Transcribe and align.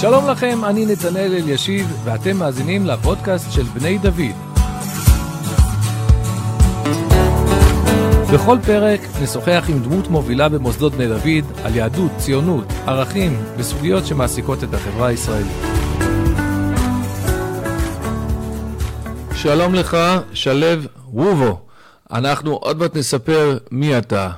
שלום 0.00 0.28
לכם, 0.28 0.64
אני 0.64 0.86
נתנאל 0.86 1.34
אלישיב, 1.34 2.00
ואתם 2.04 2.36
מאזינים 2.36 2.86
לפודקאסט 2.86 3.52
של 3.52 3.62
בני 3.62 3.98
דוד. 3.98 4.36
בכל 8.34 8.58
פרק 8.66 9.00
נשוחח 9.22 9.64
עם 9.68 9.82
דמות 9.82 10.08
מובילה 10.08 10.48
במוסדות 10.48 10.92
בני 10.92 11.08
דוד 11.08 11.62
על 11.64 11.76
יהדות, 11.76 12.10
ציונות, 12.18 12.64
ערכים 12.86 13.44
וסוגיות 13.56 14.06
שמעסיקות 14.06 14.64
את 14.64 14.74
החברה 14.74 15.06
הישראלית. 15.06 15.56
שלום 19.34 19.74
לך, 19.74 19.96
שלו 20.32 20.82
וובו. 21.12 21.60
אנחנו 22.12 22.52
עוד 22.52 22.78
מעט 22.78 22.96
נספר 22.96 23.58
מי 23.70 23.98
אתה, 23.98 24.30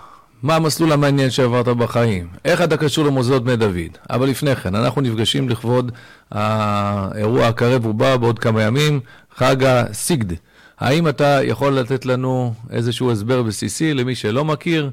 מה 0.43 0.57
המסלול 0.57 0.93
המעניין 0.93 1.30
שעברת 1.30 1.68
בחיים, 1.68 2.29
איך 2.45 2.62
אתה 2.62 2.77
קשור 2.77 3.05
למוסדות 3.05 3.45
בני 3.45 3.57
דוד. 3.57 3.98
אבל 4.11 4.29
לפני 4.29 4.57
כן, 4.57 4.75
אנחנו 4.75 5.00
נפגשים 5.00 5.48
לכבוד 5.48 5.93
האירוע 6.30 7.46
הקרב 7.46 7.87
ובא 7.87 8.16
בעוד 8.16 8.38
כמה 8.38 8.62
ימים, 8.62 9.01
חג 9.34 9.65
הסיגד. 9.65 10.37
האם 10.79 11.09
אתה 11.09 11.41
יכול 11.43 11.73
לתת 11.73 12.06
לנו 12.06 12.55
איזשהו 12.70 13.10
הסבר 13.10 13.43
בסיסי 13.43 13.95
למי 13.95 14.15
שלא 14.15 14.45
מכיר, 14.45 14.91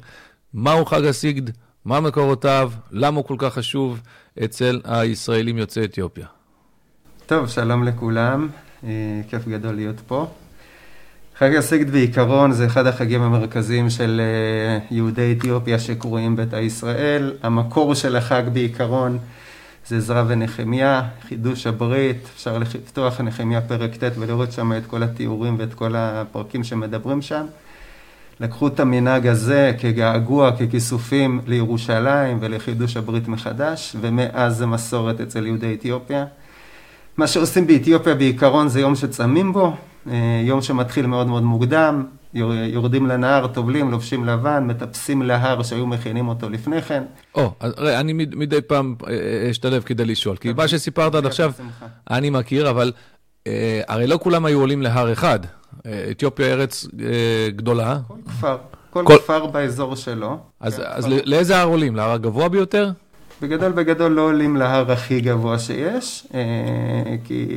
מהו 0.54 0.86
חג 0.86 1.06
הסיגד, 1.06 1.52
מה 1.86 2.00
מקורותיו, 2.00 2.72
למה 2.92 3.18
הוא 3.18 3.26
כל 3.26 3.36
כך 3.38 3.54
חשוב 3.54 4.02
אצל 4.44 4.82
הישראלים 4.84 5.58
יוצאי 5.58 5.86
אתיופיה? 5.86 6.26
טוב, 7.26 7.48
שלום 7.48 7.84
לכולם, 7.84 8.50
אה, 8.84 8.90
כיף 9.30 9.48
גדול 9.48 9.76
להיות 9.76 10.02
פה. 10.08 10.28
חג 11.40 11.56
הסיגד 11.56 11.92
בעיקרון 11.92 12.52
זה 12.52 12.66
אחד 12.66 12.88
החגים 12.88 13.22
המרכזיים 13.22 13.90
של 13.90 14.22
אה, 14.24 14.86
יהודי 14.92 15.36
אתיופיה 15.38 15.80
שקרויים 15.80 16.36
ביתא 16.36 16.56
ישראל. 16.56 17.34
המקור 17.44 17.94
של 17.96 18.16
החג 18.16 18.44
בעיקרון 18.54 19.18
זה 19.88 19.98
עזרא 19.98 20.24
ונחמיה, 20.28 21.02
חידוש 21.28 21.68
הברית, 21.68 22.30
אפשר 22.36 22.58
לפתוח 22.58 23.22
נחמיה 23.22 23.62
פרק 23.62 23.96
ט' 23.96 24.18
ולראות 24.18 24.52
שם 24.52 24.74
את 24.74 24.86
כל 24.86 25.04
התיאורים 25.04 25.56
ואת 25.60 25.74
כל 25.74 25.96
הפרקים 25.96 26.64
שמדברים 26.64 27.22
שם. 27.22 27.46
לקחו 28.40 28.68
את 28.68 28.80
המנהג 28.80 29.28
הזה 29.28 29.72
כגעגוע, 29.80 30.52
ככיסופים 30.52 31.42
לירושלים 31.48 32.38
ולחידוש 32.42 32.98
הברית 32.98 33.28
מחדש, 33.28 33.96
ומאז 34.02 34.58
זה 34.58 34.66
מסורת 34.66 35.22
אצל 35.22 35.46
יהודי 35.46 35.74
אתיופיה. 35.74 36.26
מה 37.18 37.28
שעושים 37.28 37.68
באתיופיה 37.68 38.16
בעיקרון 38.16 38.68
זה 38.68 38.82
יום 38.82 38.96
שצמים 38.96 39.54
בו, 39.54 39.74
יום 40.44 40.62
שמתחיל 40.62 41.08
מאוד 41.08 41.28
מאוד 41.28 41.44
מוקדם, 41.44 42.04
יורדים 42.34 43.08
לנהר, 43.08 43.48
טובלים, 43.48 43.92
לובשים 43.92 44.26
לבן, 44.26 44.64
מטפסים 44.68 45.22
להר 45.22 45.64
שהיו 45.64 45.88
מכינים 45.88 46.28
אותו 46.28 46.50
לפני 46.50 46.82
כן. 46.82 47.04
או, 47.36 47.52
אז 47.60 47.74
ראה, 47.78 48.00
אני 48.00 48.14
מדי 48.14 48.62
פעם 48.62 48.96
אה, 49.08 49.14
אה, 49.14 49.52
אשתלב 49.52 49.84
כדי 49.84 50.06
לשאול, 50.06 50.38
כי 50.38 50.54
מה 50.54 50.68
שסיפרת 50.68 51.16
עד 51.16 51.26
עכשיו, 51.26 51.52
אני 52.10 52.30
מכיר, 52.30 52.70
אבל 52.70 52.92
הרי 53.88 54.08
לא 54.08 54.20
כולם 54.22 54.46
היו 54.46 54.60
עולים 54.60 54.82
להר 54.82 55.14
אחד. 55.14 55.40
אתיופיה 56.12 56.48
ארץ 56.48 56.88
גדולה. 57.50 58.00
כל 58.08 58.16
כפר, 58.26 58.58
כל 58.90 59.04
כפר 59.08 59.46
באזור 59.46 59.96
שלו. 59.96 60.38
אז 60.60 60.82
לאיזה 61.26 61.58
הר 61.58 61.68
עולים? 61.68 61.96
להר 61.96 62.12
הגבוה 62.12 62.50
ביותר? 62.50 62.90
בגדול 63.42 63.72
בגדול 63.72 64.12
לא 64.12 64.22
עולים 64.22 64.56
להר 64.56 64.92
הכי 64.92 65.22
גבוה 65.22 65.60
שיש, 65.60 66.28
כי... 67.24 67.48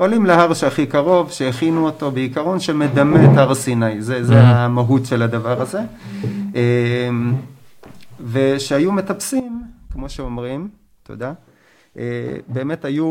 עולים 0.00 0.26
להר 0.26 0.54
שהכי 0.54 0.86
קרוב, 0.86 1.30
שהכינו 1.30 1.86
אותו 1.86 2.10
בעיקרון 2.10 2.60
שמדמה 2.60 3.24
את 3.24 3.38
הר 3.38 3.54
סיני, 3.54 4.02
זה, 4.02 4.24
זה 4.24 4.34
mm-hmm. 4.34 4.44
המהות 4.44 5.06
של 5.06 5.22
הדבר 5.22 5.62
הזה. 5.62 5.80
אמ, 6.24 7.34
ושהיו 8.20 8.92
מטפסים, 8.92 9.62
כמו 9.92 10.08
שאומרים, 10.08 10.68
תודה, 11.02 11.32
אה, 11.98 12.36
באמת 12.48 12.84
היו, 12.84 13.06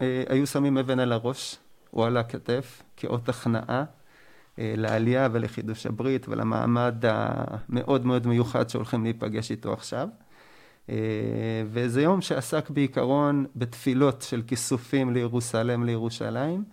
אה, 0.00 0.22
היו 0.28 0.46
שמים 0.46 0.78
אבן 0.78 0.98
על 0.98 1.12
הראש 1.12 1.56
או 1.92 2.04
על 2.04 2.16
הכתף 2.16 2.82
כאות 2.96 3.28
הכנעה 3.28 3.84
אה, 4.58 4.74
לעלייה 4.76 5.28
ולחידוש 5.32 5.86
הברית 5.86 6.28
ולמעמד 6.28 6.94
המאוד 7.08 8.06
מאוד 8.06 8.26
מיוחד 8.26 8.68
שהולכים 8.68 9.04
להיפגש 9.04 9.50
איתו 9.50 9.72
עכשיו. 9.72 10.08
אה, 10.90 10.96
וזה 11.66 12.02
יום 12.02 12.20
שעסק 12.20 12.70
בעיקרון 12.70 13.46
בתפילות 13.56 14.22
של 14.22 14.42
כיסופים 14.46 15.12
לירוסלם 15.12 15.84
לירושלים, 15.84 16.64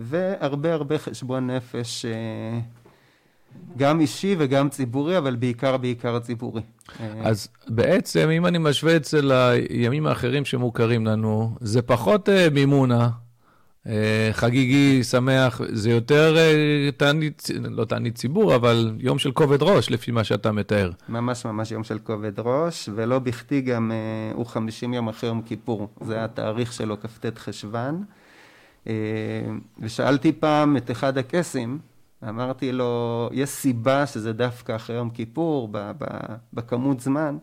והרבה 0.00 0.72
הרבה 0.74 0.98
חשבון 0.98 1.50
נפש, 1.50 2.04
אה, 2.04 2.60
גם 3.76 4.00
אישי 4.00 4.36
וגם 4.38 4.68
ציבורי, 4.68 5.18
אבל 5.18 5.36
בעיקר 5.36 5.76
בעיקר 5.76 6.18
ציבורי. 6.18 6.62
אה, 7.00 7.20
אז 7.22 7.48
בעצם, 7.68 8.28
אם 8.30 8.46
אני 8.46 8.58
משווה 8.58 8.96
אצל 8.96 9.32
הימים 9.32 10.06
האחרים 10.06 10.44
שמוכרים 10.44 11.06
לנו, 11.06 11.56
זה 11.60 11.82
פחות 11.82 12.28
מימונה. 12.52 13.08
אה, 13.86 14.28
חגיגי, 14.32 15.04
שמח, 15.04 15.60
זה 15.72 15.90
יותר 15.90 16.36
אה, 16.36 16.90
תענית, 16.96 17.48
לא 17.70 17.84
תענית 17.84 18.14
ציבור, 18.14 18.54
אבל 18.54 18.92
יום 18.98 19.18
של 19.18 19.32
כובד 19.32 19.62
ראש, 19.62 19.90
לפי 19.90 20.10
מה 20.10 20.24
שאתה 20.24 20.52
מתאר. 20.52 20.90
ממש 21.08 21.46
ממש 21.46 21.70
יום 21.70 21.84
של 21.84 21.98
כובד 21.98 22.40
ראש, 22.40 22.88
ולא 22.94 23.18
בכדי 23.18 23.60
גם 23.60 23.92
אה, 23.92 24.32
הוא 24.34 24.46
50 24.46 24.94
יום 24.94 25.08
אחרי 25.08 25.28
יום 25.28 25.42
כיפור. 25.42 25.88
זה 26.00 26.24
התאריך 26.24 26.72
שלו, 26.72 26.96
כ"ט 27.00 27.38
חשוון. 27.38 28.04
ושאלתי 29.78 30.32
פעם 30.32 30.76
את 30.76 30.90
אחד 30.90 31.18
הקייסים, 31.18 31.78
אמרתי 32.28 32.72
לו, 32.72 33.30
יש 33.32 33.48
סיבה 33.48 34.06
שזה 34.06 34.32
דווקא 34.32 34.76
אחרי 34.76 34.96
יום 34.96 35.10
כיפור, 35.10 35.68
בכמות 36.52 37.00
זמן. 37.00 37.36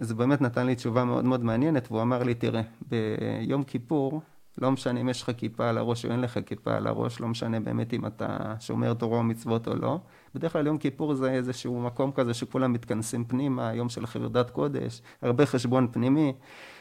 זה 0.00 0.14
באמת 0.16 0.40
נתן 0.40 0.66
לי 0.66 0.74
תשובה 0.74 1.04
מאוד 1.04 1.24
מאוד 1.24 1.44
מעניינת, 1.44 1.88
והוא 1.90 2.02
אמר 2.02 2.22
לי, 2.22 2.34
תראה, 2.34 2.62
ביום 2.88 3.64
כיפור, 3.64 4.20
לא 4.58 4.70
משנה 4.70 5.00
אם 5.00 5.08
יש 5.08 5.22
לך 5.22 5.30
כיפה 5.36 5.68
על 5.68 5.78
הראש 5.78 6.04
או 6.04 6.10
אין 6.10 6.20
לך 6.20 6.38
כיפה 6.46 6.74
על 6.74 6.86
הראש, 6.86 7.20
לא 7.20 7.28
משנה 7.28 7.60
באמת 7.60 7.94
אם 7.94 8.06
אתה 8.06 8.54
שומר 8.60 8.94
תורה 8.94 9.18
או 9.18 9.22
מצוות 9.22 9.68
או 9.68 9.74
לא. 9.74 9.98
בדרך 10.34 10.52
כלל 10.52 10.66
יום 10.66 10.78
כיפור 10.78 11.14
זה 11.14 11.32
איזשהו 11.32 11.80
מקום 11.80 12.12
כזה 12.12 12.34
שכולם 12.34 12.72
מתכנסים 12.72 13.24
פנימה, 13.24 13.74
יום 13.74 13.88
של 13.88 14.06
חרדת 14.06 14.50
קודש, 14.50 15.02
הרבה 15.22 15.46
חשבון 15.46 15.88
פנימי. 15.92 16.32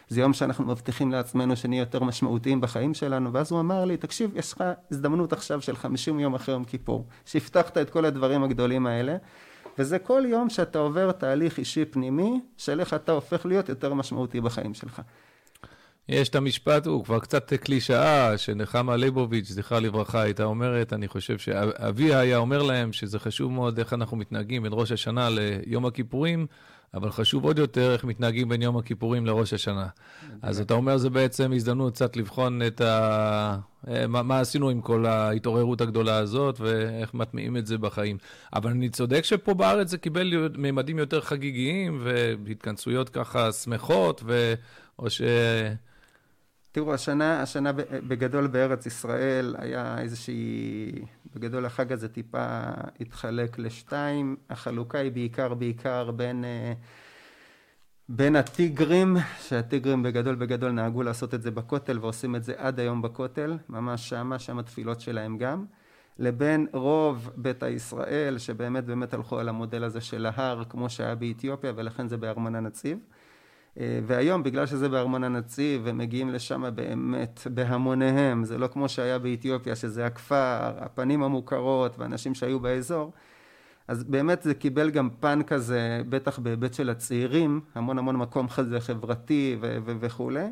זה 0.07 0.21
יום 0.21 0.33
שאנחנו 0.33 0.65
מבטיחים 0.65 1.11
לעצמנו 1.11 1.55
שנהיה 1.55 1.79
יותר 1.79 2.03
משמעותיים 2.03 2.61
בחיים 2.61 2.93
שלנו, 2.93 3.33
ואז 3.33 3.51
הוא 3.51 3.59
אמר 3.59 3.85
לי, 3.85 3.97
תקשיב, 3.97 4.31
יש 4.35 4.53
לך 4.53 4.63
הזדמנות 4.91 5.33
עכשיו 5.33 5.61
של 5.61 5.75
50 5.75 6.19
יום 6.19 6.35
אחרי 6.35 6.53
יום 6.53 6.63
כיפור, 6.63 7.05
שהבטחת 7.25 7.77
את 7.77 7.89
כל 7.89 8.05
הדברים 8.05 8.43
הגדולים 8.43 8.87
האלה, 8.87 9.17
וזה 9.77 9.99
כל 9.99 10.23
יום 10.27 10.49
שאתה 10.49 10.79
עובר 10.79 11.11
תהליך 11.11 11.57
אישי 11.57 11.85
פנימי, 11.85 12.41
של 12.57 12.79
איך 12.79 12.93
אתה 12.93 13.11
הופך 13.11 13.45
להיות 13.45 13.69
יותר 13.69 13.93
משמעותי 13.93 14.41
בחיים 14.41 14.73
שלך. 14.73 15.01
יש 16.09 16.29
את 16.29 16.35
המשפט, 16.35 16.87
הוא 16.87 17.03
כבר 17.03 17.19
קצת 17.19 17.53
קלישאה, 17.53 18.37
שנחמה 18.37 18.95
ליבוביץ', 18.95 19.47
זכרה 19.47 19.79
לברכה, 19.79 20.21
הייתה 20.21 20.43
אומרת, 20.43 20.93
אני 20.93 21.07
חושב 21.07 21.37
שאביה 21.37 22.19
היה 22.19 22.37
אומר 22.37 22.61
להם 22.61 22.93
שזה 22.93 23.19
חשוב 23.19 23.51
מאוד 23.51 23.79
איך 23.79 23.93
אנחנו 23.93 24.17
מתנהגים 24.17 24.63
בין 24.63 24.71
ראש 24.75 24.91
השנה 24.91 25.29
ליום 25.29 25.85
הכיפורים, 25.85 26.47
אבל 26.93 27.11
חשוב 27.11 27.43
עוד 27.43 27.59
יותר 27.59 27.93
איך 27.93 28.03
מתנהגים 28.03 28.49
בין 28.49 28.61
יום 28.61 28.77
הכיפורים 28.77 29.25
לראש 29.25 29.53
השנה. 29.53 29.87
אז 30.41 30.59
אתה 30.59 30.73
אומר, 30.73 30.97
זה 30.97 31.09
בעצם 31.09 31.53
הזדמנות 31.53 31.93
קצת 31.93 32.15
לבחון 32.15 32.61
את 32.67 32.81
ה... 32.81 33.57
אה, 33.87 34.07
מה, 34.07 34.23
מה 34.23 34.39
עשינו 34.39 34.69
עם 34.69 34.81
כל 34.81 35.05
ההתעוררות 35.05 35.81
הגדולה 35.81 36.17
הזאת, 36.17 36.59
ואיך 36.59 37.13
מטמיעים 37.13 37.57
את 37.57 37.67
זה 37.67 37.77
בחיים. 37.77 38.17
אבל 38.53 38.71
אני 38.71 38.89
צודק 38.89 39.23
שפה 39.23 39.53
בארץ 39.53 39.89
זה 39.89 39.97
קיבל 39.97 40.49
ממדים 40.57 40.99
יותר 40.99 41.21
חגיגיים, 41.21 42.01
והתכנסויות 42.03 43.09
ככה 43.09 43.51
שמחות, 43.51 44.21
ו... 44.25 44.53
או 44.99 45.09
ש... 45.09 45.21
תראו, 46.71 46.93
השנה, 46.93 47.41
השנה 47.41 47.71
בגדול 48.07 48.47
בארץ 48.47 48.85
ישראל 48.85 49.55
היה 49.57 49.99
איזושהי, 49.99 50.91
בגדול 51.35 51.65
החג 51.65 51.91
הזה 51.91 52.07
טיפה 52.09 52.61
התחלק 52.99 53.59
לשתיים, 53.59 54.35
החלוקה 54.49 54.99
היא 54.99 55.11
בעיקר 55.11 55.53
בעיקר 55.53 56.11
בין, 56.11 56.45
אה, 56.45 56.73
בין 58.09 58.35
הטיגרים, 58.35 59.17
שהטיגרים 59.41 60.03
בגדול 60.03 60.35
בגדול 60.35 60.71
נהגו 60.71 61.03
לעשות 61.03 61.33
את 61.33 61.41
זה 61.41 61.51
בכותל 61.51 61.99
ועושים 61.99 62.35
את 62.35 62.43
זה 62.43 62.53
עד 62.57 62.79
היום 62.79 63.01
בכותל, 63.01 63.57
ממש 63.69 64.09
שמה, 64.09 64.39
שם 64.39 64.59
התפילות 64.59 65.01
שלהם 65.01 65.37
גם, 65.37 65.65
לבין 66.19 66.67
רוב 66.73 67.29
ביתא 67.35 67.65
ישראל 67.65 68.37
שבאמת 68.37 68.85
באמת 68.85 69.13
הלכו 69.13 69.39
על 69.39 69.49
המודל 69.49 69.83
הזה 69.83 70.01
של 70.01 70.25
ההר 70.25 70.63
כמו 70.69 70.89
שהיה 70.89 71.15
באתיופיה 71.15 71.73
ולכן 71.75 72.07
זה 72.07 72.17
בארמון 72.17 72.55
הנציב. 72.55 72.97
אה, 73.79 73.99
והיום 74.07 74.43
בגלל 74.43 74.65
שזה 74.65 74.89
בארמון 74.89 75.23
הנציב 75.23 75.81
ומגיעים 75.83 76.29
לשם 76.29 76.63
באמת 76.75 77.47
בהמוניהם, 77.53 78.43
זה 78.43 78.57
לא 78.57 78.67
כמו 78.67 78.89
שהיה 78.89 79.19
באתיופיה 79.19 79.75
שזה 79.75 80.05
הכפר, 80.05 80.73
הפנים 80.77 81.23
המוכרות 81.23 81.99
ואנשים 81.99 82.35
שהיו 82.35 82.59
באזור, 82.59 83.11
אז 83.87 84.03
באמת 84.03 84.41
זה 84.41 84.53
קיבל 84.53 84.89
גם 84.89 85.09
פן 85.19 85.43
כזה, 85.43 86.01
בטח 86.09 86.39
בהיבט 86.39 86.73
של 86.73 86.89
הצעירים, 86.89 87.61
המון 87.75 87.97
המון 87.97 88.15
מקום 88.15 88.47
כזה 88.47 88.79
חברתי 88.79 89.57
ו- 89.61 89.77
ו- 89.85 89.95
וכולי, 89.99 90.45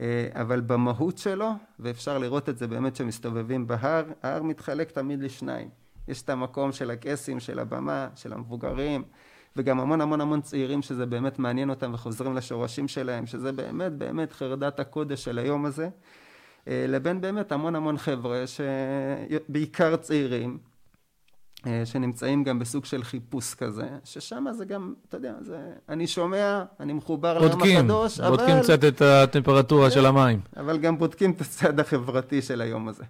אה, 0.00 0.28
אבל 0.34 0.60
במהות 0.60 1.18
שלו, 1.18 1.50
ואפשר 1.80 2.18
לראות 2.18 2.48
את 2.48 2.58
זה 2.58 2.66
באמת 2.66 2.96
שמסתובבים 2.96 3.66
בהר, 3.66 4.04
ההר 4.22 4.42
מתחלק 4.42 4.90
תמיד 4.90 5.22
לשניים. 5.22 5.68
יש 6.08 6.22
את 6.22 6.30
המקום 6.30 6.72
של 6.72 6.90
הקייסים, 6.90 7.40
של 7.40 7.58
הבמה, 7.58 8.08
של 8.14 8.32
המבוגרים, 8.32 9.02
וגם 9.56 9.80
המון 9.80 10.00
המון 10.00 10.20
המון 10.20 10.40
צעירים 10.40 10.82
שזה 10.82 11.06
באמת 11.06 11.38
מעניין 11.38 11.70
אותם 11.70 11.90
וחוזרים 11.94 12.34
לשורשים 12.34 12.88
שלהם, 12.88 13.26
שזה 13.26 13.52
באמת 13.52 13.92
באמת 13.92 14.32
חרדת 14.32 14.80
הקודש 14.80 15.24
של 15.24 15.38
היום 15.38 15.64
הזה, 15.64 15.88
אה, 16.68 16.84
לבין 16.88 17.20
באמת 17.20 17.52
המון 17.52 17.76
המון 17.76 17.98
חבר'ה 17.98 18.44
שבעיקר 18.46 19.96
צעירים, 19.96 20.58
אה, 21.66 21.82
שנמצאים 21.84 22.44
גם 22.44 22.58
בסוג 22.58 22.84
של 22.84 23.02
חיפוש 23.02 23.54
כזה, 23.54 23.88
ששם 24.04 24.44
זה 24.52 24.64
גם, 24.64 24.94
אתה 25.08 25.16
יודע, 25.16 25.34
זה, 25.40 25.58
אני 25.88 26.06
שומע, 26.06 26.64
אני 26.80 26.92
מחובר 26.92 27.38
לעם 27.38 27.62
הקדוש, 27.62 28.20
אבל... 28.20 28.36
בודקים 28.36 28.60
קצת 28.62 28.84
את 28.84 29.02
הטמפרטורה 29.02 29.90
של 29.90 30.06
המים. 30.06 30.40
אבל 30.56 30.78
גם 30.78 30.98
בודקים 30.98 31.30
את 31.30 31.40
הצד 31.40 31.80
החברתי 31.80 32.42
של 32.42 32.60
היום 32.60 32.88
הזה. 32.88 33.04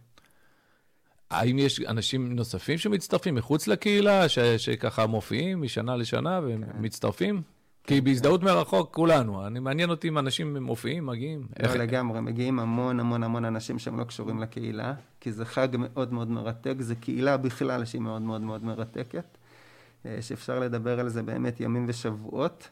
האם 1.31 1.59
יש 1.59 1.81
אנשים 1.81 2.37
נוספים 2.37 2.79
שמצטרפים 2.79 3.35
מחוץ 3.35 3.69
לקהילה, 3.69 4.29
ש, 4.29 4.39
שככה 4.39 5.07
מופיעים 5.07 5.63
משנה 5.63 5.97
לשנה 5.97 6.41
ומצטרפים? 6.45 7.43
כן. 7.85 7.95
כי 7.95 8.01
בהזדהות 8.01 8.43
מרחוק 8.43 8.95
כולנו, 8.95 9.47
אני 9.47 9.61
מעניין 9.61 9.91
אותי 9.91 10.09
אם 10.09 10.19
אנשים 10.19 10.57
מופיעים, 10.57 11.07
מגיעים. 11.07 11.41
לא 11.41 11.67
איך... 11.69 11.77
לגמרי, 11.77 12.21
מגיעים 12.21 12.59
המון 12.59 13.01
המון 13.01 13.23
המון 13.23 13.45
אנשים 13.45 13.79
שהם 13.79 13.99
לא 13.99 14.05
קשורים 14.05 14.41
לקהילה, 14.41 14.95
כי 15.21 15.33
זה 15.33 15.45
חג 15.45 15.69
מאוד 15.79 16.13
מאוד 16.13 16.31
מרתק, 16.31 16.75
זה 16.79 16.95
קהילה 16.95 17.37
בכלל 17.37 17.85
שהיא 17.85 18.01
מאוד 18.01 18.23
מאוד 18.23 18.41
מאוד 18.41 18.65
מרתקת, 18.65 19.39
אה, 20.07 20.19
שאפשר 20.21 20.59
לדבר 20.59 21.01
על 21.01 21.09
זה 21.09 21.23
באמת 21.23 21.61
ימים 21.61 21.85
ושבועות, 21.89 22.69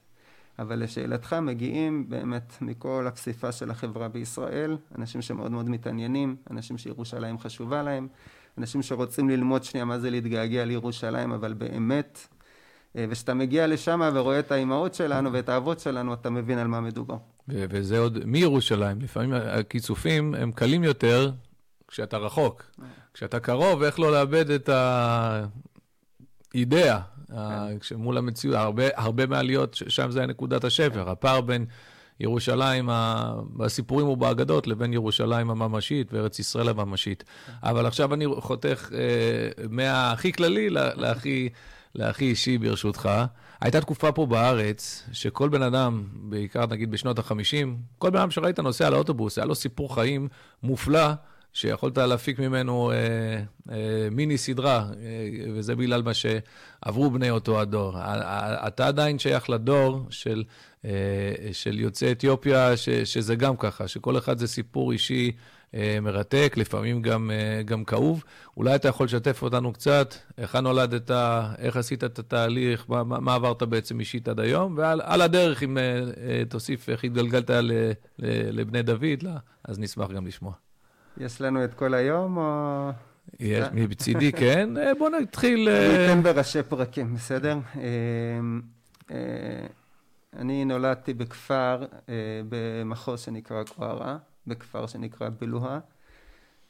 אבל 0.59 0.83
לשאלתך 0.83 1.33
מגיעים 1.33 2.09
באמת 2.09 2.53
מכל 2.61 3.07
הפסיפה 3.07 3.53
של 3.53 3.71
החברה 3.71 4.09
בישראל, 4.09 4.77
אנשים 4.99 5.23
שמאוד 5.23 5.51
מאוד 5.53 5.69
מתעניינים, 5.69 6.37
אנשים 6.51 6.79
שירושלים 6.79 7.39
חשובה 7.39 7.83
להם, 7.83 8.09
אנשים 8.59 8.83
שרוצים 8.83 9.31
ללמוד 9.31 9.65
שנייה 9.65 9.85
מה 9.85 9.99
זה 9.99 10.11
להתגעגע 10.11 10.65
לירושלים, 10.65 11.33
אבל 11.33 11.53
באמת 11.53 12.29
אה, 12.97 13.07
וכשאתה 13.09 13.35
מגיע 13.35 13.67
לשם 13.67 14.11
ורואה 14.15 14.39
את 14.39 14.53
האימהות 14.53 14.95
שלנו 14.95 15.33
ואת 15.33 15.49
האבות 15.49 15.81
שלנו, 15.81 16.15
אתה 16.15 16.31
מבין 16.31 16.59
על 16.59 16.67
מה 16.67 16.81
מדובר. 16.81 17.17
וזה 17.49 17.99
עוד 17.99 18.25
מירושלים. 18.25 19.01
לפעמים 19.01 19.33
הקיצופים 19.33 20.35
הם 20.35 20.53
קלים 20.53 20.85
יותר 20.85 21.31
כשאתה 21.89 22.17
רחוק. 22.17 22.63
כשאתה 23.15 23.41
קרוב, 23.41 23.83
איך 23.83 24.01
לא 24.01 24.13
לאבד 24.13 24.51
את 24.51 24.69
האידאה 26.55 27.01
כן. 27.29 27.97
מול 27.97 28.19
המציאות. 28.19 28.57
הרבה, 28.57 28.85
הרבה 28.95 29.27
מהעליות, 29.27 29.75
שם 29.89 30.11
זה 30.11 30.27
נקודת 30.27 30.65
השבר. 30.65 31.11
הפער 31.11 31.41
בין 31.41 31.67
ירושלים 32.23 32.89
בסיפורים 33.57 34.09
ובאגדות 34.09 34.67
לבין 34.67 34.93
ירושלים 34.93 35.51
הממשית 35.51 36.13
וארץ 36.13 36.39
ישראל 36.39 36.69
הממשית. 36.69 37.25
אבל 37.63 37.87
עכשיו 37.87 38.15
אני 38.15 38.27
חותך 38.39 38.91
אה, 38.95 39.65
מהכי 39.71 40.33
כללי 40.33 40.71
להכי... 40.71 41.49
להכי 41.95 42.25
אישי 42.25 42.59
ברשותך. 42.59 43.11
הייתה 43.61 43.81
תקופה 43.81 44.13
פה 44.13 44.27
בארץ, 44.27 45.09
שכל 45.13 45.49
בן 45.49 45.63
אדם, 45.63 46.05
בעיקר 46.15 46.67
נגיד 46.67 46.91
בשנות 46.91 47.19
ה-50, 47.19 47.67
כל 47.99 48.11
בן 48.11 48.19
אדם 48.19 48.31
שראית 48.31 48.59
נוסע 48.59 48.87
על 48.87 48.95
האוטובוס, 48.95 49.39
היה 49.39 49.47
לו 49.47 49.55
סיפור 49.55 49.95
חיים 49.95 50.29
מופלא, 50.63 51.09
שיכולת 51.53 51.99
להפיק 51.99 52.39
ממנו 52.39 52.93
אה, 52.93 52.97
אה, 53.71 54.09
מיני 54.11 54.39
סדרה, 54.39 54.79
אה, 54.79 55.51
וזה 55.55 55.77
בגלל 55.77 56.03
מה 56.03 56.13
שעברו 56.15 57.11
בני 57.11 57.31
אותו 57.31 57.61
הדור. 57.61 57.97
אתה 58.67 58.87
עדיין 58.87 59.19
שייך 59.19 59.51
לדור 59.51 60.07
של, 60.11 60.45
אה, 60.85 60.91
של 61.53 61.81
יוצאי 61.81 62.13
אתיופיה, 62.13 62.77
ש, 62.77 62.89
שזה 62.89 63.35
גם 63.35 63.57
ככה, 63.57 63.89
שכל 63.89 64.19
אחד 64.19 64.39
זה 64.39 64.47
סיפור 64.47 64.93
אישי. 64.93 65.33
אה, 65.75 65.99
מרתק, 66.03 66.55
לפעמים 66.57 67.03
גם, 67.03 67.31
אה, 67.31 67.63
גם 67.63 67.85
כאוב. 67.85 68.25
אולי 68.57 68.75
אתה 68.75 68.89
יכול 68.89 69.07
לשתף 69.07 69.43
אותנו 69.43 69.73
קצת, 69.73 70.15
איך 70.39 70.57
נולדת, 70.57 71.11
איך 71.59 71.77
עשית 71.77 72.05
את 72.05 72.19
התהליך, 72.19 72.85
מה, 72.89 73.05
מה 73.05 73.35
עברת 73.35 73.63
בעצם 73.63 74.01
אישית 74.01 74.29
עד 74.29 74.41
היום, 74.41 74.75
ועל 74.77 75.23
הדרך, 75.23 75.63
אם 75.63 75.79
אה, 75.79 76.43
תוסיף 76.49 76.89
איך 76.89 77.05
התגלגלת 77.05 77.51
ל, 77.51 77.73
ל, 77.73 77.91
לבני 78.61 78.83
דוד, 78.83 79.23
לה, 79.23 79.37
אז 79.65 79.79
נשמח 79.79 80.11
גם 80.11 80.27
לשמוע. 80.27 80.53
יש 81.17 81.41
לנו 81.41 81.65
את 81.65 81.75
כל 81.75 81.95
היום, 81.95 82.37
או... 82.37 82.91
יש, 83.41 83.69
מצידי, 83.73 84.33
כן. 84.41 84.69
בוא 84.99 85.11
נתחיל... 85.11 85.69
אני 85.69 86.13
אתן 86.13 86.23
בראשי 86.23 86.63
פרקים, 86.63 87.15
בסדר? 87.15 87.59
אני 90.37 90.65
נולדתי 90.65 91.15
בכפר 91.15 91.87
במחוז 92.49 93.21
שנקרא 93.21 93.65
קווארה. 93.65 94.17
בכפר 94.47 94.87
שנקרא 94.87 95.29
בלוהה. 95.39 95.79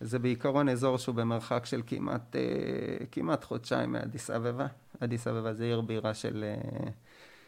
זה 0.00 0.18
בעיקרון 0.18 0.68
אזור 0.68 0.98
שהוא 0.98 1.14
במרחק 1.14 1.66
של 1.66 1.82
כמעט, 1.86 2.36
אה, 2.36 3.06
כמעט 3.12 3.44
חודשיים 3.44 3.92
מאדיס 3.92 4.30
אבבה. 4.30 4.66
אדיס 5.00 5.26
אבבה 5.26 5.54
זה 5.54 5.64
עיר 5.64 5.80
בירה 5.80 6.14
של, 6.14 6.44
אה, 6.44 6.90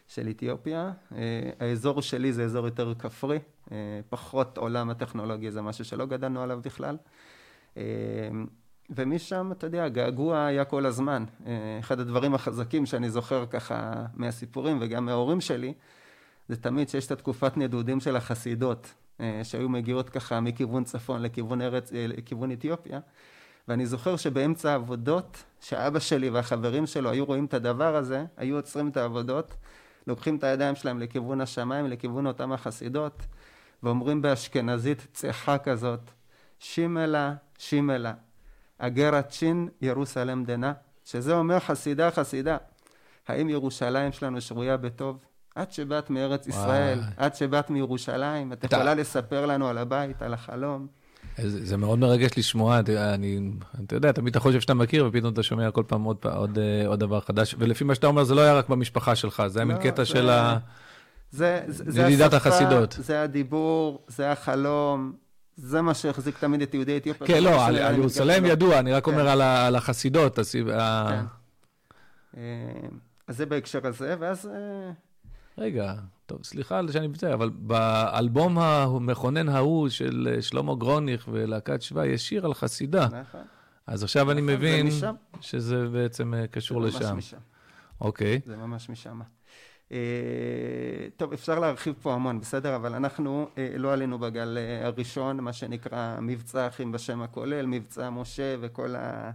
של 0.09 0.29
אתיופיה. 0.31 0.93
אה, 1.13 1.51
האזור 1.61 2.03
שלי 2.03 2.33
זה 2.33 2.45
אזור 2.45 2.67
יותר 2.67 2.95
כפרי, 2.99 3.39
פחות 4.09 4.59
עולם 4.59 4.91
הטכנולוגיה 4.91 5.51
זה 5.51 5.63
משהו 5.63 5.85
שלא 5.85 6.07
גדלנו 6.07 6.43
עליו 6.43 6.61
בכלל. 6.65 6.97
ומשם, 8.91 9.53
אתה 9.53 9.67
יודע, 9.67 9.89
געגוע 9.89 10.45
היה 10.45 10.65
כל 10.65 10.87
הזמן. 10.87 11.25
אחד 11.81 12.01
הדברים 12.01 12.35
החזקים 12.35 12.87
שאני 12.87 13.11
זוכר 13.11 13.47
ככה 13.47 14.05
מהסיפורים 14.15 14.79
וגם 14.81 15.07
מההורים 15.07 15.41
שלי, 15.41 15.75
זה 16.49 16.57
תמיד 16.57 16.89
שיש 16.89 17.07
את 17.07 17.11
התקופת 17.11 17.57
נדודים 17.57 18.01
של 18.01 18.17
החסידות. 18.17 18.95
אה, 19.21 19.41
שהיו 19.43 19.69
מגיעות 19.69 20.11
ככה 20.11 20.41
מכיוון 20.41 20.85
צפון 20.85 21.23
לכיוון 21.23 21.61
ארץ, 21.63 21.93
אה, 21.93 22.07
לכיוון 22.09 22.53
אתיופיה. 22.53 23.01
ואני 23.69 23.87
זוכר 23.87 24.17
שבאמצע 24.17 24.71
העבודות, 24.71 25.45
שאבא 25.61 25.99
שלי 25.99 26.31
והחברים 26.31 26.87
שלו 26.87 27.11
היו 27.11 27.25
רואים 27.25 27.45
את 27.45 27.55
הדבר 27.55 27.97
הזה, 27.97 28.25
היו 28.37 28.57
עוצרים 28.57 28.89
את 28.89 28.97
העבודות, 28.97 29.55
לוקחים 30.07 30.37
את 30.37 30.45
הידיים 30.45 30.75
שלהם 30.75 31.01
לכיוון 31.01 31.41
השמיים, 31.41 31.87
לכיוון 31.87 32.27
אותם 32.27 32.53
החסידות, 32.53 33.23
ואומרים 33.83 34.23
באשכנזית 34.23 35.07
צחה 35.13 35.59
כזאת, 35.59 36.01
שימלה, 36.59 37.35
שימלה, 37.59 38.13
אגרת 38.79 39.33
שין 39.33 39.69
ירוסלם 39.81 40.45
דנה, 40.45 40.73
שזה 41.05 41.35
אומר 41.35 41.61
חסידה, 41.61 42.11
חסידה. 42.11 42.57
האם 43.29 43.49
ירושלים 43.49 44.13
שלנו 44.13 44.41
שרויה 44.41 44.77
בטוב? 44.77 45.25
את 45.63 45.73
שבאת 45.73 46.11
מארץ 46.11 46.47
ישראל, 46.47 47.01
את 47.27 47.37
שבאת 47.37 47.71
מירושלים, 47.71 48.53
את 48.53 48.65
יכולה 48.65 48.95
לספר 48.95 49.47
לנו 49.47 49.69
על 49.69 49.79
הבית, 49.79 50.23
על 50.23 50.35
החלום. 50.35 50.87
זה, 51.39 51.67
זה 51.67 51.77
מאוד 51.77 51.99
מרגש 51.99 52.31
לשמוע, 52.37 52.81
אני, 53.15 53.41
אתה 53.85 53.97
יודע, 53.97 54.13
תמיד 54.13 54.31
אתה 54.31 54.41
חושב 54.41 54.61
שאתה 54.61 54.75
מכיר, 54.75 55.07
ופתאום 55.07 55.33
אתה 55.33 55.43
שומע 55.43 55.71
כל 55.71 55.83
פעם 55.87 56.03
עוד, 56.03 56.17
עוד, 56.35 56.59
אה, 56.59 56.87
עוד 56.87 57.01
דבר 57.01 57.21
חדש, 57.21 57.55
ולפי 57.59 57.85
מה 57.85 57.95
שאתה 57.95 58.07
אומר, 58.07 58.25
זה 58.25 58.35
לא 58.35 58.41
היה 58.41 58.55
רק 58.55 58.69
במשפחה 58.69 59.17
שלך, 59.17 59.43
זה 59.47 59.59
היה 59.59 59.67
לא, 59.67 59.73
מין 59.75 59.83
קטע 59.83 60.03
זה, 60.03 60.09
של 60.09 60.31
ה... 60.31 60.59
זה, 61.31 61.61
זה, 61.67 61.85
זה 61.91 62.01
ידידת 62.01 62.33
השפה, 62.33 62.49
החסידות. 62.49 62.97
זה 62.99 63.23
הדיבור, 63.23 64.05
זה 64.09 64.33
החלום, 64.33 65.13
זה 65.57 65.83
מה 65.83 65.95
שהחזיק 65.95 66.39
תמיד 66.39 66.63
את 66.63 66.75
יהודי 66.75 66.97
אתיופיה. 66.97 67.27
כן, 67.27 67.43
לא, 67.43 67.67
על, 67.67 67.97
ירושלים 67.97 68.45
ידוע, 68.45 68.79
אני 68.79 68.93
רק 68.93 69.05
כן. 69.05 69.11
אומר 69.11 69.29
על, 69.29 69.41
ה, 69.41 69.67
על 69.67 69.77
החסידות. 69.77 70.39
הסיב... 70.39 70.69
כן. 70.69 71.25
אה, 72.37 72.43
אז 73.29 73.37
זה 73.37 73.47
בהקשר 73.47 73.87
הזה, 73.87 74.17
ואז... 74.19 74.47
אה, 74.47 74.91
רגע, 75.59 75.95
טוב, 76.27 76.45
סליחה 76.45 76.79
על 76.79 76.93
שאני 76.93 77.07
מצטער, 77.07 77.35
אבל 77.35 77.51
באלבום 77.51 78.59
המכונן 78.59 79.49
ההוא 79.49 79.89
של 79.89 80.29
אה, 80.31 80.43
שלמה 80.43 80.75
גרוניך 80.75 81.29
ולהקת 81.33 81.83
שבא, 81.83 82.07
יש 82.07 82.29
שיר 82.29 82.47
על 82.47 82.55
חסידה. 82.55 83.07
נכון. 83.07 83.41
אז 83.87 84.03
עכשיו 84.03 84.31
אני 84.31 84.41
נכון, 84.41 84.55
מבין 84.55 84.89
שזה 85.41 85.89
בעצם 85.89 86.35
אה, 86.35 86.47
קשור 86.47 86.83
לשם. 86.83 86.99
זה 86.99 87.13
ממש 87.13 87.19
משם. 87.19 87.37
אוקיי. 88.01 88.41
זה 88.45 88.57
ממש 88.57 88.91
משם. 88.91 89.21
Uh, 89.89 89.95
טוב, 91.17 91.33
אפשר 91.33 91.59
להרחיב 91.59 91.95
פה 92.03 92.15
המון, 92.15 92.41
בסדר? 92.41 92.77
אבל 92.77 92.95
אנחנו 92.95 93.49
לא 93.79 93.93
עלינו 93.93 94.19
בגל 94.19 94.59
הראשון, 94.83 95.41
מה 95.41 95.53
שנקרא 95.53 96.21
מבצע 96.21 96.69
אחים 96.69 96.93
בשם 96.93 97.23
הכולל, 97.23 97.67
מבצע 97.67 98.11
משה 98.11 98.57
וכל 98.61 98.97
ה... 98.97 99.31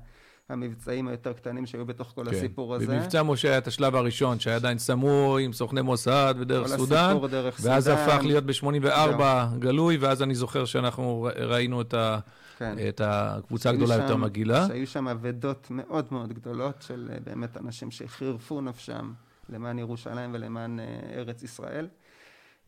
המבצעים 0.50 1.08
היותר 1.08 1.34
קטנים 1.34 1.66
שהיו 1.66 1.86
בתוך 1.86 2.12
כל 2.16 2.26
כן. 2.26 2.36
הסיפור 2.36 2.76
הזה. 2.76 2.88
במבצע 2.88 3.24
משה 3.24 3.50
היה 3.50 3.58
את 3.58 3.68
השלב 3.68 3.96
הראשון, 3.96 4.40
שהיה 4.40 4.56
עדיין 4.56 4.78
סמוי 4.78 5.44
עם 5.44 5.54
סוכני 5.54 5.82
מוסד 5.82 6.36
ודרך 6.40 6.68
סודאן. 6.68 7.18
דרך 7.30 7.60
ואז 7.62 7.84
סודן. 7.84 7.98
הפך 7.98 8.24
להיות 8.24 8.44
ב-84 8.44 9.22
גלוי, 9.60 9.98
ואז 9.98 10.24
אני 10.24 10.36
זוכר 10.36 10.66
שאנחנו 10.66 11.28
ראינו 11.36 11.82
את, 11.82 11.94
ה, 11.94 12.20
כן. 12.58 12.76
את 12.90 13.02
הקבוצה 13.04 13.70
הגדולה 13.70 13.96
שם, 13.96 14.02
יותר 14.02 14.16
מגעילה. 14.16 14.68
שהיו 14.68 14.88
שם 14.88 15.08
אבדות 15.08 15.68
מאוד 15.70 16.06
מאוד 16.12 16.34
גדולות 16.34 16.82
של 16.82 17.10
אה, 17.14 17.18
באמת 17.24 17.58
אנשים 17.58 17.92
שחירפו 17.92 18.62
נפשם 18.62 19.12
למען 19.50 19.80
ירושלים 19.80 20.32
ולמען 20.34 20.80
אה, 20.80 20.86
ארץ 21.14 21.44
ישראל. 21.44 21.88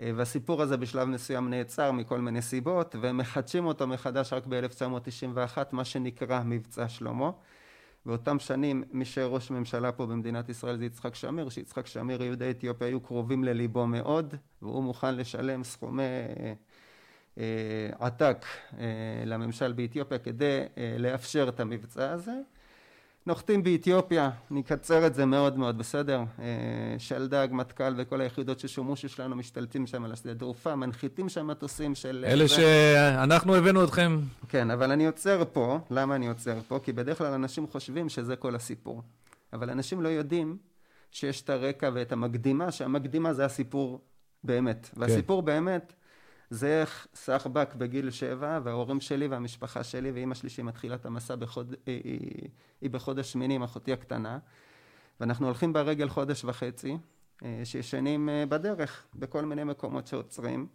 אה, 0.01 0.11
והסיפור 0.15 0.61
הזה 0.61 0.77
בשלב 0.77 1.07
מסוים 1.07 1.49
נעצר 1.49 1.91
מכל 1.91 2.19
מיני 2.19 2.41
סיבות, 2.41 2.95
ומחדשים 3.01 3.65
אותו 3.65 3.87
מחדש 3.87 4.33
רק 4.33 4.43
ב-1991, 4.49 5.57
מה 5.71 5.85
שנקרא 5.85 6.41
מבצע 6.45 6.89
שלמה. 6.89 7.31
באותם 8.05 8.39
שנים 8.39 8.83
מי 8.91 9.05
שראש 9.05 9.51
ממשלה 9.51 9.91
פה 9.91 10.05
במדינת 10.05 10.49
ישראל 10.49 10.77
זה 10.77 10.85
יצחק 10.85 11.15
שמיר, 11.15 11.49
שיצחק 11.49 11.87
שמיר 11.87 12.23
יהודי 12.23 12.51
אתיופיה 12.51 12.87
היו 12.87 13.01
קרובים 13.01 13.43
לליבו 13.43 13.87
מאוד 13.87 14.35
והוא 14.61 14.83
מוכן 14.83 15.15
לשלם 15.15 15.63
סכומי 15.63 16.03
אה, 16.03 16.53
אה, 17.37 17.89
עתק 17.99 18.45
אה, 18.79 18.85
לממשל 19.25 19.71
באתיופיה 19.71 20.19
כדי 20.19 20.59
לאפשר 20.99 21.49
את 21.49 21.59
המבצע 21.59 22.11
הזה 22.11 22.35
נוחתים 23.25 23.63
באתיופיה, 23.63 24.29
אני 24.51 24.61
אקצר 24.61 25.07
את 25.07 25.15
זה 25.15 25.25
מאוד 25.25 25.57
מאוד, 25.57 25.77
בסדר? 25.77 26.23
אה, 26.39 26.45
שלדג, 26.97 27.47
מטכ"ל 27.51 27.93
וכל 27.97 28.21
היחידות 28.21 28.59
ששומושו 28.59 29.09
שלנו 29.09 29.35
משתלטים 29.35 29.87
שם 29.87 30.05
על 30.05 30.11
השדה 30.11 30.35
תעופה, 30.35 30.75
מנחיתים 30.75 31.29
שם 31.29 31.47
מטוסים 31.47 31.95
של... 31.95 32.25
אלה 32.27 32.47
שאנחנו 32.47 33.55
הבאנו 33.55 33.83
אתכם. 33.83 34.19
כן, 34.49 34.71
אבל 34.71 34.91
אני 34.91 35.07
עוצר 35.07 35.43
פה, 35.53 35.79
למה 35.91 36.15
אני 36.15 36.27
עוצר 36.27 36.57
פה? 36.67 36.79
כי 36.83 36.93
בדרך 36.93 37.17
כלל 37.17 37.33
אנשים 37.33 37.67
חושבים 37.67 38.09
שזה 38.09 38.35
כל 38.35 38.55
הסיפור. 38.55 39.01
אבל 39.53 39.69
אנשים 39.69 40.01
לא 40.01 40.09
יודעים 40.09 40.57
שיש 41.11 41.41
את 41.41 41.49
הרקע 41.49 41.89
ואת 41.93 42.11
המקדימה, 42.11 42.71
שהמקדימה 42.71 43.33
זה 43.33 43.45
הסיפור 43.45 44.01
באמת. 44.43 44.89
כן. 44.95 45.01
והסיפור 45.01 45.41
באמת 45.41 45.93
זה 46.51 46.81
איך 46.81 47.07
סחבק 47.15 47.75
בגיל 47.75 48.11
שבע, 48.11 48.59
וההורים 48.63 49.01
שלי 49.01 49.27
והמשפחה 49.27 49.83
שלי 49.83 50.11
ואימא 50.11 50.35
שלי 50.35 50.49
שהיא 50.49 50.65
מתחילה 50.65 50.95
את 50.95 51.05
המסע 51.05 51.35
בחוד... 51.35 51.75
היא, 51.85 52.01
היא, 52.03 52.49
היא 52.81 52.89
בחודש 52.89 53.31
שמיני 53.31 53.55
עם 53.55 53.63
אחותי 53.63 53.93
הקטנה, 53.93 54.39
ואנחנו 55.19 55.45
הולכים 55.45 55.73
ברגל 55.73 56.09
חודש 56.09 56.45
וחצי, 56.45 56.97
אה, 57.43 57.61
שישנים 57.63 58.29
אה, 58.29 58.45
בדרך, 58.45 59.05
בכל 59.15 59.45
מיני 59.45 59.63
מקומות 59.63 60.07
שעוצרים. 60.07 60.67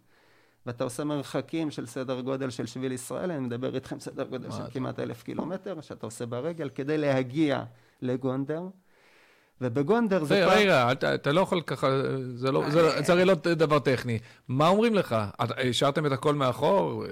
ואתה 0.65 0.83
עושה 0.83 1.03
מרחקים 1.03 1.71
של 1.71 1.85
סדר 1.85 2.21
גודל 2.21 2.49
של 2.49 2.65
שביל 2.65 2.91
ישראל, 2.91 3.31
אני 3.31 3.39
מדבר 3.39 3.75
איתכם 3.75 3.99
סדר 3.99 4.27
גודל 4.27 4.51
של 4.51 4.63
כמעט 4.71 4.99
אלף 4.99 5.23
קילומטר, 5.23 5.81
שאתה 5.81 6.05
עושה 6.05 6.25
ברגל, 6.25 6.69
כדי 6.69 6.97
להגיע 6.97 7.63
לגונדר. 8.01 8.67
ובגונדר 9.61 10.23
זה 10.23 10.45
פעם... 10.47 10.57
רגע, 10.57 10.91
אתה, 10.91 11.31
לא 11.31 11.41
יכול 11.41 11.61
ככה, 11.61 11.87
זה, 12.35 12.51
לא, 12.51 12.69
זה, 12.69 13.01
זה 13.01 13.13
הרי 13.13 13.25
לא 13.25 13.33
דבר 13.33 13.79
טכני. 13.79 14.19
מה 14.47 14.67
אומרים 14.67 14.95
לך? 14.95 15.15
השארתם 15.39 16.05
את 16.05 16.11
הכל 16.11 16.35
מאחור? 16.35 17.05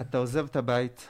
אתה, 0.00 0.18
עוזב 0.18 0.44
את 0.44 0.56
הבית. 0.56 1.08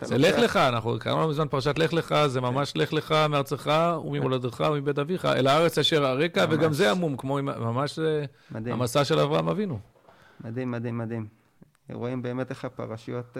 זה 0.00 0.18
לך 0.18 0.38
לך, 0.38 0.56
אנחנו 0.56 0.96
קראנו 1.00 1.28
בזמן 1.28 1.48
פרשת 1.48 1.78
לך 1.78 1.92
לך, 1.92 2.14
זה 2.26 2.40
ממש 2.40 2.76
לך 2.76 2.92
לך 2.92 3.14
מארצך 3.28 3.70
וממולדתך 4.04 4.64
ומבית 4.72 4.98
אביך, 4.98 5.24
אל 5.24 5.46
הארץ 5.46 5.78
אשר 5.78 6.06
הרקע, 6.06 6.46
וגם 6.50 6.72
זה 6.72 6.90
עמום, 6.90 7.16
כמו 7.16 7.38
ממש 7.42 7.98
המסע 8.50 9.04
של 9.04 9.18
אברהם 9.18 9.48
אבינו. 9.48 9.78
מדהים, 10.44 10.70
מדהים, 10.70 10.98
מדהים. 10.98 11.26
רואים 11.92 12.22
באמת 12.22 12.50
איך 12.50 12.64
הפרשיות... 12.64 13.36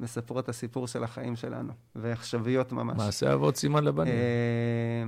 מספרות 0.00 0.44
את 0.44 0.48
הסיפור 0.48 0.86
של 0.86 1.04
החיים 1.04 1.36
שלנו, 1.36 1.72
ועכשוויות 1.94 2.72
ממש. 2.72 2.96
מעשה 2.96 3.34
אבות 3.34 3.56
סימן 3.56 3.84
לבנים. 3.84 4.14
אה, 4.14 5.04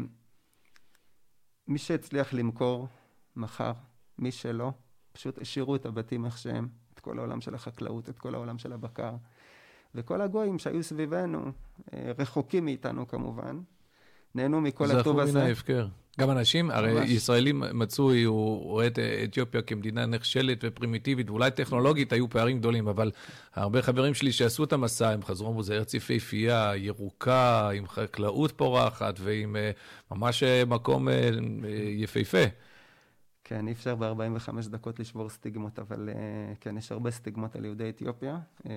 מי 1.69 1.79
שהצליח 1.79 2.35
למכור, 2.35 2.89
מכר. 3.37 3.73
מי 4.19 4.33
שלא, 4.33 4.73
פשוט 5.13 5.41
השאירו 5.41 5.77
את 5.77 5.87
הבתים 5.87 6.25
איך 6.25 6.39
שהם, 6.39 6.69
את 6.95 7.01
כל 7.01 7.19
העולם 7.19 7.41
של 7.41 7.55
החקלאות, 7.55 8.09
את 8.09 8.19
כל 8.19 8.35
העולם 8.35 8.59
של 8.59 8.73
הבקר. 8.73 9.15
וכל 9.95 10.21
הגויים 10.21 10.59
שהיו 10.59 10.83
סביבנו, 10.83 11.53
אה, 11.95 12.13
רחוקים 12.19 12.65
מאיתנו 12.65 13.09
כמובן, 13.09 13.61
נהנו 14.35 14.61
מכל 14.61 14.85
הטוב 14.91 15.19
הזה. 15.19 15.33
זכו 15.33 15.41
מן 15.41 15.47
ההפקר. 15.47 15.87
גם 16.21 16.31
אנשים, 16.31 16.71
הרי 16.71 16.93
ממש. 16.93 17.11
ישראלים 17.11 17.63
מצוי, 17.73 18.23
הוא 18.23 18.63
רואה 18.63 18.87
את 18.87 18.99
אתיופיה 19.25 19.63
כמדינה 19.63 20.07
נחשלת 20.07 20.59
ופרימיטיבית, 20.63 21.31
ואולי 21.31 21.51
טכנולוגית 21.51 22.13
היו 22.13 22.31
פערים 22.31 22.59
גדולים, 22.59 22.89
אבל 22.89 23.11
הרבה 23.55 23.83
חברים 23.83 24.15
שלי 24.15 24.33
שעשו 24.33 24.65
את 24.65 24.73
המסע, 24.73 25.11
הם 25.11 25.23
חזרו, 25.23 25.49
אמרו, 25.49 25.63
זה 25.63 25.75
ארץ 25.75 25.95
יפהפייה, 25.95 26.73
ירוקה, 26.77 27.71
עם 27.71 27.87
חקלאות 27.87 28.53
פורחת 28.53 29.21
ועם 29.21 29.57
אה, 29.57 29.71
ממש 30.11 30.43
אה, 30.43 30.65
מקום 30.65 31.09
אה, 31.09 31.31
יפהפה. 31.97 32.45
כן, 33.53 33.69
אי 33.69 33.73
אפשר 33.73 33.95
ב-45 33.95 34.69
דקות 34.71 35.01
לשבור 35.01 35.29
סטיגמות, 35.29 35.79
אבל 35.79 36.09
uh, 36.09 36.13
כן, 36.61 36.79
יש 36.79 36.93
הרבה 36.93 37.11
סטיגמות 37.11 37.57
על 37.57 37.65
יהודי 37.65 37.89
אתיופיה, 37.89 38.39
uh, 38.63 38.69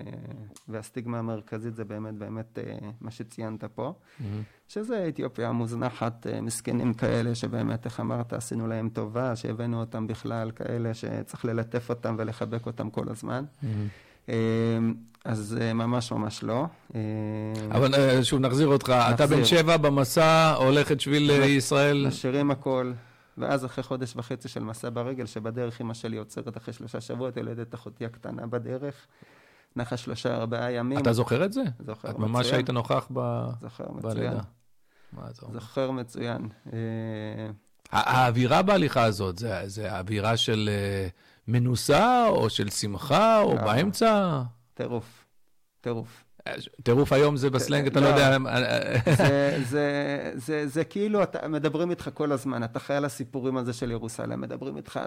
והסטיגמה 0.68 1.20
המרכזית 1.20 1.76
זה 1.76 1.86
באמת 1.86 2.14
באמת 2.14 2.58
uh, 2.58 2.84
מה 3.02 3.12
שציינת 3.12 3.64
פה, 3.64 3.94
mm-hmm. 3.94 4.24
שזה 4.68 5.06
אתיופיה 5.08 5.52
מוזנחת, 5.52 6.28
מסכנים 6.42 6.94
כאלה 6.94 7.36
שבאמת, 7.36 7.86
איך 7.86 8.00
אמרת, 8.00 8.34
עשינו 8.34 8.68
להם 8.68 8.90
טובה, 8.90 9.36
שהבאנו 9.36 9.80
אותם 9.80 10.08
בכלל, 10.08 10.52
כאלה 10.52 10.94
שצריך 10.94 11.46
ללטף 11.46 11.90
אותם 11.90 12.16
ולחבק 12.20 12.66
אותם 12.66 12.90
כל 12.90 13.10
הזמן. 13.10 13.46
Mm-hmm. 13.64 14.28
אז 15.26 15.58
ממש 15.74 16.12
ממש 16.12 16.44
לא. 16.44 16.66
אבל 17.72 18.24
שוב, 18.24 18.40
נחזיר 18.40 18.68
אותך. 18.68 18.90
נחזיר. 18.90 19.16
אתה 19.16 19.28
בן 19.28 19.46
שבע 19.46 19.78
במסע, 19.78 20.54
הולך 20.58 20.92
את 20.92 21.02
שביל 21.02 21.32
ישראל. 21.44 22.08
משאירים 22.08 22.52
הכל. 22.52 22.92
ואז 23.38 23.66
אחרי 23.66 23.84
חודש 23.84 24.16
וחצי 24.16 24.48
של 24.48 24.64
מסע 24.64 24.90
ברגל, 24.90 25.26
שבדרך 25.26 25.82
אמא 25.82 25.94
שלי 25.94 26.18
עוצרת 26.18 26.58
אחרי 26.58 26.74
שלושה 26.74 27.02
שבועות, 27.02 27.38
יולדת 27.38 27.76
אחותי 27.76 28.06
הקטנה 28.06 28.48
בדרך, 28.48 29.08
נחה 29.76 29.98
שלושה 29.98 30.36
ארבעה 30.36 30.72
ימים. 30.72 30.98
אתה 30.98 31.14
זוכר 31.14 31.46
את 31.46 31.54
זה? 31.54 31.64
זוכר 31.86 32.10
מצוין. 32.10 32.30
ממש 32.32 32.52
היית 32.52 32.70
נוכח 32.70 33.08
ב... 33.14 33.48
זוכר 33.62 33.92
מצוין. 33.92 34.38
זוכר 35.54 35.92
מצוין. 35.92 36.50
אה, 36.74 37.50
האווירה 37.92 38.62
בהליכה 38.62 39.04
הזאת, 39.04 39.38
זה, 39.38 39.62
זה 39.66 40.00
אווירה 40.00 40.38
של 40.38 40.70
אה, 40.72 41.08
מנוסה, 41.48 42.28
או 42.28 42.50
של 42.50 42.70
שמחה, 42.70 43.42
או 43.42 43.56
לא. 43.56 43.62
באמצע? 43.62 44.42
טירוף, 44.74 45.26
טירוף. 45.82 46.25
טירוף 46.84 47.14
היום 47.14 47.38
זה 47.38 47.50
בסלנג, 47.50 47.88
אתה 47.88 48.00
לא, 48.00 48.10
לא 48.10 48.16
יודע... 48.16 48.38
זה 50.66 50.84
כאילו, 50.84 51.20
מדברים 51.50 51.90
איתך 51.90 52.10
כל 52.14 52.32
הזמן, 52.32 52.64
אתה 52.64 52.80
חי 52.80 52.94
על 52.94 53.06
הסיפורים 53.06 53.58
הזה 53.58 53.74
של 53.74 53.92
ירוסלם, 53.92 54.42
מדברים 54.42 54.78
איתך, 54.78 55.00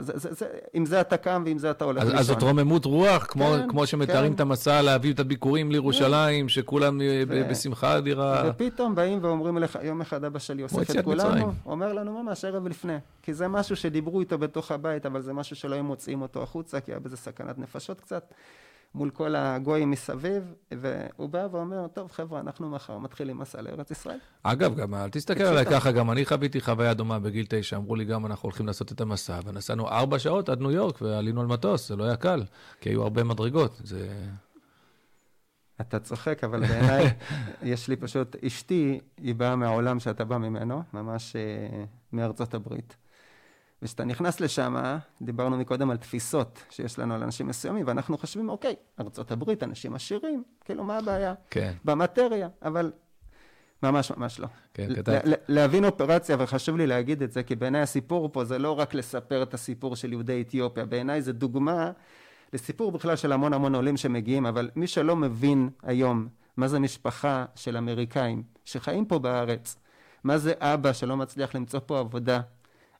עם 0.75 0.87
זה 0.87 1.00
אתה 1.00 1.16
קם 1.16 1.42
ועם 1.47 1.59
זה 1.59 1.71
אתה 1.71 1.85
הולך 1.85 2.02
לישון. 2.04 2.18
אז 2.18 2.26
זאת 2.26 2.42
רוממות 2.42 2.85
רוח, 2.85 3.26
כמו 3.26 3.54
כן, 3.80 3.87
שמתארים 3.87 4.30
כן. 4.30 4.35
את 4.35 4.40
המסע 4.40 4.83
להביא 4.83 5.12
את 5.12 5.21
הביקורים 5.21 5.73
לירושלים, 5.73 6.49
שכולם 6.49 7.00
בשמחה 7.50 7.99
אדירה. 7.99 8.42
ופתאום 8.50 8.95
באים 8.95 9.18
ואומרים 9.23 9.59
לך, 9.59 9.78
יום 9.83 10.00
אחד 10.00 10.25
אבא 10.25 10.38
שלי 10.38 10.62
אוסף 10.62 10.90
את 10.90 11.04
כולנו, 11.04 11.52
אומר 11.66 11.92
לנו 11.92 12.23
ממש 12.23 12.45
ערב 12.45 12.68
לפני, 12.68 12.97
כי 13.23 13.35
זה 13.35 13.49
משהו 13.49 13.76
שדיברו 13.76 14.21
איתו 14.21 14.38
בתוך 14.38 14.71
הבית, 14.71 15.07
אבל 15.07 15.21
זה 15.21 15.33
משהו 15.33 15.57
שלא 15.57 15.75
היו 15.75 15.85
מוציאים 15.85 16.23
אותו 16.23 16.42
החוצה, 16.42 16.80
כי 16.80 16.92
היה 16.92 17.00
בזה 17.00 17.16
סכנת 17.16 17.59
נפשות 17.59 18.00
קצת. 18.00 18.33
מול 18.95 19.11
כל 19.11 19.37
הגויים 19.37 19.90
מסביב, 19.90 20.54
והוא 20.73 21.28
בא 21.28 21.47
ואומר, 21.52 21.87
טוב 21.88 22.11
חבר'ה, 22.11 22.40
אנחנו 22.40 22.71
מחר 22.71 22.99
מתחילים 22.99 23.38
מסע 23.38 23.62
לארץ 23.62 23.90
ישראל. 23.90 24.18
אגב, 24.42 24.75
גם 24.76 24.95
אל 24.95 25.09
תסתכל 25.09 25.42
עליי 25.42 25.66
ככה, 25.66 25.92
גם 25.92 26.11
אני 26.11 26.25
חוויתי 26.25 26.61
חוויה 26.61 26.95
דומה 26.95 27.18
בגיל 27.18 27.47
תשע, 27.49 27.76
אמרו 27.76 27.97
לי 27.97 28.04
גם, 28.04 28.26
אנחנו 28.26 28.47
הולכים 28.47 28.66
לעשות 28.66 28.92
את 28.92 29.00
המסע, 29.00 29.40
ונסענו 29.45 29.88
ארבע 29.88 30.18
שעות 30.18 30.49
עד 30.49 30.61
ניו 30.61 30.71
יורק, 30.71 31.02
ועלינו 31.02 31.40
על 31.40 31.47
מטוס, 31.47 31.88
זה 31.88 31.97
לא 31.97 32.04
היה 32.04 32.16
קל, 32.16 32.45
כי 32.80 32.88
היו 32.88 33.02
הרבה 33.02 33.25
מדרגות, 33.25 33.80
זה... 33.85 34.09
אתה 35.80 35.99
צוחק, 35.99 36.45
אבל 36.45 36.66
בעיניי, 36.66 37.07
יש 37.62 37.88
לי 37.88 37.97
פשוט, 37.97 38.37
אשתי, 38.45 39.00
היא 39.16 39.35
באה 39.35 39.57
מהעולם 39.57 40.00
שאתה 40.00 40.25
בא 40.25 40.38
ממנו, 40.38 40.83
ממש 40.92 41.37
אה, 41.37 41.85
מארצות 42.12 42.54
הברית. 42.54 42.97
וכשאתה 43.82 44.04
נכנס 44.04 44.40
לשם, 44.40 44.97
דיברנו 45.23 45.56
מקודם 45.56 45.90
על 45.90 45.97
תפיסות 45.97 46.64
שיש 46.70 46.99
לנו 46.99 47.14
על 47.14 47.23
אנשים 47.23 47.47
מסוימים, 47.47 47.85
ואנחנו 47.87 48.18
חושבים, 48.18 48.49
אוקיי, 48.49 48.75
ארה"ב, 49.00 49.52
אנשים 49.62 49.94
עשירים, 49.94 50.42
כאילו, 50.64 50.85
מה 50.85 50.99
הבעיה? 50.99 51.35
כן. 51.50 51.73
במטריה, 51.85 52.49
אבל 52.62 52.92
ממש 53.82 54.11
ממש 54.11 54.40
לא. 54.40 54.47
כן, 54.75 54.94
כתב. 54.94 55.18
להבין 55.49 55.85
אופרציה, 55.85 56.37
וחשוב 56.38 56.76
לי 56.76 56.87
להגיד 56.87 57.23
את 57.23 57.32
זה, 57.32 57.42
כי 57.42 57.56
בעיניי 57.56 57.80
הסיפור 57.80 58.32
פה 58.32 58.44
זה 58.44 58.58
לא 58.58 58.78
רק 58.78 58.94
לספר 58.94 59.42
את 59.42 59.54
הסיפור 59.54 59.97
של 59.97 60.12
יהודי 60.12 60.40
אתיופיה, 60.40 60.85
בעיניי 60.85 61.23
זה 61.23 61.32
דוגמה 61.32 61.90
לסיפור 62.52 62.92
בכלל 62.92 63.16
של 63.16 63.32
המון 63.32 63.52
המון 63.52 63.75
עולים 63.75 63.97
שמגיעים, 63.97 64.47
אבל 64.47 64.70
מי 64.76 64.87
שלא 64.87 65.16
מבין 65.16 65.70
היום 65.82 66.28
מה 66.56 66.68
זה 66.68 66.78
משפחה 66.78 67.44
של 67.54 67.76
אמריקאים 67.76 68.42
שחיים 68.64 69.04
פה 69.04 69.18
בארץ, 69.18 69.76
מה 70.25 70.38
זה 70.38 70.52
אבא 70.58 70.92
שלא 70.92 71.16
מצליח 71.16 71.54
למצוא 71.54 71.80
פה 71.87 71.99
עבודה, 71.99 72.40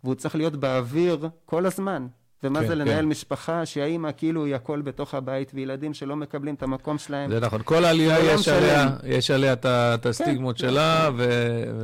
והוא 0.05 0.14
צריך 0.14 0.35
להיות 0.35 0.57
באוויר 0.57 1.28
כל 1.45 1.67
הזמן. 1.67 2.07
ומה 2.45 2.61
כן, 2.61 2.67
זה 2.67 2.75
לנהל 2.75 3.05
כן. 3.05 3.09
משפחה 3.09 3.67
שהאימא 3.67 4.11
כאילו 4.17 4.45
היא 4.45 4.55
הכל 4.55 4.81
בתוך 4.81 5.14
הבית, 5.14 5.50
וילדים 5.55 5.95
שלא 5.95 6.17
מקבלים 6.17 6.55
את 6.55 6.62
המקום 6.62 6.99
שלהם. 6.99 7.31
זה 7.31 7.40
נכון, 7.40 7.61
כל 7.64 7.85
העלייה 7.85 8.21
יש 8.21 8.49
עליה, 8.49 8.88
יש 9.05 9.31
עליה 9.31 9.52
את 9.64 10.07
הסטיגמות 10.07 10.57
כן, 10.57 10.69
שלה, 10.69 11.11
ו... 11.17 11.28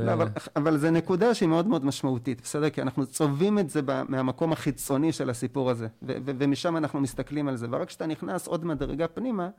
לא, 0.05 0.13
אבל, 0.13 0.27
אבל 0.55 0.77
זו 0.77 0.91
נקודה 0.91 1.33
שהיא 1.33 1.49
מאוד 1.49 1.67
מאוד 1.67 1.85
משמעותית, 1.85 2.41
בסדר? 2.41 2.69
כי 2.69 2.81
אנחנו 2.81 3.05
צובעים 3.05 3.59
את 3.59 3.69
זה 3.69 3.81
מהמקום 4.09 4.51
החיצוני 4.51 5.11
של 5.11 5.29
הסיפור 5.29 5.69
הזה, 5.69 5.87
ו- 6.03 6.17
ו- 6.25 6.31
ומשם 6.39 6.77
אנחנו 6.77 7.01
מסתכלים 7.01 7.47
על 7.47 7.55
זה, 7.55 7.67
ורק 7.69 7.87
כשאתה 7.87 8.05
נכנס 8.05 8.47
עוד 8.47 8.65
מדרגה 8.65 9.07
פנימה, 9.07 9.49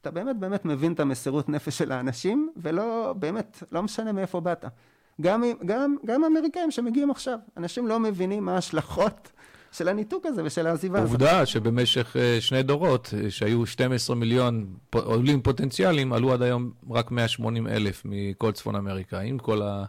אתה 0.00 0.10
באמת 0.10 0.36
באמת 0.36 0.64
מבין 0.64 0.92
את 0.92 1.00
המסירות 1.00 1.48
נפש 1.48 1.78
של 1.78 1.92
האנשים, 1.92 2.52
ולא, 2.56 3.14
באמת, 3.18 3.62
לא 3.72 3.82
משנה 3.82 4.12
מאיפה 4.12 4.40
באת. 4.40 4.64
גם, 5.20 5.44
גם, 5.64 5.96
גם 6.06 6.24
אמריקאים 6.24 6.70
שמגיעים 6.70 7.10
עכשיו, 7.10 7.38
אנשים 7.56 7.86
לא 7.86 8.00
מבינים 8.00 8.44
מה 8.44 8.54
ההשלכות 8.54 9.32
של 9.72 9.88
הניתוק 9.88 10.26
הזה 10.26 10.42
ושל 10.44 10.66
העזיבה 10.66 10.98
הזאת. 10.98 11.10
עובדה 11.10 11.46
שבמשך 11.46 12.16
אה, 12.16 12.40
שני 12.40 12.62
דורות, 12.62 13.14
אה, 13.16 13.30
שהיו 13.30 13.66
12 13.66 14.16
מיליון 14.16 14.66
עולים 14.94 15.42
פוטנציאליים, 15.42 16.12
עלו 16.12 16.32
עד 16.32 16.42
היום 16.42 16.70
רק 16.90 17.10
180 17.10 17.66
אלף 17.66 18.02
מכל 18.04 18.52
צפון 18.52 18.76
אמריקה, 18.76 19.20
עם 19.20 19.38
כל 19.38 19.62
אה, 19.62 19.84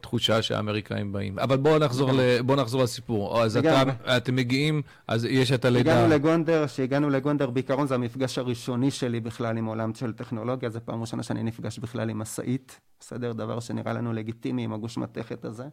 תחושה 0.00 0.42
שהאמריקאים 0.42 1.12
באים. 1.12 1.38
אבל 1.38 1.56
בואו 1.56 1.78
נחזור, 1.78 2.12
ל, 2.12 2.42
בוא 2.42 2.56
נחזור 2.56 2.82
לסיפור. 2.82 3.42
אז 3.42 3.56
אתה, 3.56 3.82
אתם 4.16 4.36
מגיעים, 4.36 4.82
אז 5.08 5.24
יש 5.24 5.52
את 5.52 5.64
הלידה. 5.64 5.92
הגענו 5.92 6.14
לגונדר, 6.14 6.66
כשהגענו 6.66 7.10
לגונדר, 7.10 7.50
בעיקרון 7.50 7.86
זה 7.86 7.94
המפגש 7.94 8.38
הראשוני 8.38 8.90
שלי 8.90 9.20
בכלל 9.20 9.58
עם 9.58 9.66
עולם 9.66 9.94
של 9.94 10.12
טכנולוגיה, 10.12 10.70
זו 10.70 10.80
פעם 10.84 11.00
ראשונה 11.00 11.22
שאני 11.22 11.42
נפגש 11.42 11.78
בכלל 11.78 12.10
עם 12.10 12.18
משאית, 12.18 12.80
בסדר? 13.00 13.32
דבר 13.32 13.60
שנראה 13.60 13.92
לנו 13.92 14.12
לגיטימי 14.12 14.64
עם 14.64 14.72
הגוש 14.72 14.98
מתכת 14.98 15.44
הזה. 15.44 15.64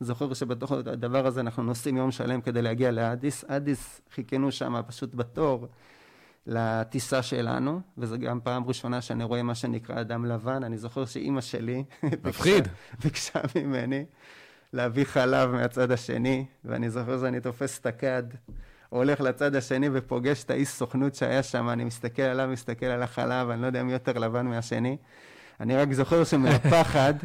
זוכר 0.00 0.34
שבתוך 0.34 0.72
הדבר 0.72 1.26
הזה 1.26 1.40
אנחנו 1.40 1.62
נוסעים 1.62 1.96
יום 1.96 2.10
שלם 2.10 2.40
כדי 2.40 2.62
להגיע 2.62 2.90
לאדיס. 2.90 3.44
אדיס, 3.48 4.00
חיכינו 4.14 4.52
שם 4.52 4.74
פשוט 4.86 5.14
בתור. 5.14 5.68
לטיסה 6.46 7.22
שלנו, 7.22 7.80
וזו 7.98 8.18
גם 8.18 8.40
פעם 8.40 8.64
ראשונה 8.66 9.00
שאני 9.00 9.24
רואה 9.24 9.42
מה 9.42 9.54
שנקרא 9.54 10.00
אדם 10.00 10.24
לבן. 10.24 10.64
אני 10.64 10.78
זוכר 10.78 11.04
שאימא 11.04 11.40
שלי... 11.40 11.84
מפחיד. 12.24 12.68
ביקשה 13.02 13.40
ממני 13.56 14.04
להביא 14.72 15.04
חלב 15.04 15.50
מהצד 15.50 15.90
השני, 15.90 16.46
ואני 16.64 16.90
זוכר 16.90 17.20
שאני 17.20 17.40
תופס 17.40 17.78
את 17.78 17.86
הכד, 17.86 18.22
הולך 18.88 19.20
לצד 19.20 19.54
השני 19.54 19.88
ופוגש 19.92 20.44
את 20.44 20.50
האיש 20.50 20.68
סוכנות 20.68 21.14
שהיה 21.14 21.42
שם, 21.42 21.68
אני 21.68 21.84
מסתכל 21.84 22.22
עליו, 22.22 22.48
מסתכל 22.48 22.86
על 22.86 23.02
החלב, 23.02 23.50
אני 23.50 23.62
לא 23.62 23.66
יודע 23.66 23.82
מי 23.82 23.92
יותר 23.92 24.18
לבן 24.18 24.46
מהשני. 24.46 24.96
אני 25.60 25.76
רק 25.76 25.92
זוכר 25.92 26.24
שמהפחד... 26.24 27.14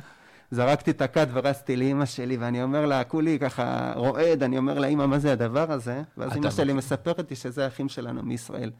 זרקתי 0.51 0.91
את 0.91 1.01
הכד 1.01 1.27
ורצתי 1.33 1.75
לאימא 1.75 2.05
שלי, 2.05 2.37
ואני 2.37 2.63
אומר 2.63 2.85
לה, 2.85 3.03
כולי 3.03 3.39
ככה 3.39 3.93
רועד, 3.95 4.43
אני 4.43 4.57
אומר 4.57 4.79
לה, 4.79 4.87
אימא, 4.87 5.05
מה 5.05 5.19
זה 5.19 5.31
הדבר 5.31 5.71
הזה? 5.71 6.01
ואז 6.17 6.35
אימא 6.35 6.51
שלי 6.51 6.73
מספרת 6.73 7.29
לי 7.29 7.35
שזה 7.35 7.63
האחים 7.63 7.89
שלנו 7.89 8.23
מישראל. 8.23 8.71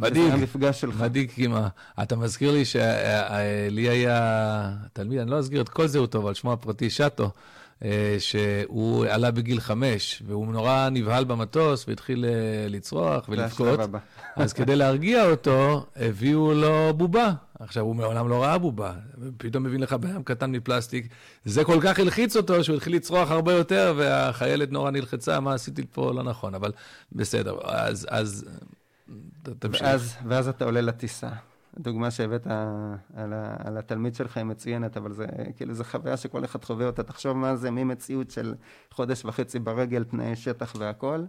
מדאיג, 0.00 0.32
המפגש 0.32 0.80
שלך. 0.80 1.00
מדאיג 1.00 1.30
כמעט. 1.34 1.72
אתה 2.02 2.16
מזכיר 2.16 2.50
לי 2.50 2.64
שלי 2.64 3.88
היה 3.88 4.72
תלמיד, 4.92 5.18
אני 5.18 5.30
לא 5.30 5.40
אסגיר 5.40 5.60
את 5.60 5.68
כל 5.68 5.86
זהותו, 5.86 6.18
אבל 6.18 6.34
שמו 6.34 6.52
הפרטי 6.52 6.90
שטו, 6.90 7.30
אה, 7.84 8.16
שהוא 8.18 9.06
עלה 9.06 9.30
בגיל 9.30 9.60
חמש, 9.60 10.22
והוא 10.26 10.52
נורא 10.52 10.88
נבהל 10.92 11.24
במטוס 11.24 11.88
והתחיל 11.88 12.24
אה, 12.24 12.30
לצרוח 12.68 13.28
ולבכות. 13.28 13.80
אז 14.36 14.52
כדי 14.52 14.76
להרגיע 14.76 15.30
אותו, 15.30 15.86
הביאו 15.96 16.54
לו 16.54 16.94
בובה. 16.96 17.32
עכשיו, 17.58 17.84
הוא 17.84 17.96
מעולם 17.96 18.28
לא 18.28 18.42
ראה 18.42 18.58
בובה, 18.58 18.92
ופתאום 19.18 19.64
מבין 19.64 19.80
לך 19.80 19.92
בים 19.92 20.22
קטן 20.22 20.50
מפלסטיק. 20.52 21.08
זה 21.44 21.64
כל 21.64 21.78
כך 21.82 21.98
הלחיץ 21.98 22.36
אותו, 22.36 22.64
שהוא 22.64 22.76
התחיל 22.76 22.94
לצרוח 22.94 23.30
הרבה 23.30 23.52
יותר, 23.52 23.94
והחיילת 23.96 24.72
נורא 24.72 24.90
נלחצה, 24.90 25.40
מה 25.40 25.54
עשיתי 25.54 25.82
פה 25.92 26.12
לא 26.12 26.22
נכון, 26.22 26.54
אבל 26.54 26.72
בסדר. 27.12 27.58
אז, 27.64 28.06
אז 28.10 28.44
תמשיך. 29.42 29.82
ואז, 29.82 30.16
ואז 30.26 30.48
אתה 30.48 30.64
עולה 30.64 30.80
לטיסה. 30.80 31.30
הדוגמה 31.76 32.10
שהבאת 32.10 32.46
על, 33.16 33.32
ה, 33.32 33.56
על 33.64 33.78
התלמיד 33.78 34.14
שלך 34.14 34.36
היא 34.36 34.44
מצוינת, 34.44 34.96
אבל 34.96 35.12
זה 35.12 35.26
כאילו 35.56 35.74
זו 35.74 35.84
חוויה 35.84 36.16
שכל 36.16 36.44
אחד 36.44 36.64
חווה 36.64 36.86
אותה. 36.86 37.02
תחשוב 37.02 37.36
מה 37.36 37.56
זה 37.56 37.70
ממציאות 37.70 38.30
של 38.30 38.54
חודש 38.90 39.24
וחצי 39.24 39.58
ברגל, 39.58 40.04
תנאי 40.04 40.36
שטח 40.36 40.72
והכול. 40.78 41.26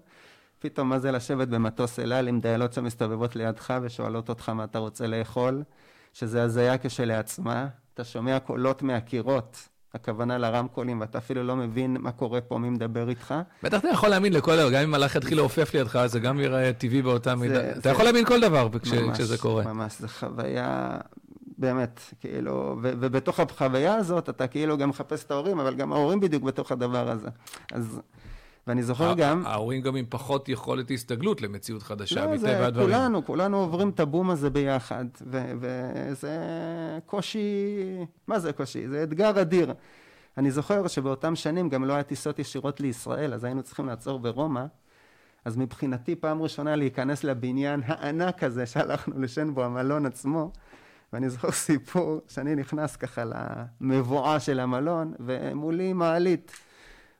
פתאום 0.59 0.89
מה 0.89 0.99
זה 0.99 1.11
לשבת 1.11 1.47
במטוס 1.47 1.99
אל 1.99 2.13
על 2.13 2.27
עם 2.27 2.39
דיילות 2.39 2.73
שמסתובבות 2.73 3.35
לידך 3.35 3.73
ושואלות 3.81 4.29
אותך 4.29 4.49
מה 4.49 4.63
אתה 4.63 4.79
רוצה 4.79 5.07
לאכול, 5.07 5.63
שזה 6.13 6.43
הזיה 6.43 6.77
כשלעצמה. 6.77 7.67
אתה 7.93 8.03
שומע 8.03 8.39
קולות 8.39 8.81
מהקירות 8.81 9.69
הכוונה 9.93 10.37
לרמקולים, 10.37 11.01
ואתה 11.01 11.17
אפילו 11.17 11.43
לא 11.43 11.55
מבין 11.55 11.97
מה 11.99 12.11
קורה 12.11 12.41
פה, 12.41 12.57
מי 12.57 12.69
מדבר 12.69 13.09
איתך. 13.09 13.35
בטח 13.63 13.79
אתה 13.79 13.87
יכול 13.87 14.09
להאמין 14.09 14.33
לכל 14.33 14.55
דבר, 14.55 14.71
גם 14.71 14.81
אם 14.81 14.91
מלאך 14.91 15.15
יתחיל 15.15 15.37
לעופף 15.37 15.73
לידך, 15.73 16.05
זה 16.05 16.19
גם 16.19 16.39
יראה 16.39 16.73
טבעי 16.73 17.01
באותה 17.01 17.35
מידה. 17.35 17.71
אתה 17.71 17.89
יכול 17.89 18.03
להאמין 18.05 18.25
כל 18.25 18.41
דבר 18.41 18.67
כשזה 19.13 19.37
קורה. 19.37 19.63
ממש, 19.63 19.99
זו 19.99 20.07
חוויה, 20.07 20.97
באמת, 21.57 22.01
כאילו, 22.19 22.77
ובתוך 22.81 23.39
החוויה 23.39 23.95
הזאת 23.95 24.29
אתה 24.29 24.47
כאילו 24.47 24.77
גם 24.77 24.89
מחפש 24.89 25.23
את 25.25 25.31
ההורים, 25.31 25.59
אבל 25.59 25.75
גם 25.75 25.93
ההורים 25.93 26.19
בדיוק 26.19 26.43
בתוך 26.43 26.71
הדבר 26.71 27.09
הזה. 27.09 27.27
אז... 27.71 28.01
ואני 28.67 28.83
זוכר 28.83 29.13
גם... 29.13 29.45
ההורים 29.45 29.81
גם 29.81 29.95
עם 29.95 30.05
פחות 30.09 30.49
יכולת 30.49 30.91
הסתגלות 30.91 31.41
למציאות 31.41 31.83
חדשה, 31.83 32.25
לא, 32.25 32.31
מטבע 32.31 32.65
הדברים. 32.65 32.87
כולנו, 32.87 33.25
כולנו 33.25 33.57
עוברים 33.57 33.89
את 33.89 33.99
הבום 33.99 34.29
הזה 34.29 34.49
ביחד, 34.49 35.05
וזה 35.27 36.37
קושי... 37.05 37.77
מה 38.27 38.39
זה 38.39 38.53
קושי? 38.53 38.87
זה 38.87 39.03
אתגר 39.03 39.41
אדיר. 39.41 39.73
אני 40.37 40.51
זוכר 40.51 40.87
שבאותם 40.87 41.35
שנים 41.35 41.69
גם 41.69 41.85
לא 41.85 41.93
היה 41.93 42.03
טיסות 42.03 42.39
ישירות 42.39 42.79
לישראל, 42.79 43.33
אז 43.33 43.43
היינו 43.43 43.63
צריכים 43.63 43.87
לעצור 43.87 44.19
ברומא. 44.19 44.65
אז 45.45 45.57
מבחינתי 45.57 46.15
פעם 46.15 46.41
ראשונה 46.41 46.75
להיכנס 46.75 47.23
לבניין 47.23 47.81
הענק 47.85 48.43
הזה 48.43 48.65
שהלכנו 48.65 49.19
לשן 49.19 49.53
בו, 49.53 49.63
המלון 49.63 50.05
עצמו, 50.05 50.51
ואני 51.13 51.29
זוכר 51.29 51.51
סיפור 51.51 52.21
שאני 52.27 52.55
נכנס 52.55 52.95
ככה 52.95 53.23
למבואה 53.81 54.39
של 54.39 54.59
המלון, 54.59 55.13
ומולי 55.19 55.93
מעלית. 55.93 56.51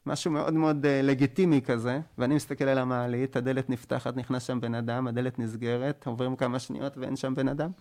משהו 0.05 0.31
מאוד 0.31 0.53
מאוד 0.53 0.85
uh, 0.85 0.87
לגיטימי 1.03 1.61
כזה, 1.61 1.99
ואני 2.17 2.35
מסתכל 2.35 2.63
על 2.63 2.77
המעלית, 2.77 3.35
הדלת 3.35 3.69
נפתחת, 3.69 4.15
נכנס 4.15 4.43
שם 4.43 4.61
בן 4.61 4.75
אדם, 4.75 5.07
הדלת 5.07 5.39
נסגרת, 5.39 6.07
עוברים 6.07 6.35
כמה 6.35 6.59
שניות 6.59 6.97
ואין 6.97 7.15
שם 7.15 7.35
בן 7.35 7.47
אדם. 7.47 7.71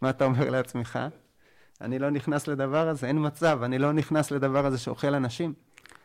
מה 0.00 0.10
אתה 0.10 0.24
אומר 0.24 0.50
לעצמך? 0.50 0.98
אני 1.80 1.98
לא 1.98 2.10
נכנס 2.10 2.48
לדבר 2.48 2.88
הזה, 2.88 3.06
אין 3.06 3.26
מצב, 3.26 3.60
אני 3.62 3.78
לא 3.78 3.92
נכנס 3.92 4.30
לדבר 4.30 4.66
הזה 4.66 4.78
שאוכל 4.78 5.14
אנשים. 5.14 5.54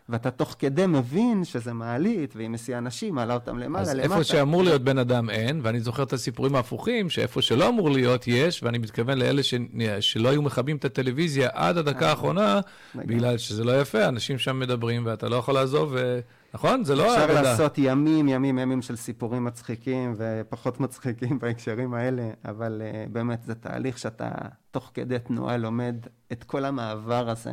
ואתה 0.09 0.31
תוך 0.31 0.55
כדי 0.59 0.85
מבין 0.87 1.43
שזה 1.43 1.73
מעלית, 1.73 2.35
והיא 2.35 2.49
מסיעה 2.49 2.79
אנשים, 2.79 3.15
מעלה 3.15 3.33
אותם 3.33 3.59
למעלה, 3.59 3.81
אז 3.81 3.89
למטה. 3.89 4.05
אז 4.05 4.11
איפה 4.11 4.23
שאמור 4.23 4.63
להיות 4.63 4.83
בן 4.83 4.97
אדם 4.97 5.29
אין, 5.29 5.59
ואני 5.63 5.79
זוכר 5.79 6.03
את 6.03 6.13
הסיפורים 6.13 6.55
ההפוכים, 6.55 7.09
שאיפה 7.09 7.41
שלא 7.41 7.69
אמור 7.69 7.89
להיות 7.89 8.27
יש, 8.27 8.63
ואני 8.63 8.77
מתכוון 8.77 9.17
לאלה 9.17 9.43
ש... 9.43 9.53
שלא 9.99 10.29
היו 10.29 10.41
מכבים 10.41 10.77
את 10.77 10.85
הטלוויזיה 10.85 11.49
עד 11.53 11.77
הדקה 11.77 12.05
אה, 12.05 12.09
האחרונה, 12.09 12.59
בגלל 12.95 13.37
שזה 13.37 13.63
לא 13.63 13.81
יפה, 13.81 14.05
אנשים 14.05 14.37
שם 14.37 14.59
מדברים 14.59 15.05
ואתה 15.05 15.29
לא 15.29 15.35
יכול 15.35 15.53
לעזוב, 15.53 15.91
ו... 15.93 16.19
נכון? 16.53 16.83
זה 16.83 16.95
לא 16.95 17.15
אפשר 17.15 17.41
לעשות 17.41 17.77
ימים, 17.77 18.27
ימים, 18.27 18.59
ימים 18.59 18.81
של 18.81 18.95
סיפורים 18.95 19.45
מצחיקים 19.45 20.13
ופחות 20.17 20.79
מצחיקים 20.79 21.39
בהקשרים 21.39 21.93
האלה, 21.93 22.29
אבל 22.45 22.81
uh, 22.81 23.09
באמת 23.09 23.43
זה 23.43 23.55
תהליך 23.55 23.97
שאתה 23.97 24.29
תוך 24.71 24.91
כדי 24.93 25.19
תנועה 25.19 25.57
לומד 25.57 25.95
את 26.31 26.43
כל 26.43 26.65
המעבר 26.65 27.29
הזה. 27.29 27.51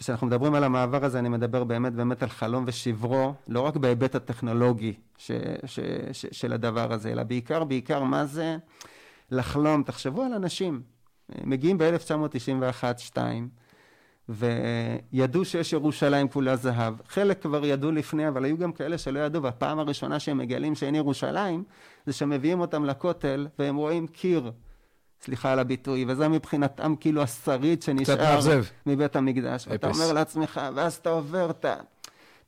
וכשאנחנו 0.00 0.26
מדברים 0.26 0.54
על 0.54 0.64
המעבר 0.64 1.04
הזה, 1.04 1.18
אני 1.18 1.28
מדבר 1.28 1.64
באמת 1.64 1.92
באמת 1.92 2.22
על 2.22 2.28
חלום 2.28 2.64
ושברו, 2.66 3.34
לא 3.48 3.60
רק 3.60 3.76
בהיבט 3.76 4.14
הטכנולוגי 4.14 4.94
ש, 5.18 5.30
ש, 5.66 5.80
ש, 6.12 6.26
של 6.32 6.52
הדבר 6.52 6.92
הזה, 6.92 7.12
אלא 7.12 7.22
בעיקר, 7.22 7.64
בעיקר 7.64 8.02
מה 8.04 8.26
זה 8.26 8.56
לחלום. 9.30 9.82
תחשבו 9.82 10.22
על 10.22 10.34
אנשים, 10.34 10.82
מגיעים 11.44 11.78
ב-1991-2, 11.78 13.18
וידעו 14.28 15.44
שיש 15.44 15.72
ירושלים 15.72 16.28
כולה 16.28 16.56
זהב. 16.56 16.94
חלק 17.08 17.42
כבר 17.42 17.64
ידעו 17.64 17.92
לפני, 17.92 18.28
אבל 18.28 18.44
היו 18.44 18.58
גם 18.58 18.72
כאלה 18.72 18.98
שלא 18.98 19.18
ידעו, 19.18 19.42
והפעם 19.42 19.78
הראשונה 19.78 20.20
שהם 20.20 20.38
מגלים 20.38 20.74
שאין 20.74 20.94
ירושלים, 20.94 21.64
זה 22.06 22.12
שמביאים 22.12 22.60
אותם 22.60 22.84
לכותל, 22.84 23.46
והם 23.58 23.76
רואים 23.76 24.06
קיר. 24.06 24.52
סליחה 25.22 25.52
על 25.52 25.58
הביטוי, 25.58 26.04
וזה 26.08 26.28
מבחינתם 26.28 26.94
כאילו 27.00 27.22
השריד 27.22 27.82
שנשאר 27.82 28.40
מבית 28.86 29.16
המקדש. 29.16 29.68
ואתה 29.70 29.88
אומר 29.88 30.12
לעצמך, 30.12 30.60
ואז 30.74 30.94
אתה 30.94 31.10
עובר 31.10 31.50
את 31.50 31.66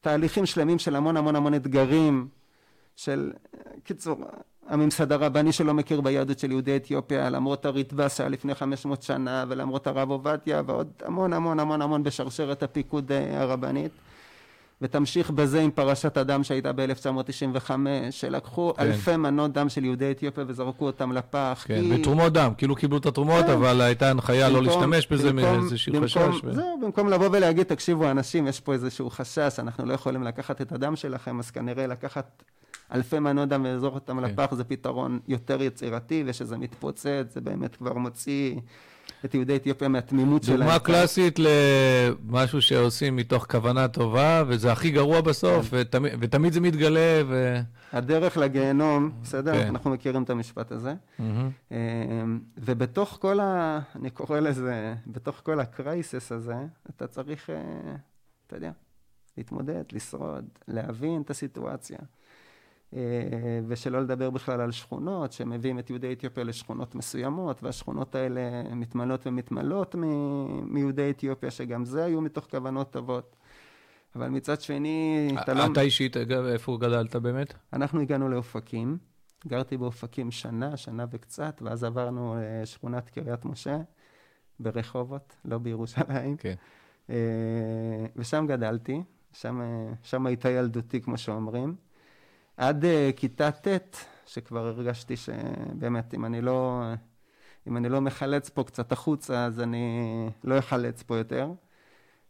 תהליכים 0.00 0.46
שלמים 0.46 0.78
של 0.78 0.96
המון 0.96 1.16
המון 1.16 1.36
המון 1.36 1.54
אתגרים, 1.54 2.28
של, 2.96 3.32
קיצור, 3.84 4.16
הממסד 4.68 5.12
הרבני 5.12 5.52
שלא 5.52 5.74
מכיר 5.74 6.00
ביהדות 6.00 6.38
של 6.38 6.50
יהודי 6.50 6.76
אתיופיה, 6.76 7.30
למרות 7.30 7.64
הריטב"א 7.64 8.08
שהיה 8.08 8.28
לפני 8.28 8.54
500 8.54 9.02
שנה, 9.02 9.44
ולמרות 9.48 9.86
הרב 9.86 10.10
עובדיה, 10.10 10.62
ועוד 10.66 10.88
המון 11.04 11.32
המון 11.32 11.60
המון 11.60 11.82
המון 11.82 12.02
בשרשרת 12.02 12.62
הפיקוד 12.62 13.12
אה, 13.12 13.42
הרבנית. 13.42 13.92
ותמשיך 14.82 15.30
בזה 15.30 15.60
עם 15.60 15.70
פרשת 15.70 16.16
הדם 16.16 16.44
שהייתה 16.44 16.72
ב-1995, 16.72 17.70
שלקחו 18.10 18.74
כן. 18.76 18.82
אלפי 18.82 19.16
מנות 19.16 19.52
דם 19.52 19.68
של 19.68 19.84
יהודי 19.84 20.10
אתיופיה 20.10 20.44
וזרקו 20.46 20.86
אותם 20.86 21.12
לפח. 21.12 21.64
כן, 21.68 21.80
כי... 21.80 21.98
בתרומות 21.98 22.32
דם, 22.32 22.52
כאילו 22.58 22.76
קיבלו 22.76 22.98
את 22.98 23.06
התרומות, 23.06 23.44
כן. 23.44 23.50
אבל 23.50 23.80
הייתה 23.80 24.10
הנחיה 24.10 24.48
לא 24.48 24.62
להשתמש 24.62 25.06
בזה 25.06 25.32
מאיזשהו 25.32 25.94
חשש. 26.02 26.44
ו... 26.44 26.54
זהו, 26.54 26.80
במקום 26.82 27.08
לבוא 27.08 27.28
ולהגיד, 27.32 27.66
תקשיבו 27.66 28.10
אנשים, 28.10 28.46
יש 28.46 28.60
פה 28.60 28.72
איזשהו 28.72 29.10
חשש, 29.10 29.58
אנחנו 29.58 29.86
לא 29.86 29.92
יכולים 29.92 30.22
לקחת 30.22 30.60
את 30.60 30.72
הדם 30.72 30.96
שלכם, 30.96 31.38
אז 31.38 31.50
כנראה 31.50 31.86
לקחת 31.86 32.42
אלפי 32.94 33.18
מנות 33.18 33.48
דם 33.48 33.64
ולזרוק 33.64 33.94
אותם 33.94 34.20
כן. 34.20 34.24
לפח 34.24 34.54
זה 34.54 34.64
פתרון 34.64 35.18
יותר 35.28 35.62
יצירתי, 35.62 36.24
ושזה 36.26 36.58
מתפוצץ, 36.58 37.26
זה 37.34 37.40
באמת 37.40 37.76
כבר 37.76 37.92
מוציא... 37.94 38.54
את 39.24 39.34
יהודי 39.34 39.56
אתיופיה 39.56 39.88
מהתמימות 39.88 40.42
שלהם. 40.42 40.58
דוגמה 40.58 40.78
קלאסית 40.78 41.38
למשהו 41.38 42.62
שעושים 42.62 43.16
מתוך 43.16 43.46
כוונה 43.50 43.88
טובה, 43.88 44.42
וזה 44.46 44.72
הכי 44.72 44.90
גרוע 44.90 45.20
בסוף, 45.20 45.70
כן. 45.70 45.76
ותמיד, 45.80 46.12
ותמיד 46.20 46.52
זה 46.52 46.60
מתגלה. 46.60 47.22
ו... 47.28 47.58
הדרך 47.92 48.36
לגיהנום, 48.36 49.10
בסדר? 49.22 49.52
כן. 49.52 49.68
אנחנו 49.68 49.90
מכירים 49.90 50.22
את 50.22 50.30
המשפט 50.30 50.72
הזה. 50.72 50.94
Mm-hmm. 51.20 51.72
ובתוך 52.58 53.18
כל 53.20 53.40
ה... 53.40 53.80
אני 53.96 54.10
קורא 54.10 54.40
לזה, 54.40 54.94
בתוך 55.06 55.40
כל 55.42 55.60
הקרייסס 55.60 56.32
הזה, 56.32 56.56
אתה 56.90 57.06
צריך, 57.06 57.50
אה, 57.50 57.94
אתה 58.46 58.56
יודע, 58.56 58.70
להתמודד, 59.36 59.82
לשרוד, 59.92 60.44
להבין 60.68 61.22
את 61.22 61.30
הסיטואציה. 61.30 61.98
אה, 62.96 63.00
ושלא 63.68 64.00
לדבר 64.00 64.30
בכלל 64.30 64.60
על 64.60 64.70
שכונות, 64.70 65.32
שמביאים 65.32 65.78
את 65.78 65.90
יהודי 65.90 66.12
אתיופיה 66.12 66.44
לשכונות 66.44 66.94
מסוימות, 66.94 67.62
והשכונות 67.62 68.14
האלה 68.14 68.40
מתמלאות 68.74 69.26
ומתמלאות 69.26 69.94
מיהודי 70.64 71.10
אתיופיה, 71.10 71.50
שגם 71.50 71.84
זה 71.84 72.04
היו 72.04 72.20
מתוך 72.20 72.46
כוונות 72.50 72.90
טובות. 72.90 73.36
אבל 74.16 74.28
מצד 74.28 74.60
שני, 74.60 75.28
אתה 75.42 75.54
לא... 75.54 75.66
אתה 75.72 75.80
אישית, 75.80 76.16
איפה 76.52 76.78
גדלת 76.80 77.16
באמת? 77.16 77.54
אנחנו 77.72 78.00
הגענו 78.00 78.28
לאופקים. 78.28 78.98
גרתי 79.46 79.76
באופקים 79.76 80.30
שנה, 80.30 80.76
שנה 80.76 81.04
וקצת, 81.10 81.62
ואז 81.64 81.84
עברנו 81.84 82.36
לשכונת 82.62 83.10
קריית 83.10 83.44
משה 83.44 83.78
ברחובות, 84.60 85.36
לא 85.44 85.58
בירושלים. 85.58 86.36
כן. 86.36 86.54
אה, 87.10 87.16
ושם 88.16 88.46
גדלתי, 88.48 89.02
שם, 89.32 89.60
שם 90.02 90.26
הייתה 90.26 90.50
ילדותי, 90.50 91.00
כמו 91.00 91.18
שאומרים. 91.18 91.74
עד 92.56 92.84
uh, 92.84 92.86
כיתה 93.16 93.50
ט', 93.50 93.96
שכבר 94.26 94.66
הרגשתי 94.66 95.16
שבאמת, 95.16 96.14
אם 96.14 96.24
אני 96.24 96.40
לא, 96.40 96.82
אם 97.68 97.76
אני 97.76 97.88
לא 97.88 98.00
מחלץ 98.00 98.48
פה 98.48 98.64
קצת 98.64 98.92
החוצה, 98.92 99.44
אז 99.44 99.60
אני 99.60 100.08
לא 100.44 100.58
אחלץ 100.58 101.02
פה 101.02 101.16
יותר. 101.16 101.48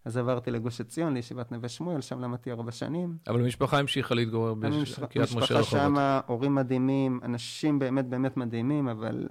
אז 0.05 0.17
עברתי 0.17 0.51
לגוש 0.51 0.81
עציון, 0.81 1.15
לישיבת 1.15 1.53
נווה 1.53 1.69
שמואל, 1.69 2.01
שם 2.01 2.21
למדתי 2.21 2.51
ארבע 2.51 2.73
שנים. 2.73 3.17
אבל 3.27 3.41
המשפחה 3.41 3.79
המשיכה 3.79 4.15
להתגורר 4.15 4.55
בקריית 4.55 4.75
משה 4.83 5.03
רחובות. 5.03 5.33
המשפחה 5.37 5.63
שם, 5.63 5.95
הורים 6.27 6.55
מדהימים, 6.55 7.21
אנשים 7.23 7.79
באמת 7.79 8.07
באמת 8.07 8.37
מדהימים, 8.37 8.89
אבל 8.89 9.29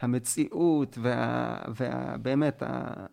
המציאות 0.00 0.98
ובאמת, 0.98 2.62
וה, 2.66 3.06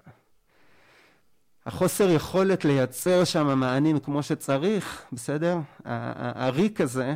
החוסר 1.65 2.09
יכולת 2.09 2.65
לייצר 2.65 3.23
שם 3.23 3.59
מענים 3.59 3.99
כמו 3.99 4.23
שצריך, 4.23 5.05
בסדר? 5.11 5.57
הריק 5.85 6.81
הזה 6.81 7.15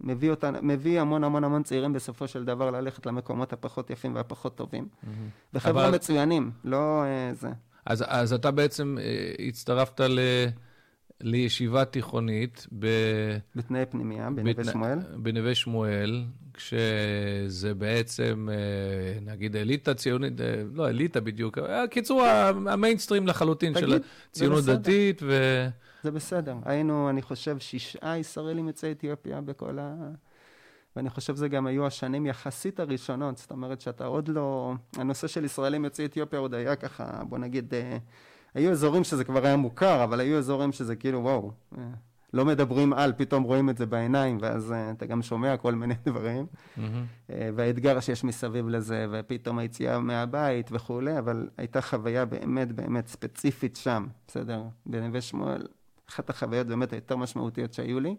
מביא, 0.00 0.30
אותנו, 0.30 0.58
מביא 0.62 1.00
המון 1.00 1.24
המון 1.24 1.44
המון 1.44 1.62
צעירים 1.62 1.92
בסופו 1.92 2.28
של 2.28 2.44
דבר 2.44 2.70
ללכת 2.70 3.06
למקומות 3.06 3.52
הפחות 3.52 3.90
יפים 3.90 4.14
והפחות 4.14 4.56
טובים. 4.56 4.88
וחבר'ה 5.54 5.88
אבל... 5.88 5.94
מצוינים, 5.94 6.50
לא 6.64 7.02
uh, 7.02 7.34
זה. 7.34 7.48
אז, 7.86 8.04
אז 8.06 8.32
אתה 8.32 8.50
בעצם 8.50 8.96
uh, 8.98 9.42
הצטרפת 9.42 10.00
ל... 10.00 10.18
לישיבה 11.20 11.84
תיכונית 11.84 12.66
ב... 12.78 12.86
בתנאי 13.56 13.86
פנימייה, 13.86 14.30
בנווה 14.30 14.54
בת... 14.54 14.64
שמואל. 14.64 14.98
בנווה 15.16 15.54
שמואל, 15.54 16.24
כשזה 16.54 17.74
בעצם, 17.74 18.48
אה, 18.52 19.20
נגיד, 19.32 19.56
אליטה 19.56 19.94
ציונית, 19.94 20.40
אה, 20.40 20.62
לא 20.72 20.88
אליטה 20.88 21.20
בדיוק, 21.20 21.58
קיצור, 21.90 22.22
המיינסטרים 22.24 23.26
לחלוטין 23.26 23.72
תגיד, 23.72 23.88
של 23.88 23.98
הציונות 24.30 24.64
דתית. 24.64 25.22
ו... 25.22 25.66
זה 26.02 26.10
בסדר. 26.10 26.56
היינו, 26.64 27.10
אני 27.10 27.22
חושב, 27.22 27.58
שישה 27.58 28.16
ישראלים 28.16 28.66
יוצאי 28.68 28.92
אתיופיה 28.92 29.40
בכל 29.40 29.78
ה... 29.78 29.94
ואני 30.96 31.10
חושב 31.10 31.36
שזה 31.36 31.48
גם 31.48 31.66
היו 31.66 31.86
השנים 31.86 32.26
יחסית 32.26 32.80
הראשונות, 32.80 33.38
זאת 33.38 33.50
אומרת 33.50 33.80
שאתה 33.80 34.04
עוד 34.04 34.28
לא... 34.28 34.74
הנושא 34.96 35.26
של 35.26 35.44
ישראלים 35.44 35.84
יוצאי 35.84 36.04
אתיופיה 36.04 36.38
עוד 36.38 36.54
היה 36.54 36.76
ככה, 36.76 37.24
בוא 37.28 37.38
נגיד... 37.38 37.74
אה, 38.56 38.60
היו 38.60 38.70
אזורים 38.70 39.04
שזה 39.04 39.24
כבר 39.24 39.46
היה 39.46 39.56
מוכר, 39.56 40.04
אבל 40.04 40.20
היו 40.20 40.38
אזורים 40.38 40.72
שזה 40.72 40.96
כאילו, 40.96 41.18
וואו, 41.18 41.52
אה, 41.78 41.82
לא 42.34 42.44
מדברים 42.44 42.92
על, 42.92 43.12
פתאום 43.16 43.42
רואים 43.42 43.70
את 43.70 43.76
זה 43.76 43.86
בעיניים, 43.86 44.38
ואז 44.40 44.70
uh, 44.70 44.92
אתה 44.96 45.06
גם 45.06 45.22
שומע 45.22 45.56
כל 45.56 45.74
מיני 45.74 45.94
דברים. 46.06 46.46
Uh, 46.76 46.80
והאתגר 47.54 48.00
שיש 48.00 48.24
מסביב 48.24 48.68
לזה, 48.68 49.06
ופתאום 49.10 49.58
היציאה 49.58 49.98
מהבית 49.98 50.68
וכולי, 50.72 51.18
אבל 51.18 51.48
הייתה 51.56 51.80
חוויה 51.80 52.24
באמת 52.24 52.72
באמת 52.72 53.06
ספציפית 53.06 53.76
שם, 53.76 54.06
בסדר? 54.28 54.62
בנווה 54.86 55.20
שמואל, 55.20 55.66
אחת 56.08 56.30
החוויות 56.30 56.66
באמת 56.66 56.92
היותר 56.92 57.16
משמעותיות 57.16 57.72
שהיו 57.72 58.00
לי. 58.00 58.16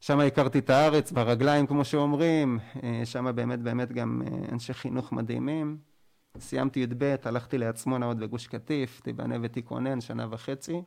שם 0.00 0.20
הכרתי 0.20 0.58
את 0.58 0.70
הארץ 0.70 1.12
ברגליים, 1.12 1.66
כמו 1.66 1.84
שאומרים, 1.84 2.58
שם 3.04 3.30
באמת 3.34 3.60
באמת 3.60 3.92
גם 3.92 4.22
אנשי 4.52 4.74
חינוך 4.74 5.12
מדהימים. 5.12 5.89
סיימתי 6.38 6.80
י"ב, 6.80 7.14
הלכתי 7.24 7.58
לעצמונה 7.58 8.06
עוד 8.06 8.20
בגוש 8.20 8.46
קטיף, 8.46 8.94
הייתי 8.94 9.12
בנווה 9.12 9.48
כונן 9.64 10.00
שנה 10.00 10.26
וחצי. 10.30 10.82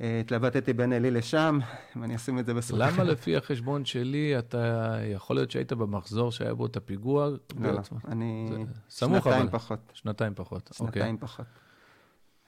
אה, 0.00 0.20
התלבטתי 0.20 0.72
בין 0.72 0.92
אלי 0.92 1.10
לשם, 1.10 1.58
אם 1.96 2.04
אני 2.04 2.16
אשים 2.16 2.38
את 2.38 2.46
זה 2.46 2.54
בסוף. 2.54 2.78
למה 2.78 3.04
לפי 3.04 3.36
החשבון 3.36 3.84
שלי, 3.84 4.38
אתה 4.38 4.96
יכול 5.14 5.36
להיות 5.36 5.50
שהיית 5.50 5.72
במחזור 5.72 6.32
שהיה 6.32 6.54
בו 6.54 6.66
את 6.66 6.76
הפיגוע? 6.76 7.28
לא, 7.58 7.72
לא, 7.72 7.80
אני... 8.08 8.48
סמוך 8.90 9.24
שנתיים 9.24 9.48
פחות. 9.50 9.92
שנתיים 9.94 10.34
פחות, 10.34 10.70
אוקיי. 10.80 10.86
שנתיים 10.86 11.18
פחות. 11.18 11.46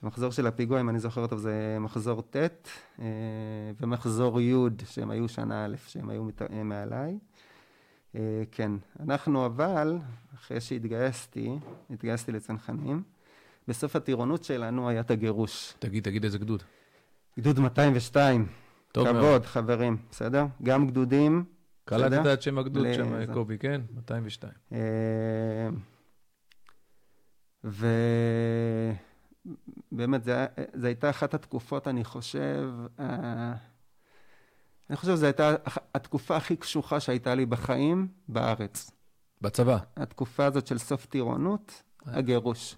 המחזור 0.03 0.33
של 0.33 0.47
הפיגוע, 0.47 0.81
אם 0.81 0.89
אני 0.89 0.99
זוכר 0.99 1.27
טוב, 1.27 1.39
זה 1.39 1.77
מחזור 1.81 2.23
ט' 2.23 2.37
אה, 2.99 3.07
ומחזור 3.81 4.41
י', 4.41 4.55
שהם 4.87 5.11
היו 5.11 5.29
שנה 5.29 5.65
א', 5.65 5.75
שהם 5.87 6.11
היו 6.11 6.29
מעליי. 6.65 7.19
אה, 8.17 8.43
כן, 8.53 8.73
אנחנו 9.01 9.47
אבל, 9.47 9.99
אחרי 10.35 10.61
שהתגייסתי, 10.61 11.59
התגייסתי 11.91 12.33
לצנחנים, 12.33 13.03
בסוף 13.69 13.97
הטירונות 13.97 14.45
שלנו 14.45 14.89
היה 14.89 15.01
את 15.01 15.11
הגירוש. 15.11 15.75
תגיד, 15.79 16.05
תגיד 16.05 16.25
איזה 16.25 16.39
גדוד. 16.39 16.63
גדוד 17.39 17.61
202. 17.61 18.47
טוב 18.93 19.13
מאוד. 19.13 19.17
כבוד, 19.25 19.47
חברים, 19.47 19.97
בסדר? 20.11 20.47
גם 20.63 20.87
גדודים. 20.87 21.45
קלטת 21.85 22.27
את 22.33 22.43
שם 22.43 22.59
הגדוד 22.59 22.87
שם, 22.95 23.33
קובי, 23.35 23.59
כן? 23.59 23.81
202. 23.95 24.53
אה, 24.73 25.69
ובאמת, 29.93 30.25
זו 30.75 30.87
הייתה 30.87 31.11
אחת 31.11 31.35
התקופות, 31.35 31.89
אני 31.89 32.05
חושב, 32.05 32.71
אה, 33.01 33.55
אני 34.91 34.97
חושב 34.97 35.13
שזו 35.13 35.27
הייתה 35.27 35.55
התקופה 35.95 36.37
הכי 36.37 36.57
קשוחה 36.57 37.01
שהייתה 37.01 37.35
לי 37.35 37.47
בחיים 37.47 38.09
בארץ. 38.29 38.91
בצבא. 39.43 39.79
התקופה 39.97 40.45
הזאת 40.45 40.67
של 40.67 40.79
סוף 40.79 41.07
טירונות, 41.07 41.83
הגירוש. 42.07 42.77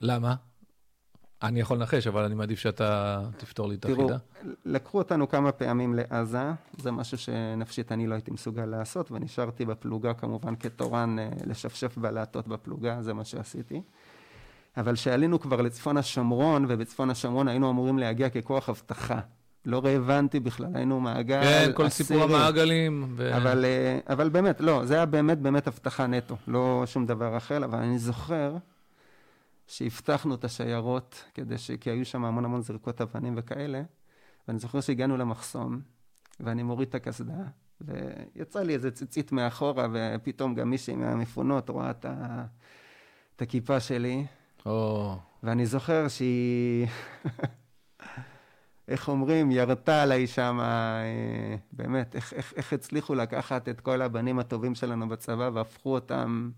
למה? 0.00 0.34
אני 1.42 1.60
יכול 1.60 1.76
לנחש, 1.76 2.06
אבל 2.06 2.22
אני 2.24 2.34
מעדיף 2.34 2.58
שאתה 2.58 3.20
תפתור 3.36 3.68
לי 3.68 3.74
את 3.74 3.84
החידה. 3.84 4.18
תראו, 4.18 4.52
לקחו 4.64 4.98
אותנו 4.98 5.28
כמה 5.28 5.52
פעמים 5.52 5.94
לעזה, 5.94 6.52
זה 6.78 6.90
משהו 6.90 7.18
שנפשית 7.18 7.92
אני 7.92 8.06
לא 8.06 8.14
הייתי 8.14 8.30
מסוגל 8.30 8.64
לעשות, 8.64 9.12
ונשארתי 9.12 9.64
בפלוגה 9.64 10.14
כמובן 10.14 10.56
כתורן 10.56 11.18
אה, 11.18 11.28
לשפשף 11.46 11.98
בלהטות 11.98 12.48
בפלוגה, 12.48 13.02
זה 13.02 13.14
מה 13.14 13.24
שעשיתי. 13.24 13.82
אבל 14.76 14.94
כשעלינו 14.94 15.40
כבר 15.40 15.60
לצפון 15.60 15.96
השומרון, 15.96 16.66
ובצפון 16.68 17.10
השומרון 17.10 17.48
היינו 17.48 17.70
אמורים 17.70 17.98
להגיע 17.98 18.28
ככוח 18.28 18.68
אבטחה. 18.68 19.20
לא 19.66 19.80
רלוונטי 19.84 20.40
בכלל, 20.40 20.70
היינו 20.74 21.00
מעגל 21.00 21.42
כן, 21.42 21.70
כל 21.74 21.88
סיפור 21.88 22.22
המעגלים. 22.22 23.12
ו... 23.16 23.36
אבל, 23.36 23.64
אה, 23.64 23.98
אבל 24.08 24.28
באמת, 24.28 24.60
לא, 24.60 24.84
זה 24.84 24.94
היה 24.94 25.06
באמת 25.06 25.38
באמת 25.38 25.66
הבטחה 25.66 26.06
נטו, 26.06 26.36
לא 26.46 26.82
שום 26.86 27.06
דבר 27.06 27.36
אחר, 27.36 27.64
אבל 27.64 27.78
אני 27.78 27.98
זוכר 27.98 28.56
שהבטחנו 29.66 30.34
את 30.34 30.44
השיירות, 30.44 31.24
כדי 31.34 31.58
ש... 31.58 31.70
כי 31.70 31.90
היו 31.90 32.04
שם 32.04 32.24
המון 32.24 32.44
המון 32.44 32.62
זריקות 32.62 33.00
אבנים 33.00 33.34
וכאלה, 33.36 33.82
ואני 34.48 34.58
זוכר 34.58 34.80
שהגענו 34.80 35.16
למחסום, 35.16 35.80
ואני 36.40 36.62
מוריד 36.62 36.88
את 36.88 36.94
הקסדה, 36.94 37.42
ויצא 37.80 38.62
לי 38.62 38.74
איזה 38.74 38.90
ציצית 38.90 39.32
מאחורה, 39.32 39.86
ופתאום 39.92 40.54
גם 40.54 40.70
מישהי 40.70 40.96
מהמפונות 40.96 41.68
רואה 41.68 41.90
את, 41.90 42.04
ה... 42.04 42.44
את 43.36 43.42
הכיפה 43.42 43.80
שלי, 43.80 44.26
oh. 44.66 44.68
ואני 45.42 45.66
זוכר 45.66 46.08
שהיא... 46.08 46.86
איך 48.88 49.08
אומרים, 49.08 49.50
ירתה 49.50 50.02
עליי 50.02 50.26
שם, 50.26 50.58
אה, 50.60 51.56
באמת, 51.72 52.16
איך, 52.16 52.32
איך, 52.32 52.52
איך 52.56 52.72
הצליחו 52.72 53.14
לקחת 53.14 53.68
את 53.68 53.80
כל 53.80 54.02
הבנים 54.02 54.38
הטובים 54.38 54.74
שלנו 54.74 55.08
בצבא 55.08 55.50
והפכו 55.52 55.94
אותם, 55.94 56.50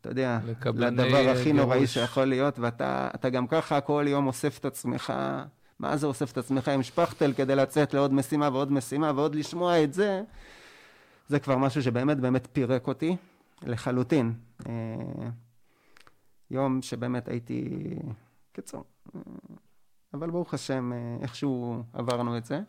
אתה 0.00 0.10
יודע, 0.10 0.38
לדבר 0.74 1.28
הכי 1.30 1.52
נוראי 1.52 1.86
שיכול 1.86 2.24
להיות, 2.24 2.58
ואתה 2.58 3.28
גם 3.32 3.46
ככה 3.46 3.80
כל 3.80 4.04
יום 4.08 4.26
אוסף 4.26 4.58
את 4.58 4.64
עצמך, 4.64 5.12
מה 5.78 5.96
זה 5.96 6.06
אוסף 6.06 6.32
את 6.32 6.38
עצמך 6.38 6.68
עם 6.68 6.82
שפכטל 6.82 7.32
כדי 7.32 7.56
לצאת 7.56 7.94
לעוד 7.94 8.14
משימה 8.14 8.48
ועוד 8.52 8.72
משימה 8.72 9.12
ועוד 9.14 9.34
לשמוע 9.34 9.82
את 9.84 9.94
זה, 9.94 10.22
זה 11.28 11.38
כבר 11.38 11.56
משהו 11.56 11.82
שבאמת 11.82 12.20
באמת 12.20 12.48
פירק 12.52 12.88
אותי 12.88 13.16
לחלוטין. 13.62 14.32
אה, 14.66 14.72
יום 16.50 16.82
שבאמת 16.82 17.28
הייתי, 17.28 17.68
קיצור. 18.52 18.84
אה, 20.14 20.18
אבל 20.18 20.30
ברוך 20.30 20.54
השם, 20.54 20.92
אה, 20.92 21.16
איכשהו 21.22 21.82
עברנו 21.92 22.36
את 22.36 22.44
זה. 22.44 22.60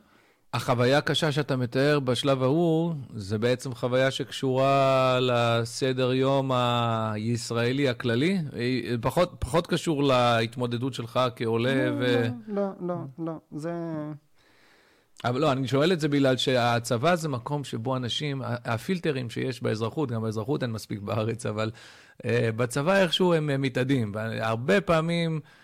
החוויה 0.53 0.97
הקשה 0.97 1.31
שאתה 1.31 1.55
מתאר 1.55 1.99
בשלב 1.99 2.43
ההוא, 2.43 2.93
זה 3.15 3.37
בעצם 3.37 3.73
חוויה 3.73 4.11
שקשורה 4.11 5.19
לסדר 5.21 6.13
יום 6.13 6.51
הישראלי 6.51 7.89
הכללי? 7.89 8.37
פחות, 9.01 9.35
פחות 9.39 9.67
קשור 9.67 10.03
להתמודדות 10.03 10.93
שלך 10.93 11.19
כעולה 11.35 11.89
לא, 11.89 11.95
ו... 11.99 12.27
לא, 12.47 12.63
לא, 12.63 12.71
לא, 12.87 12.95
לא, 13.19 13.33
זה... 13.51 13.71
אבל 15.25 15.41
לא, 15.41 15.51
אני 15.51 15.67
שואל 15.67 15.93
את 15.93 15.99
זה 15.99 16.07
בגלל 16.07 16.37
שהצבא 16.37 17.15
זה 17.15 17.29
מקום 17.29 17.63
שבו 17.63 17.95
אנשים, 17.95 18.41
הפילטרים 18.45 19.29
שיש 19.29 19.63
באזרחות, 19.63 20.11
גם 20.11 20.21
באזרחות 20.21 20.63
אין 20.63 20.71
מספיק 20.71 20.99
בארץ, 20.99 21.45
אבל 21.45 21.71
uh, 22.17 22.25
בצבא 22.55 22.97
איכשהו 22.97 23.33
הם 23.33 23.61
מתאדים. 23.61 24.13
הרבה 24.39 24.81
פעמים... 24.81 25.31
אה, 25.31 25.49
אה, 25.49 25.62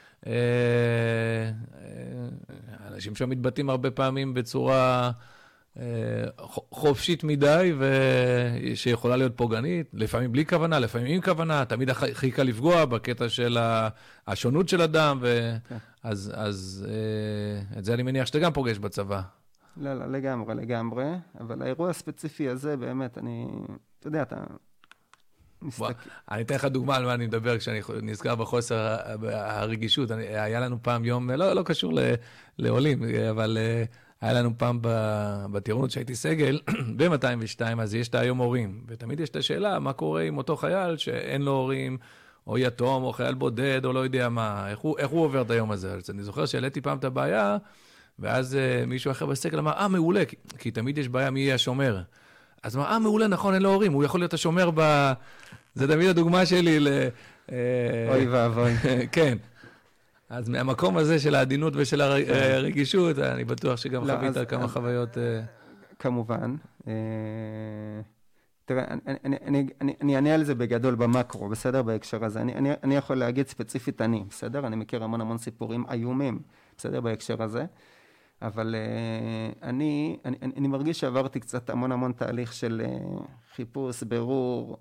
אנשים 2.87 3.15
שם 3.15 3.29
מתבטאים 3.29 3.69
הרבה 3.69 3.91
פעמים 3.91 4.33
בצורה 4.33 5.11
חופשית 6.71 7.23
מדי, 7.23 7.73
ושיכולה 7.79 9.15
להיות 9.17 9.37
פוגענית, 9.37 9.87
לפעמים 9.93 10.31
בלי 10.31 10.45
כוונה, 10.45 10.79
לפעמים 10.79 11.07
עם 11.07 11.21
כוונה, 11.21 11.65
תמיד 11.65 11.89
הכי 11.89 12.31
קל 12.31 12.43
לפגוע 12.43 12.85
בקטע 12.85 13.29
של 13.29 13.57
השונות 14.27 14.69
של 14.69 14.81
אדם, 14.81 15.19
ו... 15.21 15.55
כן. 15.69 15.77
אז, 16.03 16.33
אז 16.35 16.87
את 17.77 17.85
זה 17.85 17.93
אני 17.93 18.03
מניח 18.03 18.25
שאתה 18.25 18.39
גם 18.39 18.53
פוגש 18.53 18.77
בצבא. 18.77 19.21
לא, 19.77 19.93
לא, 19.93 20.05
לגמרי, 20.05 20.55
לגמרי, 20.55 21.05
אבל 21.39 21.61
האירוע 21.61 21.89
הספציפי 21.89 22.49
הזה, 22.49 22.77
באמת, 22.77 23.17
אני, 23.17 23.47
אתה 23.99 24.07
יודע, 24.07 24.21
אתה. 24.21 24.43
אני 26.31 26.41
אתן 26.41 26.55
לך 26.55 26.65
דוגמה 26.65 26.95
על 26.95 27.05
מה 27.05 27.13
אני 27.13 27.27
מדבר 27.27 27.57
כשאני 27.57 27.81
נזכר 28.01 28.35
בחוסר 28.35 28.95
הרגישות. 29.31 30.11
היה 30.11 30.59
לנו 30.59 30.77
פעם 30.81 31.05
יום, 31.05 31.29
לא, 31.29 31.53
לא 31.53 31.63
קשור 31.63 31.93
לעולים, 32.57 33.03
אבל 33.29 33.57
אה, 33.61 33.83
היה 34.21 34.33
לנו 34.33 34.57
פעם 34.57 34.79
בטירונות 35.51 35.91
שהייתי 35.91 36.15
סגל, 36.15 36.59
ב-202, 36.97 37.81
אז 37.81 37.95
יש 37.95 38.07
את 38.07 38.15
היום 38.15 38.37
הורים, 38.37 38.83
ותמיד 38.87 39.19
יש 39.19 39.29
את 39.29 39.35
השאלה, 39.35 39.79
מה 39.79 39.93
קורה 39.93 40.21
עם 40.21 40.37
אותו 40.37 40.57
חייל 40.57 40.97
שאין 40.97 41.41
לו 41.41 41.51
הורים, 41.51 41.97
או 42.47 42.57
יתום, 42.57 43.03
או 43.03 43.13
חייל 43.13 43.33
בודד, 43.33 43.85
או 43.85 43.93
לא 43.93 43.99
יודע 43.99 44.29
מה, 44.29 44.69
איך 44.69 44.79
הוא, 44.79 44.97
איך 44.97 45.09
הוא 45.09 45.23
עובר 45.23 45.41
את 45.41 45.51
היום 45.51 45.71
הזה. 45.71 45.93
אז 45.93 46.09
אני 46.09 46.23
זוכר 46.23 46.45
שהעליתי 46.45 46.81
פעם 46.81 46.97
את 46.97 47.03
הבעיה, 47.03 47.57
ואז 48.19 48.57
uh, 48.57 48.85
מישהו 48.85 49.11
אחר 49.11 49.25
בסגל 49.25 49.59
אמר, 49.59 49.71
אה, 49.71 49.87
מעולה, 49.87 50.25
כי, 50.25 50.35
כי 50.57 50.71
תמיד 50.71 50.97
יש 50.97 51.09
בעיה 51.09 51.31
מי 51.31 51.39
יהיה 51.39 51.55
השומר. 51.55 52.01
אז 52.63 52.77
אמר, 52.77 52.85
אה, 52.85 52.99
מעולה, 52.99 53.27
נכון, 53.27 53.53
אין 53.53 53.61
לו 53.61 53.69
הורים, 53.69 53.93
הוא 53.93 54.03
יכול 54.03 54.19
להיות 54.19 54.33
השומר 54.33 54.69
ב... 54.75 55.11
זה 55.73 55.87
תמיד 55.87 56.09
הדוגמה 56.09 56.45
שלי 56.45 56.79
ל... 56.79 56.87
אה, 57.51 57.57
אוי 58.09 58.27
ואבוי. 58.27 58.71
כן. 59.11 59.37
אז 60.29 60.49
מהמקום 60.49 60.97
הזה 60.97 61.19
של 61.19 61.35
העדינות 61.35 61.73
ושל 61.75 62.01
הרגישות, 62.01 63.19
אני 63.19 63.43
בטוח 63.43 63.77
שגם 63.77 64.07
לא, 64.07 64.13
חווית 64.13 64.37
אז, 64.37 64.45
כמה 64.47 64.63
אז, 64.63 64.71
חוויות... 64.71 65.17
אה, 65.17 65.41
כמובן. 65.99 66.55
תראה, 68.65 68.83
אני 70.01 70.15
אענה 70.15 70.33
על 70.33 70.43
זה 70.43 70.55
בגדול 70.55 70.95
במקרו, 70.95 71.49
בסדר? 71.49 71.81
בהקשר 71.83 72.25
הזה. 72.25 72.41
אני, 72.41 72.55
אני, 72.55 72.69
אני 72.83 72.95
יכול 72.95 73.15
להגיד 73.15 73.47
ספציפית 73.47 74.01
אני, 74.01 74.23
בסדר? 74.29 74.67
אני 74.67 74.75
מכיר 74.75 75.03
המון 75.03 75.21
המון 75.21 75.37
סיפורים 75.37 75.85
איומים, 75.91 76.39
בסדר? 76.77 77.01
בהקשר 77.01 77.43
הזה. 77.43 77.65
אבל 78.41 78.75
uh, 78.75 79.63
אני, 79.63 80.17
אני, 80.25 80.37
אני 80.57 80.67
מרגיש 80.67 80.99
שעברתי 80.99 81.39
קצת 81.39 81.69
המון 81.69 81.91
המון 81.91 82.11
תהליך 82.11 82.53
של 82.53 82.81
uh, 82.85 83.21
חיפוש, 83.55 84.03
ברור, 84.03 84.77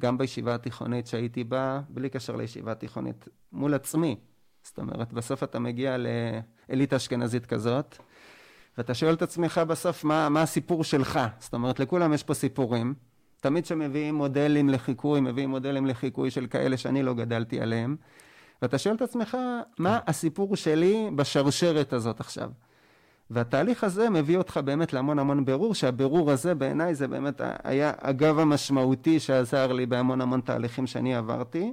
גם 0.00 0.18
בישיבה 0.18 0.54
התיכונית 0.54 1.06
שהייתי 1.06 1.44
בה, 1.44 1.80
בלי 1.88 2.08
קשר 2.08 2.36
לישיבה 2.36 2.72
התיכונית, 2.72 3.28
מול 3.52 3.74
עצמי. 3.74 4.16
זאת 4.62 4.78
אומרת, 4.78 5.12
בסוף 5.12 5.42
אתה 5.42 5.58
מגיע 5.58 5.96
לאליטה 6.68 6.96
אשכנזית 6.96 7.46
כזאת, 7.46 7.96
ואתה 8.78 8.94
שואל 8.94 9.14
את 9.14 9.22
עצמך 9.22 9.60
בסוף 9.68 10.04
מה, 10.04 10.28
מה 10.28 10.42
הסיפור 10.42 10.84
שלך. 10.84 11.20
זאת 11.38 11.54
אומרת, 11.54 11.80
לכולם 11.80 12.12
יש 12.12 12.22
פה 12.22 12.34
סיפורים. 12.34 12.94
תמיד 13.40 13.64
כשמביאים 13.64 14.14
מודלים 14.14 14.68
לחיקוי, 14.68 15.20
מביאים 15.20 15.50
מודלים 15.50 15.86
לחיקוי 15.86 16.30
של 16.30 16.46
כאלה 16.46 16.76
שאני 16.76 17.02
לא 17.02 17.14
גדלתי 17.14 17.60
עליהם. 17.60 17.96
ואתה 18.62 18.78
שואל 18.78 18.94
את 18.94 19.02
עצמך, 19.02 19.36
מה 19.78 19.98
הסיפור 20.06 20.56
שלי 20.56 21.10
בשרשרת 21.16 21.92
הזאת 21.92 22.20
עכשיו? 22.20 22.50
והתהליך 23.30 23.84
הזה 23.84 24.10
מביא 24.10 24.38
אותך 24.38 24.60
באמת 24.64 24.92
להמון 24.92 25.18
המון 25.18 25.44
בירור, 25.44 25.74
שהבירור 25.74 26.30
הזה 26.30 26.54
בעיניי 26.54 26.94
זה 26.94 27.08
באמת 27.08 27.40
היה 27.64 27.92
הגב 28.00 28.38
המשמעותי 28.38 29.20
שעזר 29.20 29.72
לי 29.72 29.86
בהמון 29.86 30.20
המון 30.20 30.40
תהליכים 30.40 30.86
שאני 30.86 31.14
עברתי, 31.14 31.72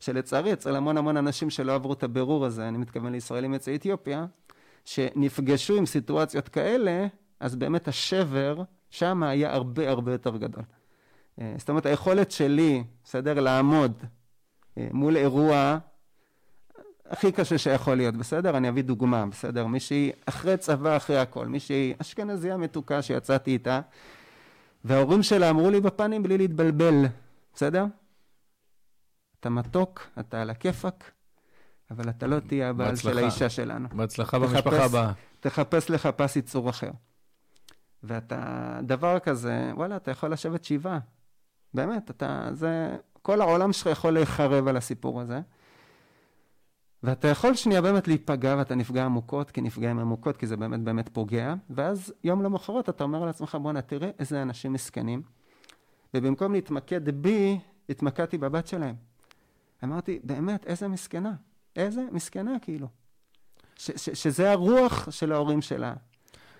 שלצערי 0.00 0.52
אצל 0.52 0.76
המון 0.76 0.96
המון 0.96 1.16
אנשים 1.16 1.50
שלא 1.50 1.74
עברו 1.74 1.92
את 1.92 2.02
הבירור 2.02 2.46
הזה, 2.46 2.68
אני 2.68 2.78
מתכוון 2.78 3.12
לישראלים 3.12 3.54
יוצאי 3.54 3.76
אתיופיה, 3.76 4.26
שנפגשו 4.84 5.76
עם 5.76 5.86
סיטואציות 5.86 6.48
כאלה, 6.48 7.06
אז 7.40 7.56
באמת 7.56 7.88
השבר 7.88 8.62
שם 8.90 9.22
היה 9.22 9.52
הרבה 9.52 9.90
הרבה 9.90 10.12
יותר 10.12 10.36
גדול. 10.36 10.62
אה, 11.40 11.54
זאת 11.58 11.68
אומרת 11.68 11.86
היכולת 11.86 12.30
שלי, 12.30 12.84
בסדר, 13.04 13.40
לעמוד 13.40 14.02
אה, 14.78 14.88
מול 14.92 15.16
אירוע 15.16 15.78
הכי 17.10 17.32
קשה 17.32 17.58
שיכול 17.58 17.94
להיות, 17.94 18.16
בסדר? 18.16 18.56
אני 18.56 18.68
אביא 18.68 18.82
דוגמה, 18.82 19.26
בסדר? 19.26 19.66
מישהי 19.66 20.10
אחרי 20.26 20.56
צבא, 20.56 20.96
אחרי 20.96 21.18
הכל, 21.18 21.46
מישהי 21.46 21.94
אשכנזייה 21.98 22.56
מתוקה 22.56 23.02
שיצאתי 23.02 23.50
איתה, 23.50 23.80
וההורים 24.84 25.22
שלה 25.22 25.50
אמרו 25.50 25.70
לי 25.70 25.80
בפנים 25.80 26.22
בלי 26.22 26.38
להתבלבל, 26.38 27.04
בסדר? 27.54 27.84
אתה 29.40 29.50
מתוק, 29.50 30.08
אתה 30.20 30.42
על 30.42 30.50
הכיפאק, 30.50 31.10
אבל 31.90 32.08
אתה 32.08 32.26
לא 32.26 32.40
תהיה 32.40 32.70
הבעל 32.70 32.96
של 32.96 33.18
האישה 33.18 33.48
שלנו. 33.48 33.88
בהצלחה 33.88 34.38
במשפחה 34.38 34.84
הבאה. 34.84 35.12
תחפש 35.40 35.90
לך 35.90 36.06
פס 36.06 36.36
ייצור 36.36 36.70
אחר. 36.70 36.90
ואתה, 38.02 38.78
דבר 38.82 39.18
כזה, 39.18 39.72
וואלה, 39.74 39.96
אתה 39.96 40.10
יכול 40.10 40.32
לשבת 40.32 40.64
שבעה. 40.64 40.98
באמת, 41.74 42.10
אתה, 42.10 42.48
זה, 42.52 42.96
כל 43.22 43.40
העולם 43.40 43.72
שלך 43.72 43.86
יכול 43.86 44.12
להיחרב 44.12 44.68
על 44.68 44.76
הסיפור 44.76 45.20
הזה. 45.20 45.40
ואתה 47.02 47.28
יכול 47.28 47.54
שנייה 47.54 47.82
באמת 47.82 48.08
להיפגע 48.08 48.54
ואתה 48.58 48.74
נפגע 48.74 49.04
עמוקות, 49.04 49.50
כי 49.50 49.60
נפגעים 49.60 49.98
עמוקות, 49.98 50.36
כי 50.36 50.46
זה 50.46 50.56
באמת 50.56 50.80
באמת 50.80 51.08
פוגע, 51.12 51.54
ואז 51.70 52.12
יום 52.24 52.42
למחרת 52.42 52.88
אתה 52.88 53.04
אומר 53.04 53.24
לעצמך, 53.24 53.58
בואנה, 53.62 53.82
תראה 53.82 54.10
איזה 54.18 54.42
אנשים 54.42 54.72
מסכנים. 54.72 55.22
ובמקום 56.14 56.52
להתמקד 56.52 57.10
בי, 57.22 57.58
התמקדתי 57.88 58.38
בבת 58.38 58.66
שלהם. 58.66 58.94
אמרתי, 59.84 60.20
באמת, 60.24 60.66
איזה 60.66 60.88
מסכנה. 60.88 61.32
איזה 61.76 62.02
מסכנה, 62.12 62.52
כאילו. 62.62 62.86
ש- 63.76 63.90
ש- 63.90 64.22
שזה 64.22 64.50
הרוח 64.52 65.10
של 65.10 65.32
ההורים 65.32 65.62
שלה. 65.62 65.94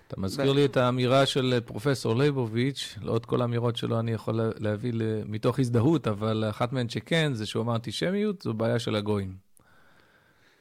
אתה 0.07 0.21
מזכיר 0.21 0.51
ו... 0.51 0.53
לי 0.53 0.65
את 0.65 0.77
האמירה 0.77 1.25
של 1.25 1.59
פרופסור 1.65 2.15
ליבוביץ', 2.15 2.97
לא 3.01 3.17
את 3.17 3.25
כל 3.25 3.41
האמירות 3.41 3.75
שלו 3.75 3.99
אני 3.99 4.11
יכול 4.11 4.41
להביא 4.59 4.93
מתוך 5.25 5.59
הזדהות, 5.59 6.07
אבל 6.07 6.45
אחת 6.49 6.73
מהן 6.73 6.89
שכן, 6.89 7.33
זה 7.33 7.45
שהוא 7.45 7.63
אמר 7.63 7.75
אנטישמיות, 7.75 8.41
זו 8.41 8.53
בעיה 8.53 8.79
של 8.79 8.95
הגויים. 8.95 9.35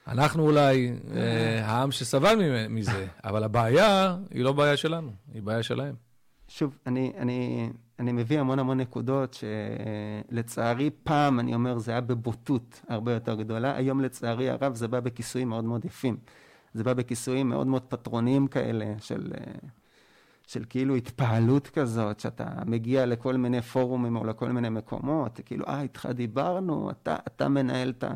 אנחנו 0.08 0.42
אולי 0.42 0.92
אה, 1.14 1.66
העם 1.66 1.90
שסבל 1.90 2.66
מזה, 2.68 3.06
אבל 3.24 3.44
הבעיה 3.44 4.16
היא 4.30 4.44
לא 4.44 4.52
בעיה 4.52 4.76
שלנו, 4.76 5.10
היא 5.34 5.42
בעיה 5.42 5.62
שלהם. 5.62 5.94
שוב, 6.48 6.78
אני, 6.86 7.12
אני, 7.18 7.70
אני 7.98 8.12
מביא 8.12 8.40
המון 8.40 8.58
המון 8.58 8.80
נקודות 8.80 9.38
שלצערי 10.30 10.90
פעם, 11.02 11.40
אני 11.40 11.54
אומר, 11.54 11.78
זה 11.78 11.92
היה 11.92 12.00
בבוטות 12.00 12.80
הרבה 12.88 13.12
יותר 13.12 13.34
גדולה. 13.34 13.76
היום 13.76 14.00
לצערי 14.00 14.50
הרב 14.50 14.74
זה 14.74 14.88
בא 14.88 15.00
בכיסויים 15.00 15.48
מאוד 15.48 15.64
מאוד 15.64 15.84
יפים. 15.84 16.16
זה 16.74 16.84
בא 16.84 16.92
בכיסויים 16.94 17.48
מאוד 17.48 17.66
מאוד 17.66 17.82
פטרוניים 17.82 18.46
כאלה, 18.46 18.94
של, 18.98 19.32
של 20.46 20.64
כאילו 20.68 20.94
התפעלות 20.94 21.68
כזאת, 21.68 22.20
שאתה 22.20 22.46
מגיע 22.66 23.06
לכל 23.06 23.36
מיני 23.36 23.62
פורומים 23.62 24.16
או 24.16 24.24
לכל 24.24 24.48
מיני 24.48 24.68
מקומות, 24.68 25.40
כאילו, 25.44 25.66
אה, 25.66 25.82
איתך 25.82 26.08
דיברנו, 26.14 26.90
אתה, 26.90 27.16
אתה 27.26 27.48
מנהל 27.48 27.90
את 27.90 28.04
ה... 28.04 28.10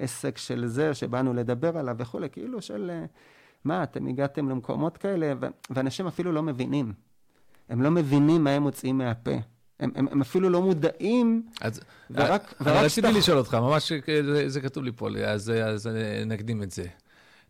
עסק 0.00 0.38
של 0.38 0.66
זה 0.66 0.94
שבאנו 0.94 1.34
לדבר 1.34 1.78
עליו 1.78 1.96
וכולי, 1.98 2.30
כאילו 2.30 2.62
של 2.62 2.90
אה, 2.94 3.04
מה, 3.64 3.82
אתם 3.82 4.06
הגעתם 4.06 4.48
למקומות 4.48 4.96
כאלה, 4.96 5.32
ואנשים 5.70 6.06
אפילו 6.06 6.32
לא 6.32 6.42
מבינים. 6.42 6.92
הם 7.68 7.82
לא 7.82 7.90
מבינים 7.90 8.44
מה 8.44 8.50
הם 8.50 8.62
מוציאים 8.62 8.98
מהפה. 8.98 9.36
הם, 9.80 9.90
הם, 9.94 10.08
הם 10.10 10.20
אפילו 10.20 10.50
לא 10.50 10.62
מודעים, 10.62 11.42
אז, 11.60 11.80
ורק... 12.10 12.54
ורק 12.60 12.84
רציתי 12.84 13.08
שתח... 13.08 13.18
לשאול 13.18 13.38
אותך, 13.38 13.54
ממש 13.54 13.92
זה, 14.06 14.48
זה 14.48 14.60
כתוב 14.60 14.84
לי 14.84 14.92
פה, 14.92 15.08
אז, 15.26 15.50
אז 15.50 15.90
נקדים 16.26 16.62
את 16.62 16.70
זה. 16.70 16.84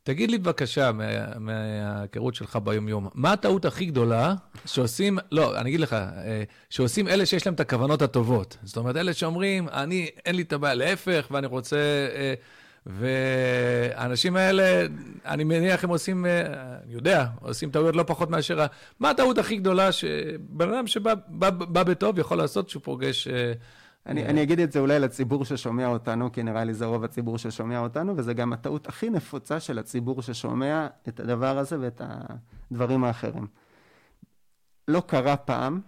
תגיד 0.03 0.31
לי 0.31 0.39
בבקשה, 0.39 0.91
מההיכרות 1.39 2.35
שלך 2.35 2.59
ביום-יום, 2.65 3.09
מה 3.15 3.33
הטעות 3.33 3.65
הכי 3.65 3.85
גדולה 3.85 4.35
שעושים, 4.67 5.19
לא, 5.33 5.61
אני 5.61 5.69
אגיד 5.69 5.81
לך, 5.81 5.93
אה, 5.93 6.43
שעושים 6.71 7.09
אלה 7.09 7.27
שיש 7.27 7.47
להם 7.47 7.55
את 7.55 7.61
הכוונות 7.61 8.03
הטובות. 8.03 8.57
זאת 8.63 8.77
אומרת, 8.77 8.97
אלה 8.97 9.15
שאומרים, 9.15 9.69
אני, 9.69 10.09
אין 10.27 10.35
לי 10.35 10.43
את 10.43 10.53
הבעיה, 10.53 10.75
להפך, 10.75 11.27
ואני 11.31 11.47
רוצה... 11.47 11.77
אה, 12.17 12.35
והאנשים 12.87 14.37
האלה, 14.37 14.87
אני 15.27 15.45
מניח, 15.45 15.85
הם 15.85 15.91
עושים, 15.91 16.27
אה, 16.27 16.41
אני 16.85 16.95
יודע, 16.95 17.27
עושים 17.41 17.71
טעויות 17.71 17.97
לא 17.97 18.05
פחות 18.07 18.31
מאשר... 18.31 18.67
מה 19.01 19.11
הטעות 19.11 19.39
הכי 19.39 19.57
גדולה 19.57 19.93
שבן 19.93 20.73
אדם 20.73 20.87
שבא 20.87 21.15
בא, 21.29 21.51
בא 21.51 21.83
בטוב 21.83 22.19
יכול 22.19 22.39
לעשות 22.39 22.69
שהוא 22.69 22.83
פוגש... 22.83 23.29
אני, 24.07 24.27
אני 24.27 24.43
אגיד 24.43 24.61
את 24.61 24.73
זה 24.73 24.81
אולי 24.81 24.99
לציבור 24.99 25.45
ששומע 25.45 25.87
אותנו, 25.87 26.33
כי 26.33 26.43
נראה 26.43 26.65
לי 26.65 26.75
זה 26.75 26.87
רוב 26.87 27.05
הציבור 27.05 27.39
ששומע 27.39 27.79
אותנו, 27.79 28.17
וזה 28.17 28.35
גם 28.35 28.53
הטעות 28.53 28.89
הכי 28.89 29.11
נפוצה 29.11 29.61
של 29.61 29.79
הציבור 29.79 30.23
ששומע 30.23 30.87
את 31.09 31.21
הדבר 31.21 31.59
הזה 31.59 31.81
ואת 31.81 32.03
הדברים 32.71 33.05
האחרים. 33.05 33.47
לא 34.89 35.03
קרה 35.07 35.37
פעם 35.37 35.81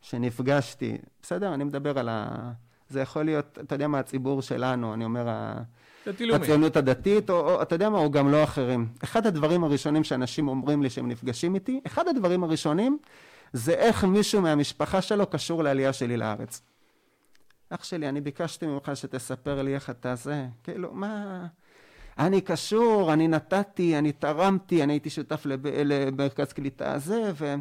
שנפגשתי, 0.00 0.96
בסדר, 1.22 1.54
אני 1.54 1.64
מדבר 1.64 1.98
על 1.98 2.08
ה... 2.08 2.52
זה 2.88 3.00
יכול 3.00 3.24
להיות, 3.24 3.58
אתה 3.60 3.74
יודע 3.74 3.88
מה, 3.88 3.98
הציבור 3.98 4.42
שלנו, 4.42 4.94
אני 4.94 5.04
אומר, 5.04 5.28
הציונות 6.34 6.76
הדתית, 6.76 7.30
או, 7.30 7.40
או 7.40 7.62
אתה 7.62 7.74
יודע 7.74 7.90
מה, 7.90 7.98
או 7.98 8.10
גם 8.10 8.30
לא 8.30 8.44
אחרים. 8.44 8.88
אחד 9.04 9.26
הדברים 9.26 9.64
הראשונים 9.64 10.04
שאנשים 10.04 10.48
אומרים 10.48 10.82
לי 10.82 10.90
שהם 10.90 11.08
נפגשים 11.08 11.54
איתי, 11.54 11.80
אחד 11.86 12.08
הדברים 12.08 12.44
הראשונים 12.44 12.98
זה 13.52 13.72
איך 13.72 14.04
מישהו 14.04 14.42
מהמשפחה 14.42 15.02
שלו 15.02 15.26
קשור 15.26 15.62
לעלייה 15.62 15.92
שלי 15.92 16.16
לארץ. 16.16 16.62
אח 17.74 17.84
שלי, 17.84 18.08
אני 18.08 18.20
ביקשתי 18.20 18.66
ממך 18.66 18.90
שתספר 18.94 19.62
לי 19.62 19.74
איך 19.74 19.90
אתה 19.90 20.14
זה. 20.14 20.46
כאילו, 20.62 20.92
מה... 20.92 21.46
אני 22.18 22.40
קשור, 22.40 23.12
אני 23.12 23.28
נתתי, 23.28 23.98
אני 23.98 24.12
תרמתי, 24.12 24.82
אני 24.82 24.92
הייתי 24.92 25.10
שותף 25.10 25.46
לב, 25.46 25.66
למרכז 25.66 26.52
קליטה 26.52 26.92
הזה, 26.92 27.30
ו, 27.34 27.54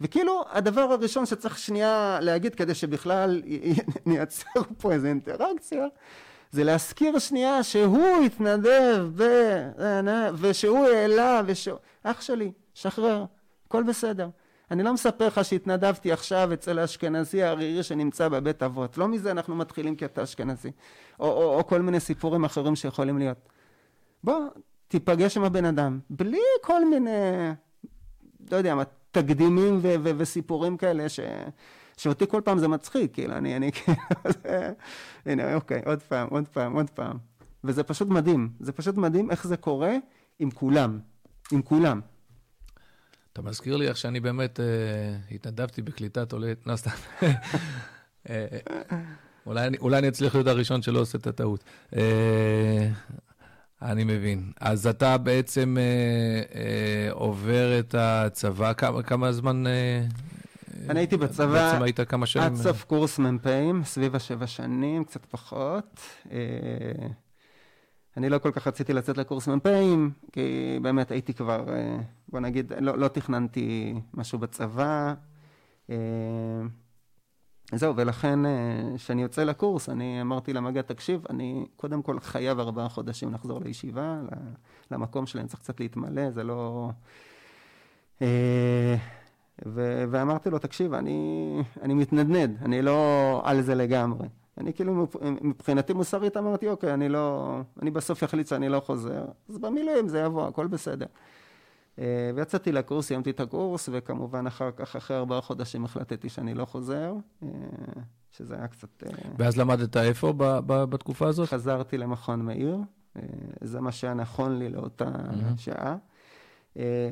וכאילו 0.00 0.44
הדבר 0.50 0.80
הראשון 0.80 1.26
שצריך 1.26 1.58
שנייה 1.58 2.18
להגיד 2.22 2.54
כדי 2.54 2.74
שבכלל 2.74 3.42
נייצר 4.06 4.60
פה 4.78 4.92
איזו 4.92 5.06
אינטראקציה, 5.06 5.86
זה 6.50 6.64
להזכיר 6.64 7.18
שנייה 7.18 7.62
שהוא 7.62 8.24
התנדב 8.26 9.06
ב... 9.16 9.22
ושהוא 10.38 10.86
העלה, 10.86 11.42
ושהוא... 11.46 11.78
אח 12.02 12.20
שלי, 12.20 12.52
שחרר, 12.74 13.24
הכל 13.66 13.82
בסדר. 13.82 14.28
אני 14.70 14.82
לא 14.82 14.94
מספר 14.94 15.26
לך 15.26 15.44
שהתנדבתי 15.44 16.12
עכשיו 16.12 16.52
אצל 16.52 16.78
האשכנזי 16.78 17.42
הערירי 17.42 17.82
שנמצא 17.82 18.28
בבית 18.28 18.62
אבות. 18.62 18.98
לא 18.98 19.08
מזה 19.08 19.30
אנחנו 19.30 19.56
מתחילים 19.56 19.96
כי 19.96 20.04
אתה 20.04 20.22
אשכנזי. 20.22 20.70
או, 21.20 21.26
או, 21.26 21.58
או 21.58 21.66
כל 21.66 21.82
מיני 21.82 22.00
סיפורים 22.00 22.44
אחרים 22.44 22.76
שיכולים 22.76 23.18
להיות. 23.18 23.48
בוא, 24.24 24.48
תיפגש 24.88 25.36
עם 25.36 25.44
הבן 25.44 25.64
אדם, 25.64 25.98
בלי 26.10 26.40
כל 26.62 26.84
מיני, 26.84 27.10
לא 28.50 28.56
יודע 28.56 28.74
מה, 28.74 28.82
תקדימים 29.10 29.78
ו- 29.82 29.94
ו- 30.02 30.10
וסיפורים 30.16 30.76
כאלה 30.76 31.08
ש... 31.08 31.20
שאותי 31.96 32.26
כל 32.26 32.40
פעם 32.44 32.58
זה 32.58 32.68
מצחיק, 32.68 33.14
כאילו, 33.14 33.34
אני, 33.34 33.56
אני 33.56 33.72
כאילו, 33.72 33.98
הנה, 35.26 35.54
אוקיי, 35.54 35.82
עוד 35.86 36.02
פעם, 36.02 36.28
עוד 36.30 36.48
פעם, 36.48 36.72
עוד 36.72 36.90
פעם. 36.90 37.16
וזה 37.64 37.82
פשוט 37.82 38.08
מדהים, 38.08 38.50
זה 38.60 38.72
פשוט 38.72 38.96
מדהים 38.96 39.30
איך 39.30 39.46
זה 39.46 39.56
קורה 39.56 39.96
עם 40.38 40.50
כולם, 40.50 40.98
עם 41.52 41.62
כולם. 41.62 42.00
אתה 43.38 43.44
מזכיר 43.44 43.76
לי 43.76 43.88
איך 43.88 43.96
שאני 43.96 44.20
באמת 44.20 44.60
אה, 44.60 44.64
התנדבתי 45.30 45.82
בקליטת 45.82 46.32
עולי... 46.32 46.54
לא, 46.66 46.76
סתם. 46.76 46.90
אה, 48.30 48.46
אולי, 49.46 49.68
אולי 49.80 49.98
אני 49.98 50.08
אצליח 50.08 50.34
להיות 50.34 50.46
הראשון 50.46 50.82
שלא 50.82 51.00
עושה 51.00 51.18
את 51.18 51.26
הטעות. 51.26 51.64
אה, 51.96 52.88
אני 53.82 54.04
מבין. 54.04 54.52
אז 54.60 54.86
אתה 54.86 55.18
בעצם 55.18 55.76
אה, 55.78 56.60
אה, 56.60 57.12
עובר 57.12 57.78
את 57.78 57.94
הצבא, 57.98 58.72
כמה, 58.72 59.02
כמה 59.02 59.32
זמן... 59.32 59.66
אה, 59.66 60.04
אני 60.88 61.00
הייתי 61.00 61.16
בצבא 61.16 61.46
בעצם 61.46 61.82
היית 61.82 62.00
כמה 62.00 62.26
שנים... 62.26 62.46
עד 62.46 62.54
סוף 62.54 62.84
קורס 62.84 63.18
מ"פים, 63.18 63.84
סביב 63.84 64.16
השבע 64.16 64.46
שנים, 64.46 65.04
קצת 65.04 65.26
פחות. 65.30 66.00
אה, 66.32 66.38
אני 68.16 68.28
לא 68.28 68.38
כל 68.38 68.50
כך 68.52 68.66
רציתי 68.66 68.92
לצאת 68.92 69.18
לקורס 69.18 69.48
מ"פים, 69.48 70.10
כי 70.32 70.78
באמת 70.82 71.10
הייתי 71.10 71.34
כבר, 71.34 71.64
אה, 71.68 71.98
בוא 72.28 72.40
נגיד, 72.40 72.72
לא, 72.80 72.98
לא 72.98 73.08
תכננתי 73.08 73.94
משהו 74.14 74.38
בצבא. 74.38 75.14
אה, 75.90 75.96
זהו, 77.72 77.96
ולכן 77.96 78.38
כשאני 78.96 79.22
יוצא 79.22 79.44
לקורס, 79.44 79.88
אני 79.88 80.20
אמרתי 80.20 80.52
למג"ד, 80.52 80.80
תקשיב, 80.80 81.24
אני 81.30 81.66
קודם 81.76 82.02
כל 82.02 82.20
חייב 82.20 82.58
ארבעה 82.60 82.88
חודשים 82.88 83.34
לחזור 83.34 83.60
לישיבה, 83.60 84.20
למקום 84.90 85.26
שלי, 85.26 85.40
אני 85.40 85.48
צריך 85.48 85.60
קצת 85.60 85.80
להתמלא, 85.80 86.30
זה 86.30 86.44
לא... 86.44 86.90
ו- 89.66 90.04
ואמרתי 90.10 90.50
לו, 90.50 90.58
תקשיב, 90.58 90.94
אני, 90.94 91.62
אני 91.82 91.94
מתנדנד, 91.94 92.62
אני 92.62 92.82
לא 92.82 93.40
על 93.44 93.60
זה 93.60 93.74
לגמרי. 93.74 94.28
אני 94.58 94.72
כאילו, 94.72 95.06
מבחינתי 95.40 95.92
מוסרית 95.92 96.36
אמרתי, 96.36 96.68
אוקיי, 96.68 96.94
אני 96.94 97.08
לא, 97.08 97.58
אני 97.82 97.90
בסוף 97.90 98.24
אחליט 98.24 98.46
שאני 98.46 98.68
לא 98.68 98.80
חוזר, 98.80 99.24
אז 99.48 99.58
במילואים 99.58 100.08
זה 100.08 100.20
יבוא, 100.20 100.46
הכל 100.46 100.66
בסדר. 100.66 101.06
אה, 101.98 102.30
ויצאתי 102.34 102.72
לקורס, 102.72 103.06
סיימתי 103.06 103.30
את 103.30 103.40
הקורס, 103.40 103.88
וכמובן 103.92 104.46
אחר 104.46 104.70
כך, 104.70 104.96
אחרי 104.96 105.16
ארבעה 105.16 105.40
חודשים 105.40 105.84
החלטתי 105.84 106.28
שאני 106.28 106.54
לא 106.54 106.64
חוזר, 106.64 107.14
אה, 107.42 107.48
שזה 108.30 108.54
היה 108.54 108.68
קצת... 108.68 109.02
אה, 109.06 109.10
ואז 109.38 109.56
למדת 109.56 109.96
איפה 109.96 110.32
ב- 110.32 110.58
ב- 110.66 110.84
בתקופה 110.84 111.28
הזאת? 111.28 111.48
חזרתי 111.48 111.98
למכון 111.98 112.42
מאיר, 112.42 112.78
זה 113.60 113.80
מה 113.80 113.92
שהיה 113.92 114.14
נכון 114.14 114.58
לי 114.58 114.68
לאותה 114.68 115.04
mm-hmm. 115.04 115.56
שעה. 115.56 115.96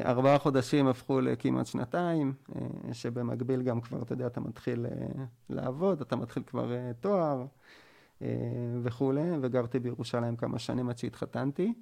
ארבעה 0.04 0.38
חודשים 0.38 0.86
הפכו 0.86 1.20
לכמעט 1.20 1.66
שנתיים, 1.66 2.32
שבמקביל 2.92 3.62
גם 3.62 3.80
כבר, 3.80 4.02
אתה 4.02 4.12
יודע, 4.12 4.26
אתה 4.26 4.40
מתחיל 4.40 4.86
לעבוד, 5.50 6.00
אתה 6.00 6.16
מתחיל 6.16 6.42
כבר 6.46 6.72
תואר 7.00 7.46
וכולי, 8.82 9.30
וגרתי 9.40 9.78
בירושלים 9.78 10.36
כמה 10.36 10.58
שנים 10.58 10.88
עד 10.88 10.98
שהתחתנתי. 10.98 11.72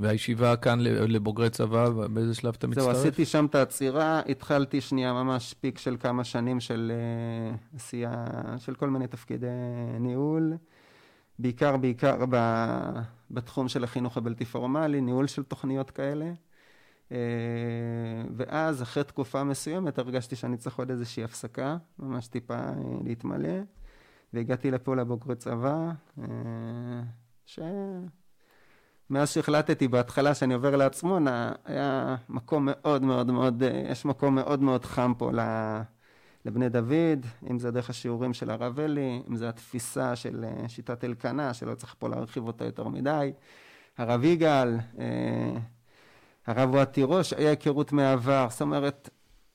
והישיבה 0.00 0.56
כאן 0.56 0.80
לבוגרי 0.80 1.50
צבא, 1.50 1.88
באיזה 1.88 2.34
שלב 2.34 2.54
אתה 2.58 2.66
מצטרף? 2.66 2.84
זהו, 2.84 2.92
עשיתי 2.92 3.24
שם 3.24 3.46
את 3.46 3.54
העצירה, 3.54 4.20
התחלתי 4.28 4.80
שנייה 4.80 5.12
ממש 5.12 5.54
פיק 5.60 5.78
של 5.78 5.96
כמה 6.00 6.24
שנים 6.24 6.60
של 6.60 6.92
עשייה, 7.74 8.24
של 8.58 8.74
כל 8.74 8.90
מיני 8.90 9.06
תפקידי 9.06 9.46
ניהול, 10.00 10.52
בעיקר, 11.38 11.76
בעיקר 11.76 12.24
בתחום 13.30 13.68
של 13.68 13.84
החינוך 13.84 14.16
הבלתי 14.16 14.44
פורמלי, 14.44 15.00
ניהול 15.00 15.26
של 15.26 15.42
תוכניות 15.42 15.90
כאלה. 15.90 16.32
אה, 17.12 17.18
ואז 18.36 18.82
אחרי 18.82 19.04
תקופה 19.04 19.44
מסוימת 19.44 19.98
הרגשתי 19.98 20.36
שאני 20.36 20.56
צריך 20.56 20.78
עוד 20.78 20.90
איזושהי 20.90 21.24
הפסקה, 21.24 21.76
ממש 21.98 22.28
טיפה 22.28 22.54
אה, 22.54 22.72
להתמלא, 23.04 23.58
והגעתי 24.32 24.70
לפה 24.70 24.96
לבוגרי 24.96 25.36
צבא, 25.36 25.90
אה, 26.18 26.24
ש... 27.46 27.58
מאז 29.10 29.30
שהחלטתי 29.30 29.88
בהתחלה 29.88 30.34
שאני 30.34 30.54
עובר 30.54 30.76
לעצמונה, 30.76 31.52
היה 31.64 32.16
מקום 32.28 32.68
מאוד 32.70 33.02
מאוד 33.02 33.30
מאוד, 33.30 33.62
יש 33.90 34.04
מקום 34.04 34.34
מאוד 34.34 34.62
מאוד 34.62 34.84
חם 34.84 35.12
פה 35.18 35.30
לבני 36.44 36.68
דוד, 36.68 37.26
אם 37.50 37.58
זה 37.58 37.70
דרך 37.70 37.90
השיעורים 37.90 38.34
של 38.34 38.50
הרב 38.50 38.80
אלי, 38.80 39.22
אם 39.30 39.36
זה 39.36 39.48
התפיסה 39.48 40.16
של 40.16 40.44
שיטת 40.68 41.04
אלקנה, 41.04 41.54
שלא 41.54 41.74
צריך 41.74 41.94
פה 41.98 42.08
להרחיב 42.08 42.46
אותה 42.46 42.64
יותר 42.64 42.88
מדי, 42.88 43.32
הרב 43.98 44.24
יגאל, 44.24 44.76
הרב 46.46 46.74
אוהד 46.74 46.88
תירוש, 46.88 47.32
היה 47.32 47.50
היכרות 47.50 47.92
מהעבר, 47.92 48.46
זאת 48.50 48.60
אומרת... 48.62 49.10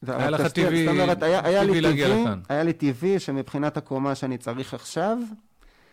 היה 0.07 0.29
לך 0.29 0.47
טבעי, 0.47 0.85
זאת 0.85 0.93
אומרת, 0.93 1.23
היה, 1.23 1.45
היה 1.45 1.63
טבעי 1.63 1.81
להגיע 1.81 2.07
טבעי, 2.07 2.23
לכאן. 2.23 2.39
היה 2.49 2.63
לי 2.63 2.73
טבעי 2.73 3.19
שמבחינת 3.19 3.77
הקומה 3.77 4.15
שאני 4.15 4.37
צריך 4.37 4.73
עכשיו, 4.73 5.17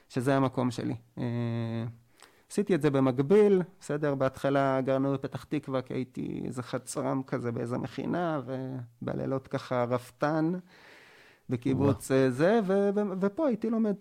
שזה 0.09 0.37
המקום 0.37 0.71
שלי. 0.71 0.95
עשיתי 2.50 2.74
את 2.74 2.82
זה 2.82 2.90
במקביל, 2.90 3.62
בסדר? 3.80 4.14
בהתחלה 4.14 4.80
גרנו 4.80 5.12
בפתח 5.12 5.44
תקווה, 5.44 5.82
כי 5.82 5.94
הייתי 5.94 6.42
איזה 6.44 6.62
חצרם 6.62 7.22
כזה 7.26 7.52
באיזה 7.52 7.78
מכינה, 7.78 8.40
ובלילות 9.02 9.48
ככה 9.48 9.85
רפתן 9.85 10.52
בקיבוץ 11.50 12.12
אה, 12.12 12.30
זה, 12.30 12.61
ו- 12.66 12.90
ו- 12.94 13.20
ופה 13.20 13.46
הייתי 13.46 13.70
לומד. 13.70 13.94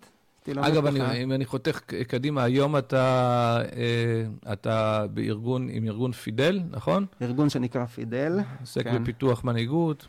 אגב, 0.56 0.86
אני, 0.86 1.22
אם 1.22 1.32
אני 1.32 1.44
חותך 1.44 1.80
קדימה, 2.08 2.42
היום 2.42 2.76
אתה, 2.76 3.58
אה, 3.76 4.52
אתה 4.52 5.06
בארגון, 5.14 5.68
עם 5.70 5.84
ארגון 5.84 6.12
פידל, 6.12 6.60
נכון? 6.70 7.06
ארגון 7.22 7.48
שנקרא 7.48 7.86
פידל. 7.86 8.40
עוסק 8.60 8.84
כן. 8.84 9.02
בפיתוח 9.02 9.44
מנהיגות. 9.44 10.06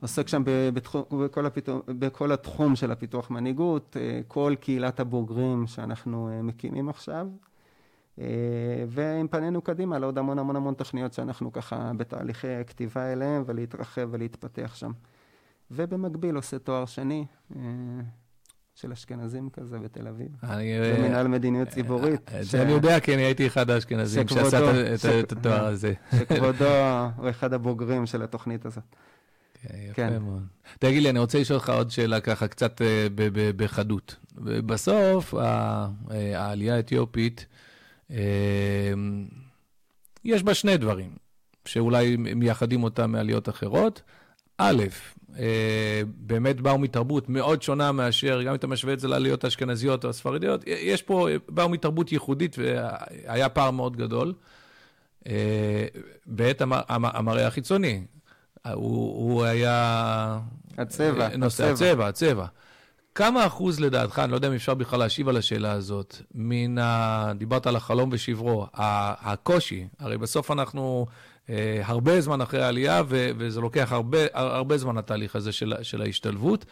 עוסק 0.00 0.28
שם 0.28 0.42
בתחום, 0.74 1.02
בכל, 1.24 1.46
הפיתוח, 1.46 1.82
בכל 1.88 2.32
התחום 2.32 2.76
של 2.76 2.92
הפיתוח 2.92 3.30
מנהיגות, 3.30 3.96
אה, 4.00 4.20
כל 4.28 4.54
קהילת 4.60 5.00
הבוגרים 5.00 5.66
שאנחנו 5.66 6.40
מקימים 6.42 6.88
עכשיו. 6.88 7.26
ועם 8.88 9.28
פנינו 9.30 9.62
קדימה 9.62 9.98
לעוד 9.98 10.18
המון 10.18 10.38
המון 10.38 10.56
המון 10.56 10.74
תוכניות 10.74 11.12
שאנחנו 11.12 11.52
ככה 11.52 11.92
בתהליכי 11.96 12.64
כתיבה 12.66 13.12
אליהם 13.12 13.42
ולהתרחב 13.46 14.08
ולהתפתח 14.10 14.74
שם. 14.74 14.92
ובמקביל 15.70 16.36
עושה 16.36 16.58
תואר 16.58 16.86
שני. 16.86 17.26
של 18.80 18.92
אשכנזים 18.92 19.50
כזה 19.50 19.78
בתל 19.78 20.08
אביב. 20.08 20.28
במנהל 20.42 21.28
מדיניות 21.28 21.68
אה, 21.68 21.72
ציבורית. 21.72 22.30
את 22.40 22.44
זה 22.44 22.62
אני 22.62 22.72
יודע, 22.72 23.00
כי 23.00 23.14
אני 23.14 23.22
הייתי 23.22 23.46
אחד 23.46 23.70
האשכנזים 23.70 24.28
שעשה 24.28 25.20
את 25.20 25.32
התואר 25.32 25.66
הזה. 25.66 25.92
שכבודו 26.18 26.64
הוא 27.16 27.30
אחד 27.30 27.52
הבוגרים 27.52 28.06
של 28.06 28.22
התוכנית 28.22 28.66
הזאת. 28.66 28.84
כן, 29.62 29.68
יפה 29.90 29.94
כן. 29.94 30.22
מאוד. 30.22 30.42
תגיד 30.78 31.02
לי, 31.02 31.10
אני 31.10 31.18
רוצה 31.18 31.40
לשאול 31.40 31.58
אותך 31.58 31.70
עוד 31.70 31.90
שאלה 31.90 32.20
ככה, 32.20 32.48
קצת 32.48 32.82
אה, 32.82 33.06
בחדות. 33.56 34.16
בסוף, 34.42 35.34
אה, 35.34 35.86
העלייה 36.34 36.76
האתיופית, 36.76 37.46
יש 40.24 40.42
בה 40.42 40.54
שני 40.54 40.76
דברים, 40.76 41.10
שאולי 41.64 42.16
מייחדים 42.16 42.82
אותה 42.82 43.06
מעליות 43.06 43.48
אחרות. 43.48 44.02
א', 44.58 44.84
אה, 45.38 46.02
באמת 46.06 46.60
באו 46.60 46.78
מתרבות 46.78 47.28
מאוד 47.28 47.62
שונה 47.62 47.92
מאשר, 47.92 48.42
גם 48.42 48.48
אם 48.48 48.54
אתה 48.54 48.66
משווה 48.66 48.92
את 48.92 49.00
זה 49.00 49.08
לעליות 49.08 49.44
האשכנזיות 49.44 50.04
או 50.04 50.10
הספרדיות, 50.10 50.64
יש 50.66 51.02
פה, 51.02 51.28
באו 51.48 51.68
מתרבות 51.68 52.12
ייחודית 52.12 52.56
והיה 52.58 53.48
פער 53.48 53.70
מאוד 53.70 53.96
גדול. 53.96 54.34
אה, 55.26 55.86
בעת 56.26 56.62
המראה 56.88 57.46
החיצוני, 57.46 58.04
הוא, 58.66 59.32
הוא 59.32 59.44
היה... 59.44 60.38
הצבע, 60.78 61.36
נושא, 61.36 61.64
הצבע. 61.64 61.90
הצבע, 61.90 62.08
הצבע. 62.08 62.46
כמה 63.20 63.46
אחוז 63.46 63.80
לדעתך, 63.80 64.18
אני 64.18 64.30
לא 64.30 64.36
יודע 64.36 64.48
אם 64.48 64.54
אפשר 64.54 64.74
בכלל 64.74 64.98
להשיב 64.98 65.28
על 65.28 65.36
השאלה 65.36 65.72
הזאת, 65.72 66.16
מן 66.34 66.78
ה... 66.78 67.32
דיברת 67.38 67.66
על 67.66 67.76
החלום 67.76 68.10
ושברו, 68.12 68.66
הקושי, 68.74 69.88
הרי 69.98 70.18
בסוף 70.18 70.50
אנחנו 70.50 71.06
אה, 71.50 71.80
הרבה 71.84 72.20
זמן 72.20 72.40
אחרי 72.40 72.62
העלייה, 72.62 73.02
ו- 73.08 73.30
וזה 73.38 73.60
לוקח 73.60 73.92
הרבה, 73.92 74.18
הרבה 74.32 74.78
זמן 74.78 74.98
התהליך 74.98 75.36
הזה 75.36 75.52
של, 75.52 75.74
של 75.82 76.02
ההשתלבות. 76.02 76.64